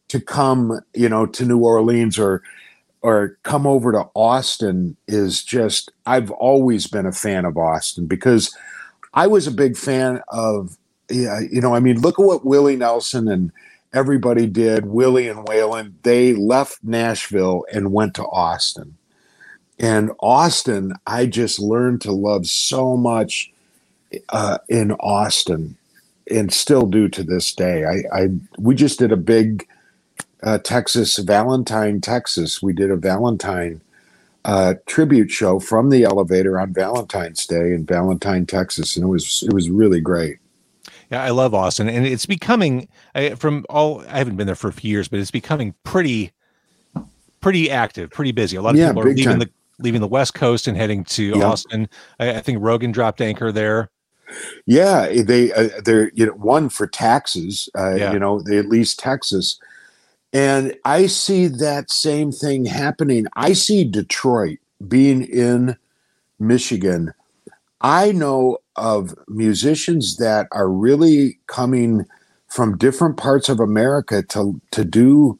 to 0.10 0.20
come, 0.20 0.82
you 0.94 1.10
know, 1.10 1.26
to 1.26 1.46
New 1.46 1.60
Orleans 1.60 2.20
or 2.20 2.44
or 3.02 3.38
come 3.44 3.66
over 3.66 3.92
to 3.94 4.10
Austin. 4.14 4.98
Is 5.08 5.44
just 5.44 5.92
I've 6.06 6.32
always 6.32 6.86
been 6.88 7.06
a 7.06 7.14
fan 7.14 7.46
of 7.46 7.58
Austin 7.58 8.06
because 8.06 8.56
I 9.14 9.28
was 9.28 9.48
a 9.48 9.52
big 9.52 9.78
fan 9.78 10.22
of, 10.30 10.78
yeah, 11.10 11.40
you 11.52 11.62
know, 11.62 11.74
I 11.74 11.80
mean, 11.80 12.02
look 12.02 12.20
at 12.20 12.26
what 12.26 12.46
Willie 12.46 12.76
Nelson 12.76 13.28
and 13.28 13.52
everybody 13.93 14.47
did. 14.47 14.86
Willie 14.86 15.28
and 15.28 15.45
Waylon, 15.45 15.93
they 16.04 16.34
left 16.34 16.84
Nashville 16.84 17.65
and 17.71 17.91
went 17.91 18.13
to 18.15 18.23
Austin. 18.23 18.97
And 19.80 20.12
Austin, 20.19 20.93
I 21.08 21.25
just 21.25 21.60
learned 21.60 22.02
to 22.02 22.12
love 22.12 22.47
so 22.47 22.97
much 22.97 23.52
uh, 24.30 24.58
in 24.67 24.91
Austin, 24.93 25.78
and 26.30 26.52
still 26.52 26.86
do 26.86 27.08
to 27.10 27.23
this 27.23 27.54
day. 27.54 27.86
I, 27.86 28.23
I 28.23 28.30
we 28.58 28.75
just 28.75 28.99
did 28.99 29.12
a 29.12 29.17
big 29.17 29.67
uh, 30.43 30.58
Texas 30.60 31.17
Valentine, 31.17 32.02
Texas. 32.02 32.62
We 32.62 32.73
did 32.73 32.91
a 32.91 32.95
Valentine 32.95 33.82
uh, 34.45 34.75
tribute 34.86 35.32
show 35.32 35.60
from 35.60 35.89
the 35.89 36.04
elevator 36.04 36.60
on 36.60 36.73
Valentine's 36.73 37.45
Day 37.45 37.73
in 37.73 37.86
Valentine, 37.86 38.45
Texas, 38.45 38.95
and 38.95 39.06
it 39.06 39.10
was 39.10 39.43
it 39.47 39.54
was 39.54 39.69
really 39.69 40.02
great. 40.02 40.39
Yeah, 41.12 41.24
I 41.24 41.30
love 41.32 41.54
Austin, 41.56 41.89
and 41.89 42.06
it's 42.06 42.26
becoming 42.28 42.88
I, 43.15 43.32
from 43.36 43.65
all. 43.69 44.02
I 44.08 44.19
haven't 44.19 44.36
been 44.36 44.45
there 44.45 44.56
for 44.56 44.67
a 44.67 44.74
few 44.74 44.91
years, 44.91 45.08
but 45.08 45.19
it's 45.19 45.32
becoming 45.32 45.74
pretty, 45.84 46.32
pretty 47.41 47.72
active, 47.72 48.12
pretty 48.12 48.32
busy. 48.32 48.58
A 48.58 48.62
lot 48.62 48.76
of 48.76 48.80
Yeah, 48.80 48.89
people 48.89 49.04
are 49.04 49.06
leaving 49.06 49.24
time. 49.26 49.39
the 49.39 49.50
leaving 49.80 50.02
the 50.02 50.08
West 50.08 50.34
Coast 50.36 50.67
and 50.67 50.78
heading 50.78 51.04
to 51.06 51.24
Yeah. 51.38 51.45
Austin. 51.45 51.89
I, 52.19 52.36
I 52.36 52.39
think 52.41 52.60
Rogan 52.62 52.91
dropped 52.91 53.22
anchor 53.22 53.52
there. 53.52 53.89
Yeah, 54.67 55.08
they 55.24 55.52
uh, 55.54 55.69
they're 55.84 56.12
you 56.13 56.28
know 56.28 56.34
one 56.34 56.69
for 56.69 56.86
taxes. 56.86 57.69
Uh, 57.76 57.95
Yeah. 57.95 58.13
You 58.13 58.19
know, 58.19 58.41
they 58.41 58.58
at 58.60 58.67
least 58.67 59.00
Texas, 59.00 59.60
and 60.32 60.76
I 60.86 61.08
see 61.08 61.48
that 61.48 61.89
same 61.89 62.32
thing 62.32 62.65
happening. 62.65 63.26
I 63.34 63.54
see 63.54 63.84
Detroit 63.84 64.60
being 64.88 65.24
in 65.24 65.76
Michigan. 66.39 67.13
I 67.82 68.12
know 68.12 68.60
of 68.80 69.13
musicians 69.28 70.18
that 70.18 70.48
are 70.52 70.70
really 70.70 71.39
coming 71.48 72.06
from 72.48 72.78
different 72.78 73.18
parts 73.18 73.50
of 73.50 73.60
America 73.60 74.24
to 74.24 74.60
to 74.72 74.84
do 74.84 75.39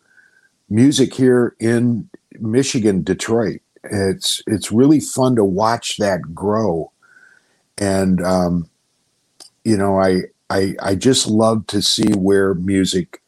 music 0.70 1.14
here 1.14 1.56
in 1.60 2.10
Michigan, 2.40 3.04
Detroit. 3.04 3.62
It's 3.84 4.44
it's 4.46 4.72
really 4.72 5.00
fun 5.00 5.36
to 5.38 5.44
watch 5.44 5.98
that 5.98 6.36
grow, 6.36 6.92
and 7.78 8.22
um, 8.22 8.70
you 9.64 9.78
know, 9.78 10.00
I 10.00 10.22
I 10.50 10.76
I 10.82 10.96
just 10.96 11.28
love 11.28 11.66
to 11.68 11.82
see 11.82 12.12
where 12.14 12.54
music 12.54 13.22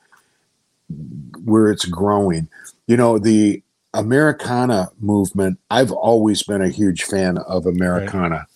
where 1.43 1.71
it's 1.71 1.85
growing. 1.85 2.49
You 2.87 2.97
know, 2.97 3.17
the 3.17 3.63
Americana 3.93 4.89
movement, 4.99 5.59
I've 5.69 5.91
always 5.91 6.43
been 6.43 6.61
a 6.61 6.69
huge 6.69 7.03
fan 7.03 7.37
of 7.37 7.65
Americana. 7.65 8.47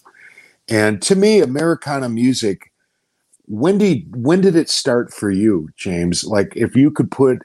And 0.68 1.02
to 1.04 1.16
me, 1.16 1.42
Americana 1.42 2.10
music, 2.10 2.72
when 3.46 3.78
did 3.78 4.16
when 4.16 4.42
did 4.42 4.56
it 4.56 4.70
start 4.70 5.14
for 5.14 5.30
you, 5.30 5.70
James? 5.76 6.24
Like 6.24 6.54
if 6.56 6.76
you 6.76 6.90
could 6.92 7.12
put 7.12 7.40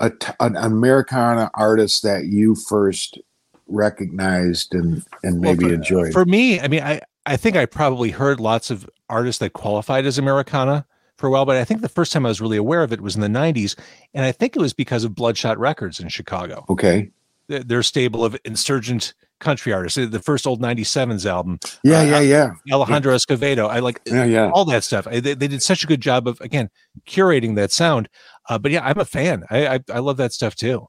a 0.00 0.12
an 0.40 0.56
Americana 0.56 1.50
artist 1.54 2.02
that 2.02 2.26
you 2.26 2.54
first 2.54 3.18
recognized 3.66 4.74
and 4.74 5.02
and 5.22 5.40
Well, 5.40 5.54
maybe 5.54 5.66
for- 5.68 5.74
enjoyed. 5.74 6.12
For 6.12 6.24
me, 6.24 6.60
I 6.60 6.68
mean, 6.68 6.82
I, 6.82 7.00
I 7.26 7.36
think 7.36 7.56
I 7.56 7.66
probably 7.66 8.10
heard 8.10 8.40
lots 8.40 8.70
of 8.70 8.88
artists 9.08 9.38
that 9.40 9.52
qualified 9.54 10.04
as 10.06 10.18
Americana 10.18 10.84
for 11.16 11.26
a 11.26 11.30
while, 11.30 11.44
but 11.46 11.56
I 11.56 11.64
think 11.64 11.80
the 11.80 11.88
first 11.88 12.12
time 12.12 12.24
I 12.26 12.28
was 12.28 12.40
really 12.40 12.56
aware 12.56 12.82
of 12.82 12.92
it 12.92 13.00
was 13.00 13.14
in 13.16 13.20
the 13.22 13.28
90s. 13.28 13.76
And 14.14 14.24
I 14.24 14.32
think 14.32 14.54
it 14.54 14.60
was 14.60 14.72
because 14.72 15.02
of 15.04 15.14
Bloodshot 15.14 15.58
Records 15.58 15.98
in 16.00 16.08
Chicago. 16.08 16.64
okay. 16.68 17.10
Their 17.48 17.62
their 17.64 17.82
stable 17.82 18.24
of 18.26 18.36
insurgent 18.44 19.14
country 19.40 19.72
artists. 19.72 19.96
The 20.10 20.20
first 20.20 20.46
old 20.46 20.60
97s 20.60 21.24
album, 21.26 21.58
Yeah, 21.84 22.00
Uh, 22.00 22.04
yeah, 22.04 22.20
yeah. 22.20 22.50
Alejandro 22.72 23.14
Escovedo. 23.14 23.68
I 23.68 23.78
like 23.80 24.00
Yeah, 24.06 24.24
yeah. 24.24 24.50
all 24.50 24.64
that 24.66 24.84
stuff. 24.84 25.04
They, 25.06 25.20
they 25.20 25.48
did 25.48 25.62
such 25.62 25.84
a 25.84 25.86
good 25.86 26.00
job 26.00 26.26
of, 26.26 26.40
again, 26.40 26.70
curating 27.06 27.54
that 27.56 27.72
sound. 27.72 28.08
Uh, 28.48 28.58
but 28.58 28.70
yeah, 28.72 28.84
I'm 28.84 28.98
a 28.98 29.04
fan. 29.04 29.44
I, 29.50 29.66
I, 29.76 29.80
I 29.94 29.98
love 30.00 30.16
that 30.18 30.32
stuff 30.32 30.54
too. 30.54 30.88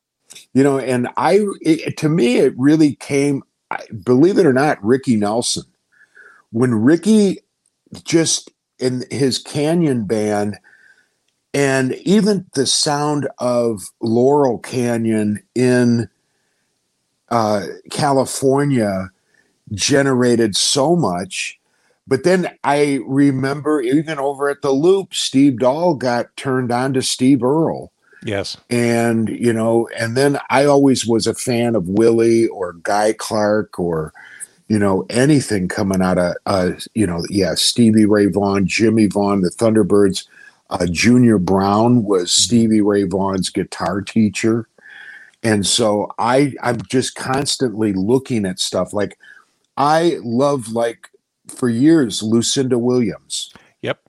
you 0.54 0.62
know 0.64 0.78
and 0.78 1.08
i 1.18 1.40
it, 1.62 1.98
to 1.98 2.08
me 2.08 2.38
it 2.38 2.54
really 2.56 2.94
came 2.96 3.42
I- 3.72 3.86
believe 4.04 4.38
it 4.38 4.46
or 4.46 4.54
not 4.54 4.78
ricky 4.84 5.16
nelson 5.16 5.64
when 6.52 6.72
ricky 6.76 7.40
just 8.04 8.52
in 8.78 9.06
his 9.10 9.40
canyon 9.40 10.06
band 10.06 10.60
and 11.52 11.96
even 12.06 12.46
the 12.54 12.68
sound 12.68 13.28
of 13.40 13.82
laurel 14.02 14.60
canyon 14.60 15.42
in 15.56 16.08
uh, 17.32 17.66
california 17.90 19.10
generated 19.74 20.56
so 20.56 20.96
much. 20.96 21.60
But 22.08 22.24
then 22.24 22.50
i 22.64 23.00
remember 23.06 23.82
even 23.82 24.18
over 24.18 24.50
at 24.50 24.64
the 24.64 24.72
loop 24.72 25.14
steve 25.14 25.60
dahl 25.60 25.94
got 25.94 26.36
turned 26.36 26.72
on 26.72 26.94
to 26.94 27.02
steve 27.02 27.44
earle. 27.44 27.92
Yes. 28.26 28.58
and 28.70 29.30
you 29.30 29.54
know 29.54 29.88
and 29.98 30.18
then 30.18 30.40
i 30.50 30.66
always 30.66 31.06
was 31.06 31.26
a 31.26 31.34
fan 31.34 31.76
of 31.76 31.88
willie 31.88 32.48
or 32.48 32.74
guy 32.84 33.14
clark 33.14 33.80
or 33.80 34.12
you 34.68 34.78
know 34.78 35.06
anything 35.10 35.68
coming 35.70 36.02
out 36.02 36.18
of 36.18 36.36
uh 36.46 36.72
you 36.96 37.08
know 37.08 37.24
yeah 37.30 37.54
stevie 37.56 38.06
ray 38.06 38.26
vaughan 38.26 38.68
jimmy 38.68 39.06
vaughan 39.06 39.42
the 39.42 39.50
thunderbirds. 39.50 40.28
Uh 40.70 40.86
junior 40.88 41.38
brown 41.38 42.04
was 42.04 42.32
stevie 42.32 42.82
ray 42.82 43.04
vaughan's 43.04 43.50
guitar 43.50 44.02
teacher 44.02 44.68
and 45.44 45.66
so 45.66 46.10
i 46.20 46.54
i'm 46.64 46.82
just 46.90 47.16
constantly 47.16 47.94
looking 47.94 48.46
at 48.46 48.60
stuff 48.60 48.94
like 48.94 49.18
i 49.78 50.18
love 50.24 50.70
like 50.70 51.10
for 51.48 51.70
years 51.70 52.22
lucinda 52.22 52.78
williams. 52.78 53.54
Yep. 53.82 54.00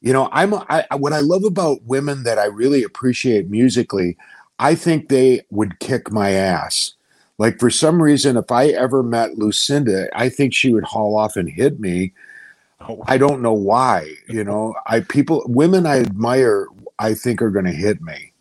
you 0.00 0.12
know 0.12 0.28
i'm 0.32 0.54
I, 0.54 0.86
what 0.96 1.12
i 1.12 1.20
love 1.20 1.44
about 1.44 1.82
women 1.84 2.24
that 2.24 2.38
i 2.38 2.46
really 2.46 2.82
appreciate 2.82 3.48
musically 3.48 4.16
i 4.58 4.74
think 4.74 5.08
they 5.08 5.42
would 5.50 5.78
kick 5.80 6.12
my 6.12 6.30
ass. 6.30 6.94
Like 7.36 7.58
for 7.58 7.70
some 7.70 8.00
reason 8.02 8.36
if 8.36 8.50
i 8.50 8.66
ever 8.68 9.02
met 9.02 9.38
lucinda 9.38 10.08
i 10.18 10.28
think 10.28 10.54
she 10.54 10.72
would 10.72 10.84
haul 10.84 11.16
off 11.16 11.36
and 11.36 11.48
hit 11.48 11.80
me. 11.80 12.12
Oh, 12.80 13.02
i 13.06 13.16
don't 13.16 13.42
know 13.42 13.52
why 13.52 14.12
you 14.28 14.44
know? 14.44 14.74
I 14.86 15.00
people 15.00 15.42
women 15.46 15.86
i 15.86 16.00
admire 16.00 16.66
i 16.98 17.14
think 17.14 17.40
are 17.40 17.50
going 17.50 17.64
to 17.64 17.72
hit 17.72 18.02
me 18.02 18.33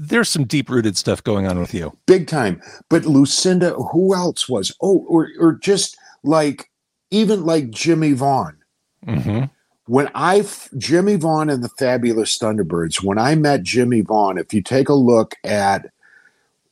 there's 0.00 0.28
some 0.28 0.44
deep 0.44 0.70
rooted 0.70 0.96
stuff 0.96 1.22
going 1.24 1.46
on 1.46 1.58
with 1.58 1.74
you. 1.74 1.92
big 2.06 2.26
time 2.28 2.62
but 2.88 3.04
lucinda 3.04 3.72
who 3.74 4.14
else 4.14 4.48
was 4.48 4.72
oh 4.80 4.98
or, 5.08 5.28
or 5.40 5.52
just 5.54 5.96
like 6.22 6.70
even 7.10 7.44
like 7.44 7.70
jimmy 7.70 8.12
vaughan 8.12 8.54
Mm-hmm. 9.06 9.44
when 9.86 10.10
I, 10.14 10.44
Jimmy 10.76 11.14
Vaughan 11.16 11.48
and 11.48 11.62
the 11.64 11.68
Fabulous 11.78 12.36
Thunderbirds, 12.36 13.02
when 13.02 13.16
I 13.16 13.36
met 13.36 13.62
Jimmy 13.62 14.00
Vaughan, 14.02 14.36
if 14.36 14.52
you 14.52 14.60
take 14.60 14.88
a 14.88 14.94
look 14.94 15.34
at 15.44 15.86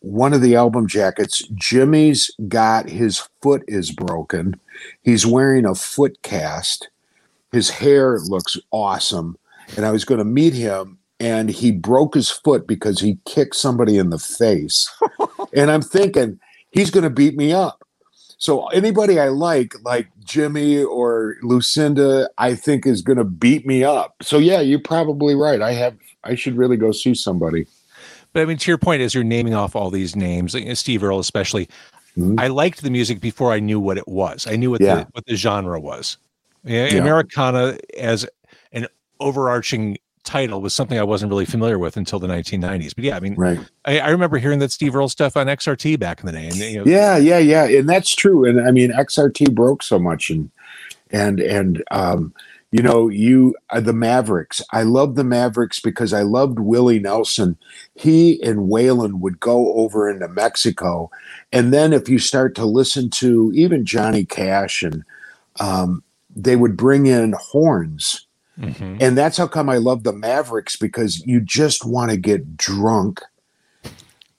one 0.01 0.35
of 0.35 0.43
the 0.43 0.57
album 0.57 0.87
jackets, 0.89 1.43
Jimmy's 1.55 2.31
got 2.49 2.89
his 2.91 3.27
foot 3.41 3.63
is 3.69 3.91
broken. 3.93 4.59
He's 5.03 5.25
wearing 5.25 5.65
a 5.65 5.75
foot 5.77 6.21
cast. 6.23 6.91
His 7.53 7.71
hair 7.71 8.19
looks 8.19 8.59
awesome. 8.73 9.39
And 9.77 9.87
I 9.87 9.93
was 9.93 10.05
going 10.05 10.19
to 10.19 10.25
meet 10.25 10.53
him, 10.53 10.99
and 11.21 11.49
he 11.51 11.73
broke 11.73 12.15
his 12.15 12.31
foot 12.31 12.67
because 12.67 13.01
he 13.01 13.19
kicked 13.25 13.57
somebody 13.57 13.99
in 13.99 14.11
the 14.11 14.19
face. 14.19 14.89
and 15.55 15.71
I'm 15.71 15.83
thinking, 15.83 16.39
he's 16.71 16.91
going 16.91 17.05
to 17.05 17.11
beat 17.11 17.37
me 17.37 17.53
up. 17.53 17.83
So 18.39 18.67
anybody 18.69 19.19
I 19.19 19.29
like, 19.29 19.75
like 19.83 20.09
Jimmy 20.25 20.83
or 20.83 21.37
Lucinda, 21.43 22.29
I 22.37 22.55
think 22.55 22.87
is 22.87 23.01
going 23.01 23.17
to 23.17 23.25
beat 23.25 23.67
me 23.67 23.83
up. 23.83 24.15
So 24.23 24.37
yeah, 24.39 24.61
you're 24.61 24.79
probably 24.79 25.35
right. 25.35 25.63
I 25.63 25.73
have. 25.73 25.97
I 26.25 26.35
should 26.35 26.57
really 26.57 26.77
go 26.77 26.93
see 26.93 27.15
somebody. 27.15 27.67
But 28.33 28.43
I 28.43 28.45
mean, 28.45 28.59
to 28.59 28.71
your 28.71 28.77
point, 28.79 29.01
as 29.01 29.15
you're 29.15 29.25
naming 29.25 29.55
off 29.55 29.75
all 29.75 29.91
these 29.91 30.15
names, 30.17 30.55
Steve 30.79 31.03
Earle 31.03 31.19
especially, 31.21 31.69
Mhm. 32.19 32.39
I 32.41 32.49
liked 32.49 32.83
the 32.83 32.91
music 32.91 33.21
before 33.21 33.53
I 33.53 33.61
knew 33.61 33.79
what 33.79 33.97
it 33.99 34.09
was. 34.09 34.47
I 34.47 34.57
knew 34.57 34.71
what 34.71 34.81
Yeah. 34.81 34.97
the 34.97 35.09
what 35.13 35.27
the 35.27 35.37
genre 35.37 35.79
was. 35.81 36.17
Yeah, 36.65 36.87
Yeah. 36.87 36.99
Americana 36.99 37.79
as 37.99 38.27
an 38.73 38.87
overarching 39.21 39.97
title 40.27 40.61
was 40.61 40.75
something 40.75 40.99
I 40.99 41.05
wasn't 41.05 41.31
really 41.31 41.47
familiar 41.47 41.79
with 41.79 41.97
until 41.97 42.19
the 42.19 42.27
1990s. 42.27 42.95
But 42.95 43.05
yeah, 43.05 43.17
I 43.17 43.21
mean, 43.21 43.35
Right. 43.37 43.59
I, 43.85 44.01
I 44.01 44.09
remember 44.11 44.39
hearing 44.39 44.59
that 44.59 44.73
Steve 44.73 44.95
Earle 44.95 45.09
stuff 45.09 45.37
on 45.37 45.47
XRT 45.47 45.99
back 45.99 46.21
in 46.21 46.27
the 46.27 46.33
day, 46.33 46.47
and 46.47 46.57
you 46.57 46.79
know, 46.79 46.85
Yeah, 46.85 47.17
yeah, 47.17 47.39
yeah, 47.39 47.65
and 47.65 47.89
that's 47.89 48.15
true. 48.15 48.45
And 48.45 48.61
I 48.61 48.71
mean, 48.71 48.91
XRT 48.93 49.55
broke 49.55 49.83
so 49.83 49.99
much, 49.99 50.29
and 50.29 50.51
and 51.11 51.41
and 51.41 51.83
um, 51.91 52.35
you 52.73 52.83
know, 52.83 53.09
you 53.09 53.55
uh, 53.71 53.81
the 53.81 53.93
Mavericks. 53.93 54.61
I 54.73 54.83
love 54.83 55.15
the 55.15 55.25
Mavericks 55.25 55.81
because 55.81 56.13
I 56.13 56.23
loved 56.23 56.59
Willie 56.59 56.99
Nelson. 56.99 57.57
He 57.95 58.43
and 58.43 58.71
Waylon 58.71 59.21
would 59.21 59.41
go 59.41 59.73
over 59.75 60.11
into 60.11 60.29
Mexico, 60.29 61.11
and 61.53 61.73
then 61.73 61.93
if 61.93 62.09
you 62.09 62.19
start 62.19 62.55
to 62.57 62.67
listen 62.67 63.09
to 63.11 63.53
even 63.55 63.87
Johnny 63.87 64.25
Cash, 64.25 64.83
and 64.83 65.05
um, 65.61 66.03
they 66.35 66.57
would 66.57 66.77
bring 66.77 67.07
in 67.07 67.35
horns. 67.39 68.26
Mhm. 68.59 68.99
And 69.01 69.19
that's 69.19 69.37
how 69.37 69.47
come 69.47 69.69
I 69.69 69.77
love 69.77 70.03
the 70.05 70.13
Mavericks 70.13 70.77
because 70.77 71.25
you 71.27 71.41
just 71.41 71.85
want 71.85 72.11
to 72.11 72.17
get 72.17 72.57
drunk 72.57 73.21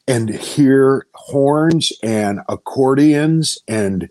and 0.07 0.29
hear 0.29 1.05
horns 1.13 1.91
and 2.01 2.39
accordions 2.49 3.57
and 3.67 4.09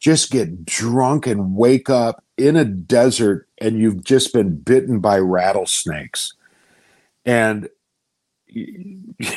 just 0.00 0.30
get 0.30 0.64
drunk 0.64 1.26
and 1.26 1.54
wake 1.56 1.88
up 1.90 2.24
in 2.36 2.56
a 2.56 2.64
desert 2.64 3.46
and 3.58 3.78
you've 3.78 4.02
just 4.04 4.32
been 4.32 4.56
bitten 4.56 4.98
by 5.00 5.18
rattlesnakes. 5.18 6.32
And 7.24 7.68
You 8.48 9.14
know, 9.18 9.36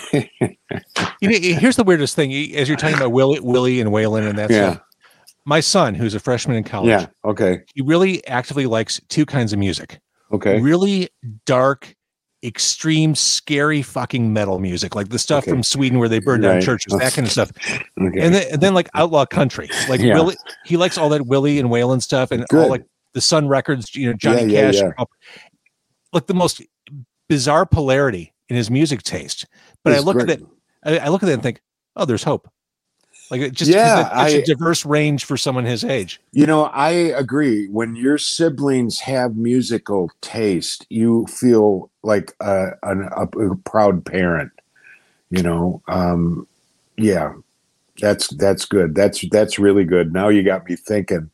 here's 1.22 1.76
the 1.76 1.84
weirdest 1.86 2.15
thing: 2.15 2.32
as 2.56 2.67
you're 2.67 2.78
talking 2.78 2.95
about 2.98 3.12
Willie, 3.12 3.39
Willie 3.41 3.82
and 3.82 3.89
Waylon 3.91 4.28
and 4.30 4.38
that 4.38 4.50
Yeah. 4.50 4.74
stuff. 4.74 4.84
My 5.49 5.62
son, 5.62 5.95
who's 5.95 6.13
a 6.13 6.19
freshman 6.19 6.55
in 6.57 6.63
college, 6.63 6.89
yeah, 6.89 7.07
okay, 7.25 7.62
he 7.73 7.81
really 7.81 8.25
actively 8.27 8.67
likes 8.67 9.01
two 9.09 9.25
kinds 9.25 9.51
of 9.51 9.57
music. 9.59 9.99
okay, 10.31 10.62
really 10.62 11.09
dark, 11.45 11.95
extreme, 12.43 13.15
scary 13.15 13.81
fucking 13.81 14.31
metal 14.31 14.59
music, 14.59 14.93
like 14.95 15.09
the 15.09 15.17
stuff 15.17 15.43
Okay. 15.45 15.51
from 15.51 15.63
Sweden 15.63 15.97
where 15.97 16.07
they 16.07 16.19
burn 16.19 16.41
down 16.41 16.55
Right. 16.55 16.63
churches, 16.63 16.93
that 16.99 17.13
kind 17.13 17.25
of 17.25 17.31
stuff. 17.31 17.51
okay. 17.99 18.21
And 18.21 18.35
then, 18.35 18.43
and 18.53 18.62
then 18.62 18.73
like 18.75 18.89
outlaw 18.93 19.25
country, 19.25 19.69
like 19.89 19.99
Yeah. 20.01 20.13
Willie, 20.13 20.38
he 20.65 20.77
likes 20.77 20.97
all 20.99 21.09
that 21.09 21.25
Willie 21.25 21.57
and 21.59 21.69
Waylon 21.69 22.01
stuff 22.01 22.29
and 22.31 22.45
Good. 22.49 22.63
all 22.65 22.69
like 22.69 22.85
the 23.13 23.21
Sun 23.21 23.47
Records, 23.47 23.95
you 23.95 24.05
know, 24.07 24.13
Johnny 24.13 24.53
Yeah, 24.53 24.71
Cash, 24.71 24.75
yeah. 24.75 25.03
like 26.13 26.27
the 26.27 26.33
most 26.35 26.62
bizarre 27.27 27.65
polarity 27.65 28.33
in 28.49 28.55
his 28.55 28.69
music 28.69 29.01
taste. 29.01 29.47
But 29.83 29.93
I 29.93 29.99
look 29.99 30.17
great. 30.17 30.29
at 30.29 30.39
it, 30.41 30.45
I, 30.83 30.97
I 30.99 31.07
look 31.09 31.23
at 31.23 31.29
it 31.29 31.33
and 31.33 31.43
think, 31.43 31.59
oh, 31.95 32.05
there's 32.05 32.23
hope. 32.23 32.47
Like 33.30 33.42
it 33.42 33.54
just 33.54 33.70
Yeah, 33.70 34.10
such 34.10 34.34
a 34.34 34.42
diverse 34.44 34.86
range 34.86 35.26
for 35.26 35.38
someone 35.38 35.65
his 35.65 35.84
age. 35.84 36.20
You 36.32 36.46
know, 36.48 36.65
I 36.65 36.89
agree. 36.89 37.68
When 37.68 37.96
your 37.96 38.18
siblings 38.18 39.00
have 39.00 39.36
musical 39.36 40.12
taste, 40.22 40.86
you 40.89 41.28
feel 41.28 41.92
like 42.02 42.34
a, 42.39 42.72
a, 42.84 43.24
a 43.24 43.56
proud 43.58 44.04
parent. 44.04 44.52
You 45.30 45.44
know, 45.44 45.84
um, 45.88 46.48
yeah, 46.98 47.34
that's 48.00 48.30
that's 48.30 48.65
good. 48.65 48.96
That's 48.96 49.24
that's 49.30 49.60
really 49.60 49.84
good. 49.84 50.12
Now 50.12 50.30
you 50.30 50.44
got 50.44 50.68
me 50.68 50.76
thinking 50.76 51.30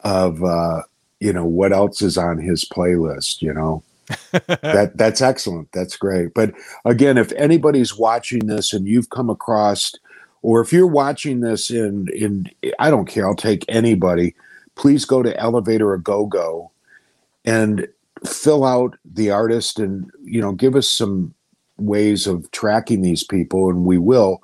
of 0.00 0.42
uh, 0.42 0.82
you 1.20 1.32
know 1.32 1.44
what 1.44 1.72
else 1.72 2.02
is 2.02 2.18
on 2.18 2.38
his 2.38 2.64
playlist. 2.64 3.42
You 3.42 3.54
know, 3.54 3.82
that 4.32 4.92
that's 4.96 5.20
excellent. 5.20 5.70
That's 5.72 5.96
great. 5.96 6.34
But 6.34 6.52
again, 6.84 7.16
if 7.16 7.30
anybody's 7.32 7.96
watching 7.96 8.46
this 8.46 8.72
and 8.72 8.88
you've 8.88 9.10
come 9.10 9.30
across, 9.30 9.94
or 10.42 10.60
if 10.60 10.72
you're 10.72 10.86
watching 10.86 11.40
this 11.40 11.70
in 11.70 12.08
in, 12.14 12.50
I 12.78 12.90
don't 12.90 13.06
care. 13.06 13.26
I'll 13.26 13.34
take 13.34 13.64
anybody. 13.68 14.34
Please 14.74 15.04
go 15.04 15.22
to 15.22 15.36
Elevator 15.38 15.92
a 15.92 16.00
Go 16.00 16.26
Go 16.26 16.70
and 17.44 17.88
fill 18.26 18.64
out 18.64 18.98
the 19.04 19.30
artist, 19.30 19.78
and 19.78 20.10
you 20.22 20.40
know, 20.40 20.52
give 20.52 20.76
us 20.76 20.88
some 20.88 21.34
ways 21.78 22.26
of 22.26 22.50
tracking 22.50 23.02
these 23.02 23.24
people, 23.24 23.70
and 23.70 23.84
we 23.84 23.98
will. 23.98 24.42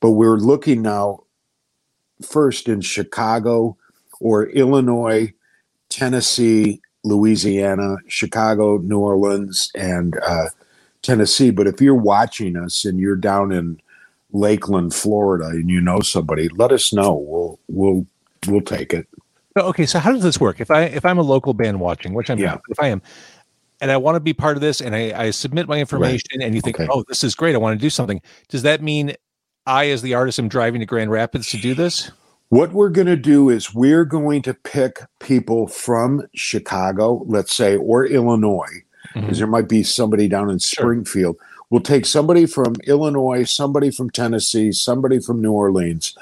But 0.00 0.12
we're 0.12 0.38
looking 0.38 0.82
now 0.82 1.24
first 2.22 2.68
in 2.68 2.80
Chicago 2.80 3.76
or 4.20 4.48
Illinois, 4.48 5.32
Tennessee, 5.88 6.80
Louisiana, 7.04 7.96
Chicago, 8.06 8.78
New 8.78 8.98
Orleans, 8.98 9.70
and 9.74 10.18
uh, 10.26 10.48
Tennessee. 11.02 11.50
But 11.50 11.66
if 11.66 11.80
you're 11.80 11.94
watching 11.94 12.56
us 12.56 12.84
and 12.84 12.98
you're 12.98 13.16
down 13.16 13.52
in 13.52 13.80
Lakeland, 14.32 14.94
Florida, 14.94 15.46
and 15.46 15.68
you 15.68 15.80
know 15.80 16.00
somebody, 16.00 16.48
let 16.50 16.72
us 16.72 16.92
know. 16.92 17.14
We'll 17.14 17.58
we'll 17.68 18.06
we'll 18.46 18.62
take 18.62 18.92
it. 18.92 19.08
Oh, 19.56 19.68
okay, 19.68 19.86
so 19.86 19.98
how 19.98 20.12
does 20.12 20.22
this 20.22 20.40
work? 20.40 20.60
If 20.60 20.70
I 20.70 20.82
if 20.84 21.04
I'm 21.04 21.18
a 21.18 21.22
local 21.22 21.54
band 21.54 21.80
watching, 21.80 22.14
which 22.14 22.30
I'm 22.30 22.38
Yeah. 22.38 22.52
not, 22.52 22.62
if 22.68 22.80
I 22.80 22.88
am, 22.88 23.02
and 23.80 23.90
I 23.90 23.96
want 23.96 24.16
to 24.16 24.20
be 24.20 24.32
part 24.32 24.56
of 24.56 24.60
this, 24.60 24.80
and 24.80 24.94
I, 24.94 25.12
I 25.26 25.30
submit 25.30 25.68
my 25.68 25.78
information, 25.78 26.40
and 26.42 26.54
you 26.54 26.60
think, 26.60 26.78
Okay. 26.78 26.88
oh, 26.90 27.04
this 27.08 27.24
is 27.24 27.34
great, 27.34 27.54
I 27.54 27.58
want 27.58 27.78
to 27.78 27.84
do 27.84 27.90
something. 27.90 28.20
Does 28.48 28.62
that 28.62 28.82
mean 28.82 29.14
I, 29.66 29.88
as 29.88 30.02
the 30.02 30.14
artist, 30.14 30.38
am 30.38 30.48
driving 30.48 30.80
to 30.80 30.86
Grand 30.86 31.10
Rapids 31.10 31.50
to 31.50 31.56
do 31.56 31.74
this? 31.74 32.10
What 32.50 32.72
we're 32.72 32.90
going 32.90 33.06
to 33.06 33.16
do 33.16 33.48
is 33.48 33.74
we're 33.74 34.04
going 34.04 34.42
to 34.42 34.54
pick 34.54 35.00
people 35.20 35.68
from 35.68 36.26
Chicago, 36.34 37.22
let's 37.26 37.54
say, 37.54 37.76
or 37.76 38.04
Illinois, 38.04 38.82
because 39.14 39.28
mm-hmm. 39.28 39.38
there 39.38 39.46
might 39.46 39.68
be 39.68 39.82
somebody 39.84 40.28
down 40.28 40.50
in 40.50 40.58
Sure. 40.58 41.02
We'll 41.70 41.80
take 41.80 42.04
somebody 42.04 42.46
from 42.46 42.74
Illinois, 42.84 43.44
somebody 43.44 43.90
from 43.92 44.10
Tennessee, 44.10 44.72
somebody 44.72 45.20
from 45.20 45.40
New 45.40 45.52
Orleans. 45.52 46.16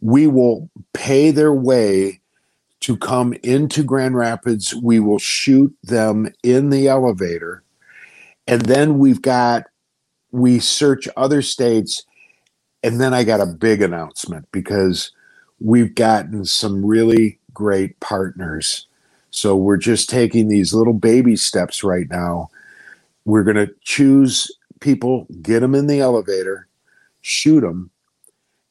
We 0.00 0.26
will 0.26 0.68
pay 0.92 1.30
their 1.30 1.54
way 1.54 2.20
to 2.80 2.96
come 2.96 3.34
into 3.44 3.84
Grand 3.84 4.16
Rapids. 4.16 4.74
We 4.74 4.98
will 4.98 5.18
shoot 5.18 5.74
them 5.84 6.32
in 6.42 6.70
the 6.70 6.88
elevator. 6.88 7.62
And 8.46 8.62
then 8.62 8.98
we've 8.98 9.22
got, 9.22 9.64
we 10.32 10.58
search 10.58 11.06
other 11.16 11.40
states. 11.40 12.04
And 12.82 13.00
then 13.00 13.14
I 13.14 13.22
got 13.22 13.40
a 13.40 13.46
big 13.46 13.82
announcement 13.82 14.48
because 14.50 15.12
we've 15.60 15.94
gotten 15.94 16.44
some 16.46 16.84
really 16.84 17.38
great 17.52 18.00
partners. 18.00 18.86
So 19.30 19.54
we're 19.54 19.76
just 19.76 20.10
taking 20.10 20.48
these 20.48 20.74
little 20.74 20.94
baby 20.94 21.36
steps 21.36 21.84
right 21.84 22.08
now. 22.10 22.50
We're 23.24 23.44
going 23.44 23.56
to 23.56 23.72
choose 23.82 24.50
people, 24.80 25.26
get 25.42 25.60
them 25.60 25.74
in 25.74 25.86
the 25.86 26.00
elevator, 26.00 26.66
shoot 27.20 27.60
them, 27.60 27.90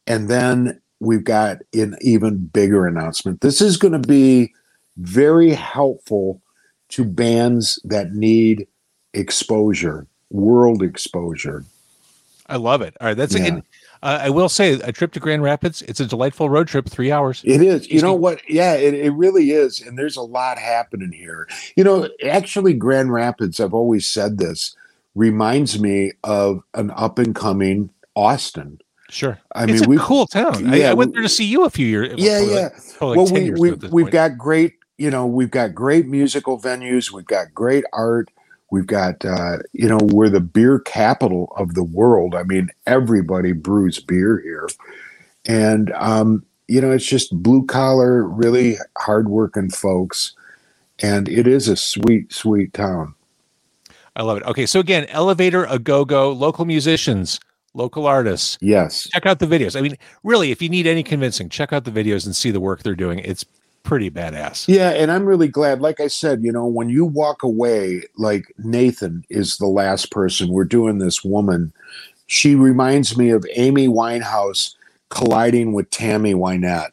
and 0.07 0.27
then 0.29 0.81
we've 0.99 1.23
got 1.23 1.59
an 1.73 1.95
even 2.01 2.37
bigger 2.47 2.85
announcement. 2.85 3.41
This 3.41 3.61
is 3.61 3.77
going 3.77 3.99
to 3.99 4.07
be 4.07 4.53
very 4.97 5.51
helpful 5.51 6.41
to 6.89 7.05
bands 7.05 7.79
that 7.85 8.13
need 8.13 8.67
exposure, 9.13 10.07
world 10.29 10.83
exposure. 10.83 11.63
I 12.47 12.57
love 12.57 12.81
it. 12.81 12.97
All 12.99 13.07
right, 13.07 13.15
that's 13.15 13.35
Yeah. 13.35 13.45
and, 13.45 13.63
uh, 14.01 14.19
I 14.23 14.29
will 14.31 14.49
say 14.49 14.73
a 14.73 14.91
trip 14.91 15.11
to 15.13 15.19
Grand 15.19 15.43
Rapids. 15.43 15.83
It's 15.83 15.99
a 15.99 16.05
delightful 16.05 16.49
road 16.49 16.67
trip, 16.67 16.89
three 16.89 17.11
hours. 17.11 17.41
It 17.45 17.61
is. 17.61 17.87
You 17.89 18.01
know 18.01 18.13
what? 18.15 18.41
Yeah, 18.49 18.73
it, 18.73 18.93
it 18.95 19.11
really 19.11 19.51
is. 19.51 19.81
And 19.81 19.97
there's 19.97 20.17
a 20.17 20.21
lot 20.21 20.57
happening 20.57 21.11
here. 21.11 21.47
You 21.75 21.83
know, 21.83 22.09
actually, 22.25 22.73
Grand 22.73 23.13
Rapids, 23.13 23.59
I've 23.59 23.73
always 23.73 24.09
said 24.09 24.37
this, 24.37 24.75
reminds 25.15 25.79
me 25.79 26.11
of 26.23 26.61
an 26.73 26.91
up 26.91 27.19
and 27.19 27.35
coming 27.35 27.89
Austin. 28.15 28.79
Sure, 29.09 29.39
I 29.55 29.63
it's 29.63 29.81
mean, 29.81 29.93
it's 29.93 30.01
a 30.03 30.05
cool 30.05 30.27
town. 30.27 30.67
I, 30.67 30.77
yeah, 30.77 30.91
I 30.91 30.93
went 30.93 31.11
we- 31.11 31.15
there 31.15 31.23
to 31.23 31.29
see 31.29 31.45
you 31.45 31.65
a 31.65 31.69
few 31.69 31.87
years. 31.87 32.13
Yeah, 32.17 32.41
well, 32.41 32.49
yeah. 32.49 32.61
like- 32.63 32.73
probably 32.97 33.17
like 33.17 33.31
well, 33.31 33.33
we, 33.33 33.51
we, 33.51 33.69
ago 33.69 33.73
at 33.73 33.81
this 33.81 33.91
we've 33.91 34.03
point. 34.05 34.13
got 34.13 34.37
great, 34.37 34.73
you 34.97 35.09
know, 35.09 35.25
we've 35.25 35.51
got 35.51 35.73
great 35.73 36.05
musical 36.07 36.59
venues. 36.59 37.11
We've 37.11 37.25
got 37.25 37.53
great 37.53 37.85
art. 37.93 38.29
We've 38.71 38.85
got, 38.85 39.25
uh, 39.25 39.57
you 39.73 39.89
know, 39.89 39.97
we're 39.99 40.29
the 40.29 40.39
beer 40.39 40.79
capital 40.79 41.51
of 41.57 41.73
the 41.73 41.83
world. 41.83 42.35
I 42.35 42.43
mean, 42.43 42.69
everybody 42.85 43.51
brews 43.51 43.99
beer 43.99 44.39
here. 44.41 44.69
And, 45.45 45.91
um, 45.93 46.45
you 46.67 46.79
know, 46.79 46.91
it's 46.91 47.05
just 47.05 47.41
blue 47.41 47.65
collar, 47.65 48.27
really 48.27 48.75
hardworking 48.99 49.71
folks. 49.71 50.33
And 50.99 51.27
it 51.27 51.47
is 51.47 51.67
a 51.67 51.75
sweet, 51.75 52.31
sweet 52.31 52.73
town. 52.75 53.15
I 54.19 54.21
love 54.21 54.35
it. 54.35 54.43
Okay, 54.43 54.65
so 54.65 54.81
again, 54.81 55.05
Elevator, 55.05 55.63
a 55.63 55.79
go 55.79 56.03
go, 56.03 56.33
local 56.33 56.65
musicians, 56.65 57.39
local 57.73 58.05
artists. 58.05 58.57
Yes. 58.59 59.07
Check 59.13 59.25
out 59.25 59.39
the 59.39 59.45
videos. 59.45 59.77
I 59.77 59.81
mean, 59.81 59.95
really, 60.25 60.51
if 60.51 60.61
you 60.61 60.67
need 60.67 60.87
any 60.87 61.03
convincing, 61.03 61.47
check 61.47 61.71
out 61.71 61.85
the 61.85 61.91
videos 61.91 62.25
and 62.25 62.35
see 62.35 62.51
the 62.51 62.59
work 62.59 62.83
they're 62.83 62.95
doing. 62.95 63.19
It's 63.19 63.45
pretty 63.83 64.11
badass. 64.11 64.67
Yeah, 64.67 64.89
and 64.89 65.09
I'm 65.09 65.23
really 65.23 65.47
glad. 65.47 65.79
Like 65.79 66.01
I 66.01 66.07
said, 66.07 66.43
you 66.43 66.51
know, 66.51 66.65
when 66.65 66.89
you 66.89 67.05
walk 67.05 67.43
away, 67.43 68.03
like 68.17 68.53
Nathan 68.57 69.23
is 69.29 69.55
the 69.55 69.67
last 69.67 70.11
person. 70.11 70.49
We're 70.49 70.65
doing 70.65 70.97
this 70.97 71.23
woman. 71.23 71.71
She 72.27 72.55
reminds 72.55 73.17
me 73.17 73.29
of 73.29 73.45
Amy 73.53 73.87
Winehouse 73.87 74.75
colliding 75.07 75.71
with 75.71 75.89
Tammy 75.91 76.33
Wynette. 76.33 76.91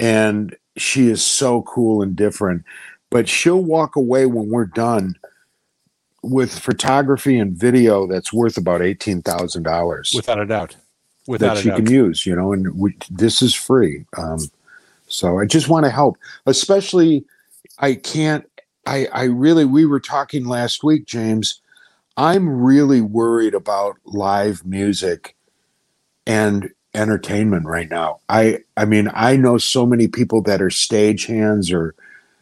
And 0.00 0.56
she 0.76 1.06
is 1.06 1.24
so 1.24 1.62
cool 1.62 2.02
and 2.02 2.16
different. 2.16 2.64
But 3.12 3.28
she'll 3.28 3.62
walk 3.62 3.94
away 3.94 4.26
when 4.26 4.48
we're 4.48 4.66
done 4.66 5.14
with 6.22 6.56
photography 6.58 7.38
and 7.38 7.56
video 7.56 8.06
that's 8.06 8.32
worth 8.32 8.56
about 8.56 8.80
$18,000 8.80 10.14
Without 10.14 10.40
a 10.40 10.46
doubt. 10.46 10.76
Without 11.26 11.54
that 11.54 11.62
she 11.62 11.68
doubt. 11.68 11.76
can 11.78 11.90
use, 11.90 12.26
you 12.26 12.34
know, 12.34 12.52
and 12.52 12.74
we, 12.78 12.96
this 13.10 13.42
is 13.42 13.54
free. 13.54 14.04
Um, 14.16 14.38
so 15.08 15.38
I 15.38 15.46
just 15.46 15.68
want 15.68 15.84
to 15.84 15.90
help, 15.90 16.16
especially 16.46 17.24
I 17.78 17.94
can't, 17.94 18.44
I, 18.86 19.06
I 19.12 19.24
really, 19.24 19.64
we 19.64 19.84
were 19.86 20.00
talking 20.00 20.44
last 20.46 20.82
week, 20.82 21.06
James. 21.06 21.60
I'm 22.16 22.48
really 22.62 23.00
worried 23.00 23.54
about 23.54 23.96
live 24.04 24.64
music 24.66 25.34
and 26.26 26.70
entertainment 26.94 27.66
right 27.66 27.88
now. 27.90 28.20
I, 28.28 28.58
I 28.76 28.84
mean, 28.84 29.10
I 29.14 29.36
know 29.36 29.58
so 29.58 29.86
many 29.86 30.08
people 30.08 30.42
that 30.42 30.60
are 30.62 30.68
stagehands 30.68 31.72
or 31.72 31.94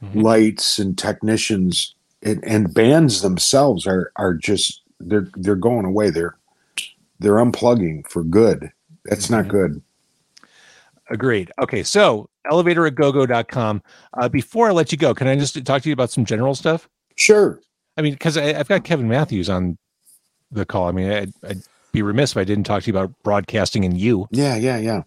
Mhm. 0.03 0.23
lights 0.23 0.79
and 0.79 0.97
technicians 0.97 1.95
and, 2.23 2.45
and 2.45 2.73
bands 2.75 3.23
themselves 3.23 3.87
are, 3.87 4.13
are 4.17 4.35
just, 4.35 4.83
they're, 4.99 5.29
they're 5.35 5.57
going 5.57 5.85
away. 5.87 6.11
They're, 6.11 6.37
they're 7.19 7.35
unplugging 7.35 8.07
for 8.09 8.23
good. 8.25 8.71
That's 9.05 9.31
not 9.31 9.47
Mhm. 9.47 9.49
good. 9.49 9.83
Agreed. 11.11 11.51
Okay, 11.61 11.83
so 11.83 12.29
elevatorogogo.com. 12.51 13.83
Uh, 14.15 14.29
before 14.29 14.69
I 14.69 14.73
let 14.73 14.93
you 14.93 14.99
go, 14.99 15.13
can 15.15 15.27
I 15.27 15.37
just 15.37 15.63
talk 15.65 15.83
to 15.83 15.89
you 15.89 15.93
about 15.93 16.11
some 16.11 16.25
general 16.25 16.55
stuff? 16.55 16.89
Sure. 17.17 17.61
I 17.97 18.03
mean, 18.03 18.13
because 18.13 18.37
I've 18.37 18.69
got 18.69 18.85
Kevin 18.85 19.09
Matthews 19.09 19.51
on 19.51 19.77
the 20.53 20.65
call. 20.65 20.89
I 20.89 20.93
mean, 20.93 21.11
I'd, 21.11 21.33
I'd 21.45 21.63
be 21.93 22.03
remiss 22.03 22.31
if 22.33 22.37
I 22.37 22.45
didn't 22.45 22.65
talk 22.65 22.85
to 22.85 22.87
you 22.93 22.97
about 22.97 23.13
broadcasting 23.25 23.85
and 23.85 23.99
you. 23.99 24.29
Yeah, 24.31 24.55
yeah, 24.57 24.79
yeah. 24.79 25.03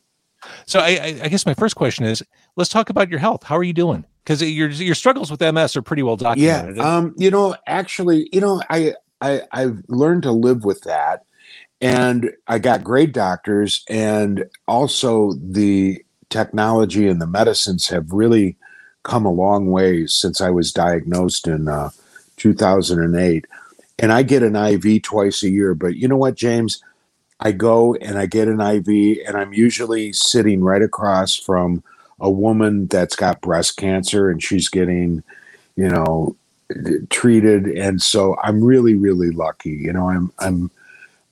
So 0.65 0.79
I, 0.79 1.19
I 1.23 1.27
guess 1.29 1.45
my 1.45 1.53
first 1.53 1.75
question 1.77 2.05
is, 2.05 2.21
let's 2.57 2.69
talk 2.69 2.89
about 2.89 3.09
your 3.09 3.19
health. 3.19 3.43
How 3.43 3.57
are 3.57 3.63
you 3.63 3.71
doing? 3.73 4.03
Because 4.23 4.41
your 4.41 4.69
your 4.69 4.95
struggles 4.95 5.29
with 5.29 5.41
MS 5.41 5.75
are 5.75 5.81
pretty 5.81 6.03
well 6.03 6.17
Yeah. 6.19 6.61
documented. 6.61 6.79
Um, 6.79 7.13
you 7.17 7.29
know, 7.29 7.55
actually, 7.67 8.29
you 8.31 8.39
know, 8.41 8.61
I 8.69 8.93
I 9.21 9.41
I've 9.51 9.83
learned 9.87 10.23
to 10.23 10.31
live 10.31 10.63
with 10.63 10.81
that. 10.81 11.23
And 11.81 12.31
I 12.47 12.59
got 12.59 12.83
great 12.85 13.11
doctors 13.11 13.83
and 13.89 14.45
also 14.69 15.33
the 15.33 16.01
technology 16.29 17.09
and 17.09 17.19
the 17.21 17.27
medicines 17.27 17.89
have 17.89 18.11
really 18.13 18.55
come 19.03 19.25
a 19.25 19.31
long 19.31 19.69
way 19.69 20.07
since 20.07 20.39
I 20.39 20.49
was 20.49 20.71
diagnosed 20.71 21.45
in 21.45 21.67
uh, 21.67 21.89
2008. 22.37 23.45
And 23.99 24.13
I 24.13 24.23
get 24.23 24.43
an 24.43 24.55
IV 24.55 25.01
twice 25.01 25.43
a 25.43 25.49
year, 25.49 25.75
but 25.75 25.97
you 25.97 26.07
know 26.07 26.15
what, 26.15 26.35
James? 26.35 26.81
I 27.41 27.51
go 27.51 27.95
and 27.95 28.17
I 28.17 28.27
get 28.27 28.47
an 28.47 28.61
IV, 28.61 29.17
and 29.27 29.35
I'm 29.35 29.53
usually 29.53 30.13
sitting 30.13 30.63
right 30.63 30.81
across 30.81 31.35
from 31.35 31.83
a 32.19 32.29
woman 32.29 32.87
that's 32.87 33.15
got 33.15 33.41
breast 33.41 33.77
cancer 33.77 34.29
and 34.29 34.41
she's 34.41 34.69
getting, 34.69 35.23
you 35.75 35.89
know, 35.89 36.35
treated. 37.09 37.67
And 37.67 38.01
so 38.01 38.35
I'm 38.43 38.63
really, 38.63 38.95
really 38.95 39.31
lucky. 39.31 39.71
You 39.71 39.93
know, 39.93 40.09
I'm, 40.09 40.31
I'm, 40.39 40.71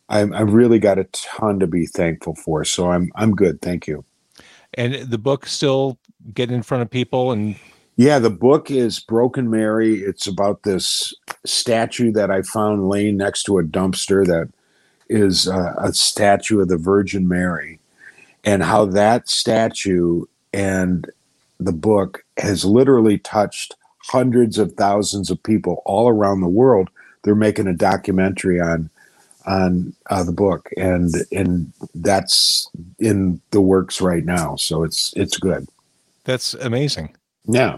I'm, 0.10 0.34
I've 0.34 0.54
really 0.54 0.80
got 0.80 1.00
a 1.00 1.06
ton 1.13 1.60
to 1.60 1.67
be 1.67 1.86
thankful 1.86 2.36
for. 2.36 2.65
So 2.65 2.91
I'm, 2.91 3.12
I'm 3.15 3.36
good. 3.36 3.62
Thank 3.62 3.88
you. 3.88 4.04
And 4.74 4.94
the 4.94 5.17
book 5.17 5.46
still 5.46 5.98
getting 6.34 6.56
in 6.56 6.63
front 6.63 6.82
of 6.82 6.89
people 6.89 7.32
and 7.32 7.56
Yeah, 7.98 8.20
the 8.20 8.30
book 8.30 8.72
is 8.72 9.00
Broken 9.00 9.50
Mary. 9.50 9.96
It's 9.96 10.26
about 10.26 10.63
this 10.63 11.13
statue 11.46 12.12
that 12.13 12.32
I 12.32 12.41
found 12.41 12.89
laying 12.89 13.17
next 13.17 13.44
to 13.44 13.60
a 13.60 13.63
dumpster 13.63 14.26
that 14.26 14.50
is 15.10 15.48
uh, 15.48 15.76
a 15.78 15.94
statue 15.94 16.62
of 16.62 16.70
the 16.70 16.78
Virgin 16.78 17.28
Mary, 17.28 17.80
and 18.44 18.63
how 18.63 18.86
that 18.86 19.30
statue 19.30 20.26
and 20.53 21.09
the 21.59 21.71
book 21.71 22.23
has 22.37 22.65
literally 22.65 23.17
touched 23.19 23.75
hundreds 24.03 24.57
of 24.57 24.73
thousands 24.73 25.29
of 25.29 25.41
people 25.43 25.81
all 25.85 26.09
around 26.09 26.41
the 26.41 26.47
world. 26.47 26.89
They're 27.23 27.35
making 27.35 27.67
a 27.67 27.73
documentary 27.73 28.59
on 28.59 28.89
on 29.45 29.93
uh, 30.09 30.23
the 30.23 30.31
book, 30.31 30.69
and 30.77 31.13
and 31.31 31.71
that's 31.95 32.69
in 32.99 33.41
the 33.51 33.61
works 33.61 34.01
right 34.01 34.25
now. 34.25 34.55
So 34.55 34.83
it's 34.83 35.13
it's 35.15 35.37
good. 35.37 35.67
that's 36.23 36.53
amazing. 36.55 37.15
Yeah. 37.45 37.77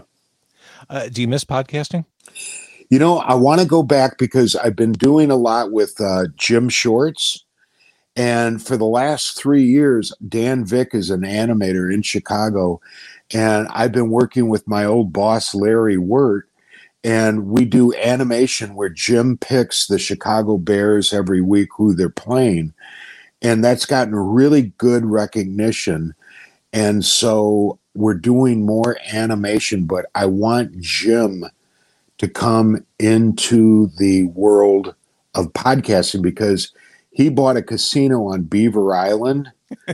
Uh, 0.90 1.08
do 1.08 1.22
you 1.22 1.28
miss 1.28 1.44
podcasting? 1.44 2.04
You 2.90 2.98
know, 2.98 3.18
I 3.18 3.34
want 3.34 3.60
to 3.60 3.66
go 3.66 3.82
back 3.82 4.18
because 4.18 4.54
I've 4.56 4.76
been 4.76 4.92
doing 4.92 5.30
a 5.30 5.36
lot 5.36 5.72
with 5.72 6.00
uh, 6.00 6.26
Jim 6.36 6.68
Shorts. 6.68 7.43
And 8.16 8.62
for 8.62 8.76
the 8.76 8.84
last 8.84 9.36
three 9.36 9.64
years, 9.64 10.12
Dan 10.28 10.64
Vick 10.64 10.94
is 10.94 11.10
an 11.10 11.22
animator 11.22 11.92
in 11.92 12.02
Chicago. 12.02 12.80
And 13.32 13.66
I've 13.70 13.92
been 13.92 14.10
working 14.10 14.48
with 14.48 14.68
my 14.68 14.84
old 14.84 15.12
boss, 15.12 15.54
Larry 15.54 15.98
Wert. 15.98 16.48
And 17.02 17.46
we 17.48 17.64
do 17.64 17.94
animation 17.96 18.74
where 18.74 18.88
Jim 18.88 19.36
picks 19.36 19.86
the 19.86 19.98
Chicago 19.98 20.56
Bears 20.56 21.12
every 21.12 21.40
week 21.40 21.68
who 21.76 21.94
they're 21.94 22.08
playing. 22.08 22.72
And 23.42 23.62
that's 23.62 23.84
gotten 23.84 24.14
really 24.14 24.72
good 24.78 25.04
recognition. 25.04 26.14
And 26.72 27.04
so 27.04 27.78
we're 27.94 28.14
doing 28.14 28.64
more 28.64 28.96
animation, 29.12 29.84
but 29.84 30.06
I 30.14 30.26
want 30.26 30.80
Jim 30.80 31.44
to 32.18 32.28
come 32.28 32.84
into 32.98 33.88
the 33.98 34.24
world 34.24 34.94
of 35.34 35.52
podcasting 35.52 36.22
because 36.22 36.72
he 37.14 37.28
bought 37.30 37.56
a 37.56 37.62
casino 37.62 38.26
on 38.26 38.42
Beaver 38.42 38.94
Island. 38.94 39.50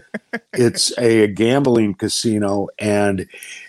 it's 0.52 0.96
a, 0.98 1.28
gambling 1.28 1.94
casino, 1.94 2.68
and 2.78 3.26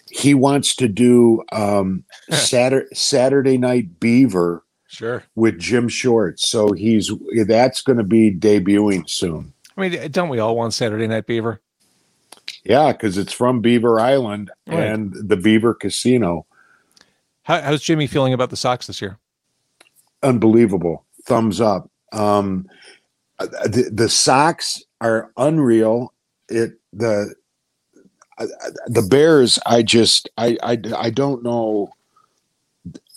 he 0.09 0.33
wants 0.33 0.75
to 0.77 0.87
do 0.87 1.43
um, 1.51 2.03
Saturday 2.31 2.93
Saturday 2.95 3.57
Night 3.57 3.99
Beaver 3.99 4.63
Sure. 4.87 5.23
with 5.35 5.57
Jim 5.59 5.87
Shorts. 5.87 6.49
So 6.49 6.71
he's 6.73 7.11
that's 7.45 7.81
going 7.81 7.97
to 7.97 8.03
be 8.03 8.31
debuting 8.31 9.09
soon. 9.09 9.53
I 9.77 9.81
mean, 9.89 10.11
don't 10.11 10.27
we 10.29 10.39
all 10.39 10.55
want 10.55 10.73
Saturday 10.73 11.07
Night 11.07 11.25
Beaver? 11.25 11.61
Yeah, 12.65 12.91
because 12.91 13.17
it's 13.17 13.31
from 13.33 13.61
Beaver 13.61 13.99
Island 13.99 14.51
Right. 14.67 14.83
and 14.83 15.13
the 15.13 15.37
Beaver 15.37 15.73
Casino. 15.73 16.45
How, 17.43 17.61
how's 17.61 17.81
Jimmy 17.81 18.05
feeling 18.07 18.33
about 18.33 18.49
the 18.49 18.57
Sox 18.57 18.87
this 18.87 19.01
year? 19.01 19.17
unbelievable. 20.23 21.03
Thumbs 21.25 21.59
up. 21.59 21.89
Um, 22.13 22.67
the, 23.45 23.89
the 23.91 24.09
Sox 24.09 24.83
are 24.99 25.31
unreal. 25.37 26.13
It 26.49 26.73
the 26.93 27.33
uh, 28.37 28.47
the 28.87 29.01
Bears. 29.01 29.59
I 29.65 29.83
just 29.83 30.29
I, 30.37 30.57
I 30.63 30.81
I 30.97 31.09
don't 31.09 31.43
know. 31.43 31.91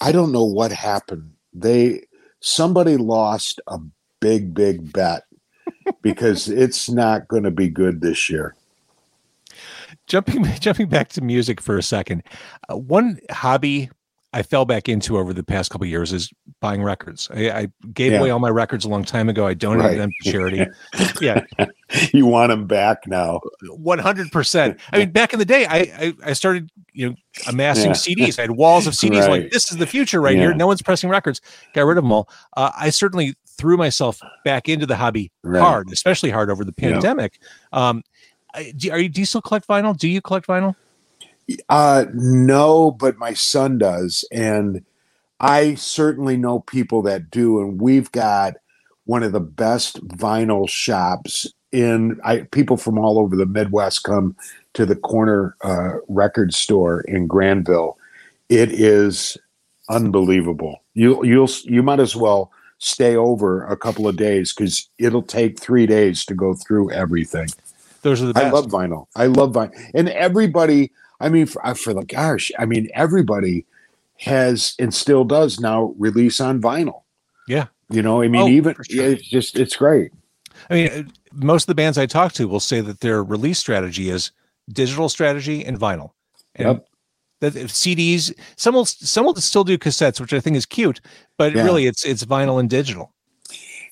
I 0.01 0.13
don't 0.13 0.33
know 0.33 0.45
what 0.45 0.73
happened. 0.73 1.33
They 1.53 2.07
somebody 2.41 2.97
lost 2.97 3.61
a 3.67 3.79
big 4.21 4.55
big 4.55 4.93
bet 4.93 5.25
because 6.03 6.49
it's 6.49 6.89
not 6.89 7.29
going 7.29 7.45
to 7.45 7.51
be 7.51 7.69
good 7.69 8.01
this 8.01 8.29
year. 8.29 8.55
Jumping 10.07 10.45
jumping 10.61 10.89
back 10.89 11.09
to 11.11 11.21
music 11.21 11.61
for 11.61 11.79
a 11.79 11.83
second, 11.83 12.23
uh, 12.69 12.77
one 12.77 13.21
hobby 13.31 13.91
I 14.35 14.43
fell 14.43 14.65
back 14.65 14.89
into 14.89 15.17
over 15.17 15.33
the 15.33 15.43
past 15.45 15.71
couple 15.71 15.85
of 15.85 15.91
years 15.91 16.13
is 16.13 16.31
buying 16.61 16.83
records. 16.83 17.31
I, 17.33 17.51
I 17.51 17.69
gave 17.93 18.13
Yeah. 18.13 18.19
away 18.19 18.31
all 18.31 18.41
my 18.41 18.49
records 18.51 18.85
a 18.85 18.89
long 18.89 19.05
time 19.05 19.29
ago. 19.29 19.47
I 19.47 19.55
donated 19.55 19.91
Right. 19.93 19.97
them 19.99 20.11
to 20.23 20.31
charity. 20.33 20.67
yeah, 21.21 21.41
You 22.13 22.27
want 22.27 22.51
them 22.51 22.67
back 22.67 23.07
now? 23.07 23.41
one 23.77 23.99
hundred 24.01 24.33
percent. 24.33 24.81
I 24.93 24.99
mean, 24.99 25.11
back 25.11 25.33
in 25.33 25.39
the 25.39 25.45
day, 25.45 25.67
I, 25.67 25.79
I 25.79 26.15
I 26.27 26.33
started 26.33 26.71
you 26.93 27.11
know 27.11 27.17
amassing 27.49 27.87
Yeah. 27.91 27.93
CDs. 27.93 28.39
I 28.39 28.43
had 28.43 28.51
walls 28.53 28.87
of 28.87 28.95
CDs. 28.95 29.29
Like 29.29 29.51
this 29.51 29.71
is 29.71 29.79
the 29.79 29.87
future 29.87 30.21
right 30.21 30.37
here. 30.37 30.53
No 30.53 30.67
one's 30.67 30.83
pressing 30.83 31.09
records. 31.11 31.41
Got 31.73 31.83
rid 31.83 31.97
of 31.97 32.05
them 32.05 32.13
all. 32.13 32.29
Uh, 32.57 32.71
I 32.79 32.91
certainly 32.91 33.35
threw 33.57 33.77
myself 33.77 34.21
back 34.45 34.69
into 34.69 34.85
the 34.85 34.97
hobby 34.97 35.31
Right. 35.45 35.61
hard, 35.63 35.93
especially 35.93 36.31
hard 36.31 36.51
over 36.51 36.65
the 36.65 36.75
Yeah. 36.77 36.91
pandemic. 36.95 37.39
Um, 37.73 38.03
I- 38.53 38.73
do, 38.77 38.91
are 38.91 38.99
you 38.99 39.09
do 39.09 39.21
you 39.21 39.27
still 39.27 39.43
collect 39.43 39.69
vinyl? 39.69 39.97
Do 39.97 40.09
you 40.09 40.21
collect 40.21 40.47
vinyl? 40.49 40.75
Uh, 41.69 42.07
no, 42.15 42.91
but 42.91 43.19
my 43.19 43.35
son 43.35 43.79
does, 43.79 44.25
and 44.33 44.85
I 45.41 45.75
certainly 45.75 46.37
know 46.37 46.61
people 46.61 47.03
that 47.03 47.31
do, 47.31 47.61
and 47.61 47.81
we've 47.81 48.11
got 48.13 48.55
one 49.05 49.23
of 49.23 49.33
the 49.33 49.41
best 49.41 50.07
vinyl 50.09 50.69
shops 50.69 51.47
in. 51.73 52.19
I 52.25 52.43
people 52.51 52.77
from 52.77 52.99
all 52.99 53.19
over 53.19 53.37
the 53.37 53.47
Midwest 53.47 54.05
come 54.05 54.37
to 54.75 54.87
the 54.87 54.97
corner 54.97 55.57
uh, 55.63 55.97
record 56.09 56.55
store 56.55 57.03
in 57.03 57.27
Granville. 57.27 57.99
It 58.49 58.73
is 58.73 59.37
unbelievable. 59.89 60.83
You 60.95 61.25
you'll 61.25 61.51
you 61.65 61.83
might 61.83 62.01
as 62.01 62.17
well 62.17 62.51
stay 62.79 63.17
over 63.17 63.67
a 63.67 63.77
couple 63.77 64.09
of 64.09 64.17
days 64.17 64.53
because 64.53 64.89
it'll 64.99 65.23
take 65.23 65.59
three 65.59 65.87
days 65.87 66.25
to 66.27 66.35
go 66.35 66.55
through 66.55 66.91
everything. 66.91 67.49
Those 68.03 68.23
are 68.23 68.27
the 68.27 68.35
best. 68.35 68.47
I 68.47 68.51
love 68.51 68.67
vinyl. 68.67 69.07
I 69.17 69.27
love 69.27 69.53
vinyl, 69.53 69.75
and 69.95 70.09
everybody. 70.11 70.91
I 71.21 71.29
mean, 71.29 71.47
for, 71.47 71.65
uh, 71.67 71.75
for 71.75 71.95
the 71.95 72.05
gosh, 72.05 72.51
I 72.59 72.67
mean, 72.67 72.89
everybody 72.95 73.65
has 74.19 74.75
and 74.79 74.93
still 74.95 75.25
does 75.25 75.61
now 75.61 75.95
release 75.99 76.41
on 76.41 76.61
vinyl. 76.61 77.03
Yeah. 77.49 77.67
you 77.91 78.03
know, 78.03 78.23
I 78.23 78.29
mean, 78.29 78.43
Oh, 78.43 78.49
even 78.49 78.75
sure. 78.89 79.05
it's 79.05 79.29
just 79.29 79.59
it's 79.59 79.77
great. 79.77 80.11
I 80.71 80.75
mean, 80.75 80.91
uh, 80.91 81.03
most 81.35 81.65
of 81.65 81.67
the 81.67 81.75
bands 81.75 81.99
I 81.99 82.07
talk 82.07 82.33
to 82.35 82.49
will 82.49 82.61
say 82.61 82.81
that 82.81 83.01
their 83.01 83.23
release 83.23 83.59
strategy 83.59 84.09
is 84.09 84.31
digital 84.73 85.09
strategy 85.09 85.65
and 85.65 85.79
vinyl. 85.79 86.11
And 86.55 86.69
Yep. 86.69 86.87
that 87.41 87.57
if 87.57 87.71
CDs, 87.73 88.33
some 88.57 88.75
will 88.75 88.87
some 88.87 89.27
will 89.27 89.35
still 89.37 89.65
do 89.65 89.77
cassettes, 89.77 90.21
which 90.21 90.33
I 90.33 90.41
think 90.41 90.57
is 90.57 90.65
cute, 90.67 91.01
but 91.37 91.53
Yeah. 91.55 91.65
really 91.65 91.87
it's 91.87 92.05
it's 92.07 92.25
vinyl 92.25 92.59
and 92.59 92.71
digital. 92.71 93.13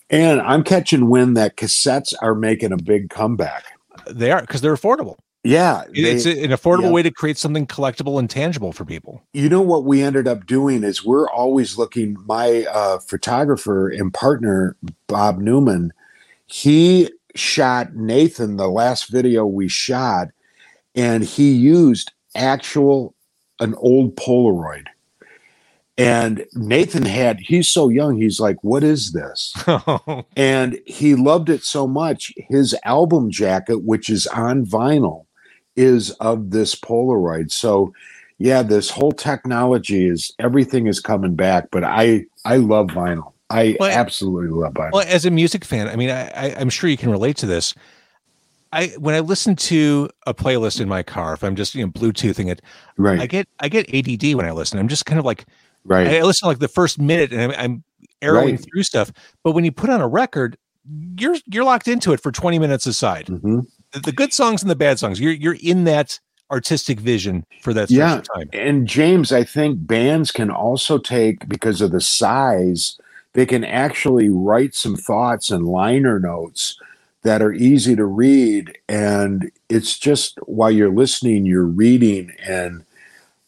And 0.08 0.40
I'm 0.40 0.62
catching 0.62 1.08
wind 1.10 1.36
that 1.36 1.56
cassettes 1.56 2.12
are 2.22 2.34
making 2.34 2.72
a 2.72 2.76
big 2.76 3.10
comeback. 3.10 3.64
They 4.10 4.30
are 4.30 4.40
because 4.40 4.60
they're 4.60 4.76
affordable. 4.76 5.16
Yeah, 5.44 5.82
It- 5.92 6.04
it's 6.04 6.24
an 6.26 6.50
affordable 6.50 6.82
yeah. 6.84 6.90
way 6.90 7.02
to 7.02 7.10
create 7.10 7.36
something 7.36 7.66
collectible 7.66 8.18
and 8.20 8.30
tangible 8.30 8.72
for 8.72 8.84
people. 8.84 9.22
you 9.32 9.48
know 9.48 9.60
what 9.60 9.84
we 9.84 10.00
ended 10.02 10.28
up 10.28 10.46
doing 10.46 10.84
is 10.84 11.04
we're 11.04 11.28
always 11.28 11.76
looking 11.76 12.16
my 12.26 12.64
uh, 12.70 12.98
photographer 12.98 13.88
and 13.88 14.14
partner 14.14 14.76
bob 15.08 15.38
newman 15.38 15.92
he 16.46 17.10
shot 17.34 17.94
nathan 17.96 18.56
the 18.56 18.68
last 18.68 19.08
video 19.10 19.44
we 19.46 19.66
shot 19.68 20.28
and 20.94 21.24
he 21.24 21.50
used 21.52 22.12
actual 22.36 23.14
an 23.58 23.74
old 23.78 24.14
polaroid 24.16 24.84
and 25.98 26.44
nathan 26.54 27.04
had 27.04 27.38
he's 27.40 27.68
so 27.68 27.88
young 27.88 28.16
he's 28.16 28.38
like 28.40 28.62
what 28.62 28.82
is 28.84 29.12
this 29.12 29.52
and 30.36 30.78
he 30.86 31.14
loved 31.14 31.48
it 31.50 31.62
so 31.64 31.86
much 31.86 32.32
his 32.48 32.74
album 32.84 33.30
jacket 33.30 33.82
which 33.84 34.08
is 34.10 34.26
on 34.28 34.64
vinyl 34.64 35.24
is 35.76 36.10
of 36.12 36.50
this 36.50 36.74
polaroid 36.74 37.50
so 37.50 37.92
yeah 38.38 38.62
this 38.62 38.90
whole 38.90 39.12
technology 39.12 40.06
is 40.06 40.34
everything 40.38 40.86
is 40.86 41.00
coming 41.00 41.34
back 41.34 41.68
but 41.70 41.82
i 41.84 42.24
i 42.44 42.56
love 42.56 42.88
vinyl 42.88 43.32
i 43.50 43.76
Well, 43.80 43.90
absolutely 43.90 44.48
love 44.50 44.74
vinyl 44.74 44.92
well, 44.92 45.06
as 45.08 45.24
a 45.24 45.30
music 45.30 45.64
fan, 45.64 45.88
I 45.88 45.96
mean, 45.96 46.10
I, 46.10 46.28
I, 46.30 46.54
I'm 46.58 46.68
sure 46.70 46.88
you 46.90 46.96
can 46.96 47.10
relate 47.10 47.36
to 47.38 47.46
this. 47.46 47.74
I 48.72 48.86
when 48.98 49.14
I 49.14 49.20
listen 49.20 49.54
to 49.56 50.08
a 50.26 50.32
playlist 50.32 50.80
in 50.80 50.88
my 50.88 51.02
car, 51.02 51.34
if 51.34 51.42
I'm 51.44 51.54
just 51.56 51.74
you 51.74 51.84
know 51.84 51.92
Bluetoothing 51.92 52.50
it, 52.50 52.62
right 52.96 53.20
I 53.20 53.26
get 53.26 53.46
I 53.60 53.68
get 53.68 53.92
ADD 53.94 54.34
when 54.34 54.46
I 54.46 54.52
listen. 54.52 54.78
I'm 54.78 54.88
just 54.88 55.04
kind 55.04 55.18
of 55.18 55.26
like 55.26 55.44
right 55.84 56.06
I 56.06 56.22
listen 56.22 56.48
like 56.48 56.58
the 56.58 56.68
first 56.68 56.98
minute 56.98 57.32
and 57.32 57.42
I'm, 57.42 57.50
I'm 57.52 57.84
arrowing 58.22 58.56
Right. 58.56 58.64
through 58.64 58.82
stuff. 58.84 59.12
But 59.44 59.52
when 59.52 59.64
you 59.66 59.72
put 59.72 59.90
on 59.90 60.00
a 60.00 60.08
record, 60.08 60.56
you're 61.18 61.36
you're 61.46 61.64
locked 61.64 61.86
into 61.88 62.12
it 62.14 62.20
for 62.20 62.32
20 62.32 62.58
minutes 62.58 62.86
aside. 62.86 63.26
Mhm. 63.26 63.66
The, 63.92 64.12
good 64.12 64.32
songs 64.32 64.62
and 64.62 64.70
the 64.70 64.76
bad 64.76 64.98
songs, 64.98 65.20
you're 65.20 65.32
you're 65.32 65.58
in 65.60 65.84
that 65.84 66.18
artistic 66.52 67.00
vision 67.00 67.44
for 67.62 67.72
that 67.72 67.90
Yeah. 67.90 68.20
time. 68.34 68.50
and 68.52 68.86
james 68.86 69.32
i 69.32 69.42
think 69.42 69.86
bands 69.86 70.30
can 70.30 70.50
also 70.50 70.98
take 70.98 71.48
because 71.48 71.80
of 71.80 71.92
the 71.92 72.00
size 72.00 72.98
they 73.32 73.46
can 73.46 73.64
actually 73.64 74.28
write 74.28 74.74
some 74.74 74.94
thoughts 74.94 75.50
and 75.50 75.66
liner 75.66 76.20
notes 76.20 76.78
that 77.22 77.40
are 77.40 77.54
easy 77.54 77.96
to 77.96 78.04
read 78.04 78.76
and 78.86 79.50
it's 79.70 79.98
just 79.98 80.38
while 80.44 80.70
you're 80.70 80.92
listening 80.92 81.46
you're 81.46 81.64
reading 81.64 82.30
and 82.46 82.84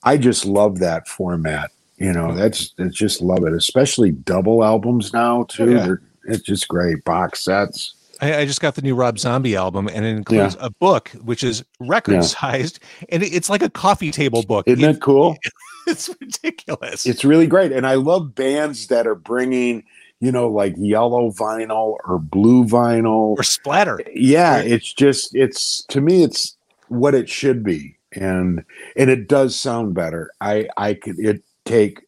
i 0.05 0.17
just 0.17 0.47
love 0.47 0.79
that 0.79 1.07
format 1.07 1.71
you 1.99 2.11
know 2.11 2.29
mm-hmm. 2.29 2.39
that's 2.39 2.73
I 2.79 2.85
just 2.85 3.21
love 3.21 3.45
it 3.45 3.53
especially 3.53 4.13
double 4.13 4.65
albums 4.65 5.13
now 5.13 5.45
too 5.45 5.73
yeah. 5.73 5.95
It's 6.27 6.43
just 6.43 6.69
great 6.69 7.05
box 7.05 7.45
sets 7.45 7.95
I, 8.21 8.39
I 8.41 8.45
just 8.47 8.61
got 8.61 8.75
the 8.75 8.83
new 8.83 8.95
Rob 8.95 9.19
Zombie 9.19 9.57
album, 9.57 9.89
and 9.89 10.05
it 10.05 10.17
includes 10.17 10.57
a 10.61 10.71
book 10.71 11.11
which 11.23 11.43
is 11.45 11.65
record 11.81 12.15
Yeah. 12.15 12.21
sized, 12.23 12.79
and 13.09 13.23
it- 13.23 13.33
it's 13.35 13.49
like 13.51 13.63
a 13.63 13.71
coffee 13.71 14.11
table 14.11 14.43
book. 14.43 14.67
Isn't 14.69 14.85
It- 14.85 14.97
it 14.97 15.01
cool? 15.01 15.37
it's 15.87 16.09
ridiculous. 16.21 17.07
It's 17.07 17.25
really 17.25 17.47
great. 17.47 17.73
And 17.73 17.87
I 17.87 17.95
love 17.95 18.35
bands 18.35 18.87
that 18.89 19.07
are 19.07 19.15
bringing, 19.15 19.85
you 20.21 20.33
know, 20.33 20.49
like 20.49 20.75
yellow 20.79 21.31
vinyl 21.31 21.97
or 22.07 22.19
blue 22.19 22.65
vinyl. 22.65 23.37
or 23.39 23.43
splatter. 23.43 24.01
Yeah, 24.15 24.57
Right. 24.57 24.71
it's 24.71 24.93
just 24.93 25.35
it's 25.35 25.85
to 25.89 26.01
me 26.01 26.23
it's 26.25 26.57
what 26.89 27.15
it 27.15 27.29
should 27.29 27.63
be. 27.63 27.97
And 28.13 28.65
and 28.97 29.11
it 29.11 29.29
does 29.29 29.59
sound 29.59 29.95
better. 29.95 30.31
I 30.41 30.69
I 30.77 30.95
could 30.95 31.19
it 31.19 31.43
take 31.65 32.01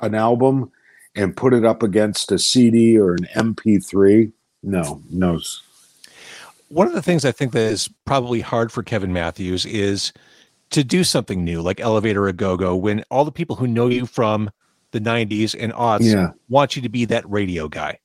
an 0.00 0.14
album 0.14 0.70
and 1.16 1.36
put 1.36 1.54
it 1.54 1.64
up 1.64 1.82
against 1.82 2.30
a 2.30 2.38
CD 2.38 2.96
or 2.98 3.14
an 3.14 3.26
MP3. 3.34 4.30
No, 4.62 5.02
no. 5.10 5.40
One 6.68 6.86
of 6.86 6.92
the 6.92 7.02
things 7.02 7.24
I 7.24 7.32
think 7.32 7.52
that 7.52 7.62
is 7.70 7.88
probably 8.04 8.40
hard 8.40 8.70
for 8.70 8.82
Kevin 8.82 9.12
Matthews 9.12 9.64
is 9.64 10.12
to 10.70 10.84
do 10.84 11.02
something 11.04 11.44
new, 11.44 11.62
like 11.62 11.80
Elevator 11.80 12.28
a 12.28 12.32
Go 12.32 12.56
Go, 12.56 12.76
when 12.76 13.04
all 13.10 13.24
the 13.24 13.32
people 13.32 13.56
who 13.56 13.66
know 13.66 13.86
you 13.88 14.04
from 14.04 14.50
the 14.90 15.00
'90s 15.00 15.54
and 15.58 15.72
aughts 15.72 16.00
Yeah. 16.12 16.30
want 16.48 16.76
you 16.76 16.82
to 16.82 16.88
be 16.88 17.04
that 17.06 17.28
radio 17.30 17.68
guy. 17.68 17.98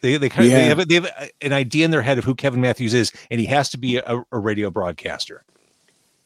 They 0.00 0.16
they, 0.16 0.28
kind 0.28 0.46
of, 0.46 0.52
Yeah. 0.52 0.58
they 0.58 0.64
have 0.68 0.88
they 0.88 0.94
have 0.96 1.30
an 1.42 1.52
idea 1.52 1.84
in 1.84 1.90
their 1.92 2.02
head 2.02 2.18
of 2.18 2.24
who 2.24 2.34
Kevin 2.34 2.60
Matthews 2.60 2.92
is, 2.94 3.12
and 3.30 3.38
he 3.38 3.46
has 3.46 3.68
to 3.70 3.78
be 3.78 3.98
a, 3.98 4.24
a 4.32 4.38
radio 4.38 4.70
broadcaster. 4.70 5.44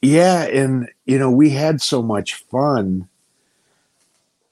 Yeah, 0.01 0.45
and 0.45 0.89
you 1.05 1.19
know, 1.19 1.31
we 1.31 1.51
had 1.51 1.83
so 1.83 2.01
much 2.03 2.35
fun. 2.35 3.07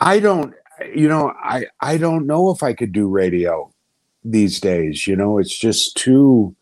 I 0.00 0.18
don't 0.20 0.54
you 0.92 1.08
know, 1.08 1.32
I 1.42 1.66
I 1.80 1.96
don't 1.96 2.26
know 2.26 2.50
if 2.50 2.62
I 2.62 2.72
could 2.74 2.92
do 2.92 3.08
radio 3.08 3.72
these 4.30 4.60
days, 4.60 5.06
you 5.06 5.16
know, 5.16 5.38
it's 5.38 5.56
just 5.56 5.96
too 5.96 6.54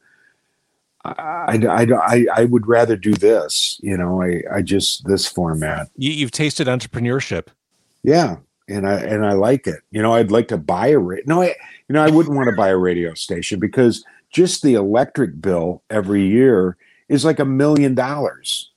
I, 1.18 1.60
I, 1.68 1.82
I, 1.82 2.26
I, 2.34 2.44
would 2.44 2.66
rather 2.66 2.96
do 2.96 3.14
this, 3.14 3.78
you 3.82 3.96
know, 3.96 4.22
I, 4.22 4.42
I 4.52 4.62
just 4.62 5.06
this 5.06 5.26
format. 5.26 5.88
You, 5.96 6.10
you've 6.10 6.30
tasted 6.30 6.66
entrepreneurship. 6.66 7.48
Yeah. 8.02 8.36
And 8.68 8.88
I 8.88 8.94
and 8.94 9.24
I 9.24 9.34
like 9.34 9.68
it. 9.68 9.80
You 9.92 10.02
know, 10.02 10.14
I'd 10.14 10.32
like 10.32 10.48
to 10.48 10.56
buy 10.56 10.88
a 10.88 10.98
radio. 10.98 11.24
No, 11.28 11.42
I 11.42 11.54
you 11.88 11.92
know, 11.92 12.02
I 12.02 12.10
wouldn't 12.10 12.34
want 12.34 12.48
to 12.48 12.56
buy 12.56 12.68
a 12.68 12.76
radio 12.76 13.14
station 13.14 13.60
because 13.60 14.04
just 14.30 14.62
the 14.62 14.74
electric 14.74 15.40
bill 15.40 15.82
every 15.88 16.26
year 16.26 16.76
is 17.08 17.24
like 17.24 17.38
a 17.38 17.44
million 17.44 17.94
dollars. 17.94 18.72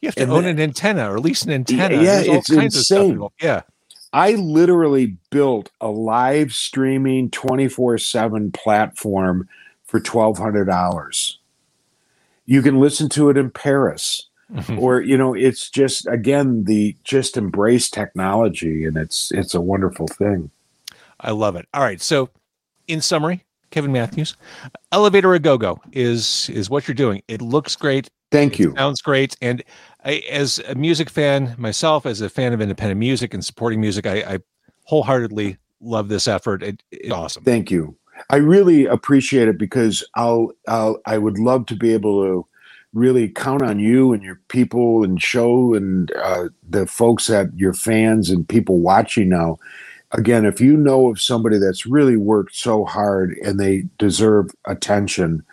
You 0.00 0.06
have 0.06 0.14
to 0.14 0.22
And 0.22 0.32
own 0.32 0.46
an 0.46 0.58
antenna 0.58 1.12
or 1.12 1.20
lease 1.20 1.42
an 1.42 1.50
antenna. 1.50 1.96
Yeah, 1.96 2.22
There's 2.22 2.26
it's 2.28 2.54
kinds 2.54 2.76
of 2.76 2.84
stuff 2.84 3.02
insane. 3.02 3.28
Yeah. 3.42 3.62
I 4.12 4.32
literally 4.32 5.16
built 5.30 5.70
a 5.80 5.88
live 5.88 6.52
streaming 6.52 7.30
24 7.30 7.98
7 7.98 8.52
platform 8.52 9.48
for 9.84 10.00
$1,200. 10.00 11.36
You 12.44 12.62
can 12.62 12.78
listen 12.80 13.08
to 13.10 13.30
it 13.30 13.36
in 13.36 13.50
Paris. 13.50 14.28
Mm-hmm. 14.52 14.80
or 14.80 15.00
you 15.00 15.16
know 15.16 15.32
it's 15.32 15.70
just 15.70 16.06
again 16.08 16.64
the 16.64 16.94
just 17.04 17.38
embrace 17.38 17.88
technology 17.88 18.84
and 18.84 18.98
it's 18.98 19.32
it's 19.32 19.54
a 19.54 19.62
wonderful 19.62 20.06
thing 20.06 20.50
I 21.22 21.30
love 21.30 21.56
it. 21.56 21.68
All 21.72 21.82
right. 21.82 22.00
So, 22.00 22.30
in 22.88 23.00
summary, 23.00 23.44
Kevin 23.72 23.90
Matthews, 23.90 24.36
Elevator 24.92 25.34
a 25.34 25.40
Go 25.40 25.58
Go 25.58 25.80
is 25.92 26.48
is 26.50 26.70
what 26.70 26.86
you're 26.86 26.94
doing. 26.94 27.22
It 27.26 27.42
looks 27.42 27.74
great. 27.74 28.08
thank 28.30 28.58
you 28.58 28.72
Sounds 28.76 29.02
great. 29.02 29.36
And 29.42 29.64
I, 30.04 30.22
as 30.30 30.60
a 30.68 30.74
music 30.76 31.10
fan 31.10 31.54
myself, 31.58 32.06
as 32.06 32.20
a 32.20 32.28
fan 32.28 32.52
of 32.52 32.60
independent 32.60 32.98
music 33.00 33.34
and 33.34 33.44
supporting 33.44 33.80
music, 33.80 34.06
I, 34.06 34.34
I 34.34 34.38
wholeheartedly 34.84 35.56
love 35.80 36.08
this 36.08 36.28
effort. 36.28 36.62
It, 36.62 36.82
it's 36.92 37.10
awesome. 37.12 37.42
thank 37.42 37.70
you 37.70 37.96
i 38.30 38.36
really 38.36 38.86
appreciate 38.86 39.48
it 39.48 39.58
because 39.58 40.04
i'll 40.14 40.52
i'll 40.68 41.00
i 41.06 41.18
would 41.18 41.38
love 41.38 41.66
to 41.66 41.74
be 41.74 41.92
able 41.92 42.22
to 42.22 42.46
really 42.92 43.28
count 43.28 43.62
on 43.62 43.78
you 43.78 44.12
and 44.12 44.22
your 44.22 44.38
people 44.48 45.02
and 45.02 45.22
show 45.22 45.74
and 45.74 46.12
uh, 46.12 46.48
the 46.68 46.86
folks 46.86 47.26
that 47.26 47.48
your 47.56 47.72
fans 47.72 48.28
and 48.30 48.48
people 48.48 48.80
watching 48.80 49.30
now 49.30 49.56
again 50.12 50.44
if 50.44 50.60
you 50.60 50.76
know 50.76 51.08
of 51.08 51.20
somebody 51.20 51.58
that's 51.58 51.86
really 51.86 52.16
worked 52.16 52.54
so 52.54 52.84
hard 52.84 53.32
and 53.44 53.58
they 53.58 53.84
deserve 53.98 54.50
attention 54.66 55.44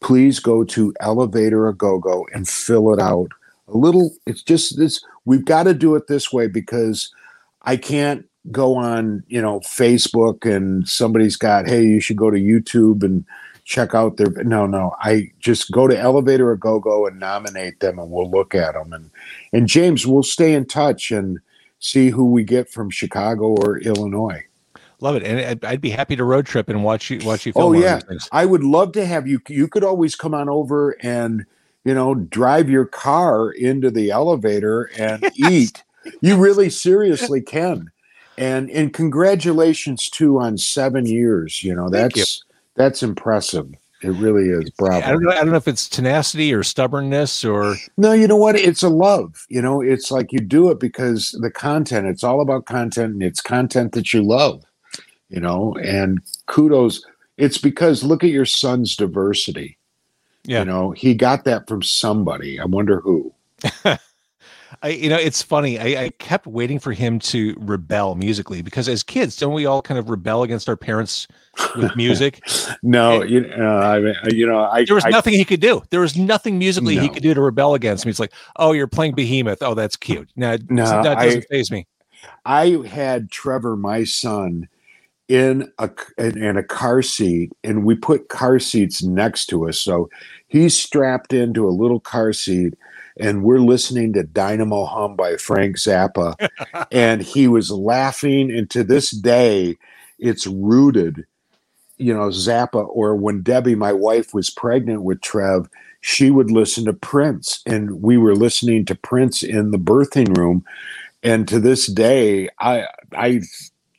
please 0.00 0.40
go 0.40 0.64
to 0.64 0.92
elevator 1.00 1.68
a 1.68 1.74
go-go 1.74 2.26
and 2.34 2.48
fill 2.48 2.92
it 2.92 3.00
out. 3.00 3.30
A 3.68 3.76
little 3.76 4.10
it's 4.26 4.42
just 4.42 4.76
this 4.76 5.00
we've 5.24 5.44
got 5.44 5.62
to 5.64 5.74
do 5.74 5.94
it 5.94 6.06
this 6.06 6.32
way 6.32 6.46
because 6.46 7.14
i 7.62 7.76
can't 7.76 8.26
go 8.50 8.74
on 8.74 9.22
you 9.28 9.40
know 9.40 9.60
facebook 9.60 10.44
and 10.44 10.86
somebody's 10.88 11.36
got 11.36 11.66
hey 11.66 11.82
you 11.82 12.00
should 12.00 12.16
go 12.16 12.30
to 12.30 12.38
youtube 12.38 13.02
and 13.02 13.24
check 13.64 13.94
out 13.94 14.16
their 14.16 14.30
no 14.42 14.66
no 14.66 14.94
i 15.00 15.30
just 15.38 15.70
go 15.70 15.86
to 15.86 15.98
elevator 15.98 16.50
or 16.50 16.56
go 16.56 16.80
go 16.80 17.06
and 17.06 17.20
nominate 17.20 17.78
them 17.80 17.98
and 17.98 18.10
we'll 18.10 18.30
look 18.30 18.54
at 18.54 18.74
them 18.74 18.92
and 18.92 19.10
and 19.52 19.68
james 19.68 20.06
we'll 20.06 20.24
stay 20.24 20.52
in 20.52 20.66
touch 20.66 21.12
and 21.12 21.38
see 21.82 22.08
who 22.10 22.24
we 22.24 22.42
get 22.44 22.70
from 22.70 22.88
chicago 22.88 23.48
or 23.48 23.78
illinois 23.78 24.42
Love 25.02 25.16
it. 25.16 25.24
And 25.24 25.40
I'd, 25.40 25.64
I'd 25.64 25.80
be 25.80 25.90
happy 25.90 26.14
to 26.14 26.22
road 26.22 26.46
trip 26.46 26.68
and 26.68 26.84
watch 26.84 27.10
you 27.10 27.18
watch 27.24 27.44
you 27.44 27.52
film. 27.52 27.64
Oh, 27.64 27.72
yeah. 27.72 28.00
I 28.30 28.46
would 28.46 28.62
love 28.62 28.92
to 28.92 29.04
have 29.04 29.26
you. 29.26 29.40
You 29.48 29.66
could 29.66 29.82
always 29.82 30.14
come 30.14 30.32
on 30.32 30.48
over 30.48 30.92
and, 31.00 31.44
you 31.84 31.92
know, 31.92 32.14
drive 32.14 32.70
your 32.70 32.84
car 32.84 33.50
into 33.50 33.90
the 33.90 34.10
elevator 34.10 34.90
and 34.96 35.28
eat. 35.34 35.82
You 36.20 36.36
really 36.36 36.70
seriously 36.70 37.40
can. 37.40 37.90
And 38.38 38.70
and 38.70 38.94
congratulations 38.94 40.08
too 40.08 40.38
on 40.38 40.56
seven 40.56 41.04
years. 41.04 41.64
You 41.64 41.74
know, 41.74 41.90
that's 41.90 42.44
that's 42.76 43.02
impressive. 43.02 43.74
It 44.02 44.10
really 44.10 44.48
is. 44.48 44.68
Bravo. 44.70 45.06
I 45.06 45.10
don't 45.12 45.22
know. 45.22 45.30
I 45.30 45.36
don't 45.36 45.50
know 45.50 45.56
if 45.56 45.68
it's 45.68 45.88
tenacity 45.88 46.52
or 46.52 46.64
stubbornness 46.64 47.44
or 47.44 47.76
No, 47.96 48.12
you 48.12 48.26
know 48.26 48.36
what? 48.36 48.56
It's 48.56 48.82
a 48.82 48.88
love. 48.88 49.46
You 49.48 49.62
know, 49.62 49.80
it's 49.80 50.10
like 50.10 50.32
you 50.32 50.40
do 50.40 50.70
it 50.70 50.80
because 50.80 51.38
the 51.40 51.50
content, 51.50 52.08
it's 52.08 52.24
all 52.24 52.40
about 52.40 52.66
content 52.66 53.12
and 53.14 53.22
it's 53.22 53.40
content 53.40 53.92
that 53.92 54.12
you 54.12 54.22
love, 54.22 54.64
you 55.28 55.40
know, 55.40 55.74
and 55.76 56.20
kudos. 56.46 57.04
It's 57.36 57.58
because 57.58 58.02
look 58.02 58.24
at 58.24 58.30
your 58.30 58.44
son's 58.44 58.96
diversity. 58.96 59.78
Yeah. 60.44 60.60
You 60.60 60.64
know, 60.64 60.90
he 60.90 61.14
got 61.14 61.44
that 61.44 61.68
from 61.68 61.82
somebody. 61.82 62.58
I 62.58 62.64
wonder 62.64 63.00
who. 63.00 63.32
I, 64.82 64.88
you 64.88 65.08
know, 65.08 65.16
it's 65.16 65.42
funny. 65.42 65.78
I, 65.78 66.04
I 66.04 66.08
kept 66.18 66.46
waiting 66.46 66.78
for 66.78 66.92
him 66.92 67.18
to 67.20 67.54
rebel 67.58 68.14
musically 68.14 68.62
because 68.62 68.88
as 68.88 69.02
kids, 69.02 69.36
don't 69.36 69.52
we 69.52 69.66
all 69.66 69.82
kind 69.82 69.98
of 69.98 70.08
rebel 70.08 70.42
against 70.42 70.68
our 70.68 70.76
parents 70.76 71.26
with 71.76 71.94
music? 71.96 72.40
No, 72.84 73.22
you, 73.22 73.48
uh, 73.56 73.62
I 73.62 74.00
mean, 74.00 74.14
you 74.32 74.46
know, 74.46 74.58
I, 74.58 74.84
there 74.84 74.94
was 74.96 75.04
I- 75.04 75.10
nothing 75.10 75.34
he 75.34 75.44
could 75.44 75.60
do. 75.60 75.82
There 75.90 76.00
was 76.00 76.16
nothing 76.16 76.58
musically 76.58 76.96
he 76.98 77.08
could 77.08 77.22
do 77.22 77.32
to 77.34 77.40
rebel 77.40 77.74
against 77.74 78.04
me. 78.04 78.10
It's 78.10 78.18
like, 78.18 78.32
oh, 78.56 78.72
you're 78.72 78.88
playing 78.88 79.14
Behemoth. 79.14 79.62
Oh, 79.62 79.74
that's 79.74 79.96
cute. 79.96 80.28
No, 80.34 80.56
No, 80.68 80.84
that 81.02 81.18
doesn't 81.18 81.44
phase 81.48 81.70
me. 81.70 81.86
I 82.44 82.82
had 82.88 83.30
Trevor, 83.30 83.76
my 83.76 84.02
son, 84.04 84.68
in 85.28 85.70
a 85.78 85.90
in, 86.18 86.42
in 86.42 86.56
a 86.56 86.62
car 86.62 87.02
seat, 87.02 87.52
and 87.62 87.84
we 87.84 87.94
put 87.94 88.28
car 88.28 88.58
seats 88.58 89.02
next 89.02 89.46
to 89.46 89.68
us. 89.68 89.78
So 89.78 90.10
he's 90.48 90.76
strapped 90.76 91.32
into 91.32 91.66
a 91.66 91.70
little 91.70 92.00
car 92.00 92.32
seat, 92.32 92.74
and 93.20 93.44
we're 93.44 93.60
listening 93.60 94.12
to 94.14 94.22
Dinah-Moe 94.24 94.86
Humm 94.86 95.16
by 95.16 95.36
Frank 95.36 95.76
Zappa, 95.76 96.36
and 96.92 97.22
he 97.22 97.48
was 97.48 97.70
laughing. 97.70 98.50
And 98.50 98.68
to 98.70 98.84
this 98.84 99.10
day, 99.10 99.78
it's 100.18 100.46
rooted. 100.46 101.26
You 101.98 102.14
know, 102.14 102.28
Zappa, 102.28 102.86
or 102.88 103.14
when 103.16 103.42
Debbie, 103.42 103.74
my 103.76 103.92
wife, 103.92 104.34
was 104.34 104.50
pregnant 104.50 105.02
with 105.02 105.20
Trev, 105.20 105.68
she 106.00 106.30
would 106.30 106.50
listen 106.50 106.84
to 106.86 106.92
Prince, 106.92 107.62
and 107.66 108.02
we 108.02 108.18
were 108.18 108.34
listening 108.34 108.84
to 108.86 108.94
Prince 108.94 109.42
in 109.42 109.70
the 109.70 109.78
birthing 109.78 110.36
room 110.36 110.64
and 111.22 111.46
to 111.48 111.60
this 111.60 111.86
day 111.86 112.48
i 112.60 112.86
i 113.16 113.40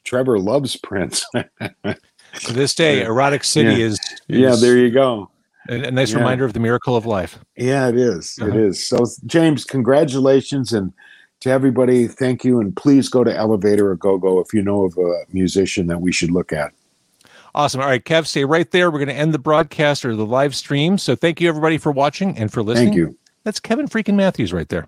trevor 0.04 0.40
loves 0.40 0.76
prince 0.78 1.26
To 2.46 2.52
this 2.54 2.74
day, 2.74 3.04
Erotic 3.04 3.44
City 3.44 3.76
Yeah. 3.76 3.86
is, 3.86 4.00
yeah 4.28 4.56
there 4.56 4.78
you 4.78 4.90
go 4.92 5.30
a, 5.70 5.84
a 5.88 5.92
nice 5.92 6.12
Yeah. 6.12 6.18
reminder 6.20 6.46
of 6.46 6.54
the 6.54 6.60
miracle 6.60 6.96
of 6.96 7.06
life. 7.06 7.40
yeah 7.58 7.88
it 7.90 7.96
is. 7.98 8.38
It 8.40 8.50
Uh-huh. 8.50 8.58
is. 8.58 8.86
so 8.86 9.06
james 9.26 9.66
congratulations 9.66 10.74
and 10.74 10.92
to 11.42 11.50
everybody 11.50 12.08
thank 12.08 12.44
you 12.46 12.60
and 12.62 12.76
please 12.76 13.10
go 13.10 13.24
to 13.24 13.36
elevator 13.36 13.90
or 13.92 13.96
go 13.96 14.18
go 14.18 14.40
if 14.40 14.54
you 14.54 14.62
know 14.62 14.84
of 14.86 14.98
a 14.98 15.24
musician 15.34 15.88
that 15.88 16.00
we 16.02 16.12
should 16.12 16.32
look 16.32 16.52
at 16.54 16.72
Awesome. 17.56 17.82
All 17.82 17.88
right, 17.88 18.04
Kev, 18.04 18.26
stay 18.26 18.46
right 18.46 18.72
there. 18.72 18.90
We're 18.90 18.98
going 18.98 19.10
to 19.10 19.14
end 19.14 19.32
the 19.32 19.38
broadcast 19.38 20.06
or 20.06 20.16
the 20.16 20.26
live 20.26 20.56
stream. 20.56 20.98
So 20.98 21.16
thank 21.16 21.40
you, 21.40 21.48
everybody, 21.48 21.78
for 21.78 21.92
watching 21.92 22.36
and 22.36 22.52
for 22.52 22.64
listening. 22.64 22.88
thank 22.88 22.98
you 22.98 23.18
That's 23.44 23.60
Kevin 23.60 23.88
freaking 23.88 24.16
Matthews 24.16 24.52
right 24.52 24.68
there. 24.70 24.88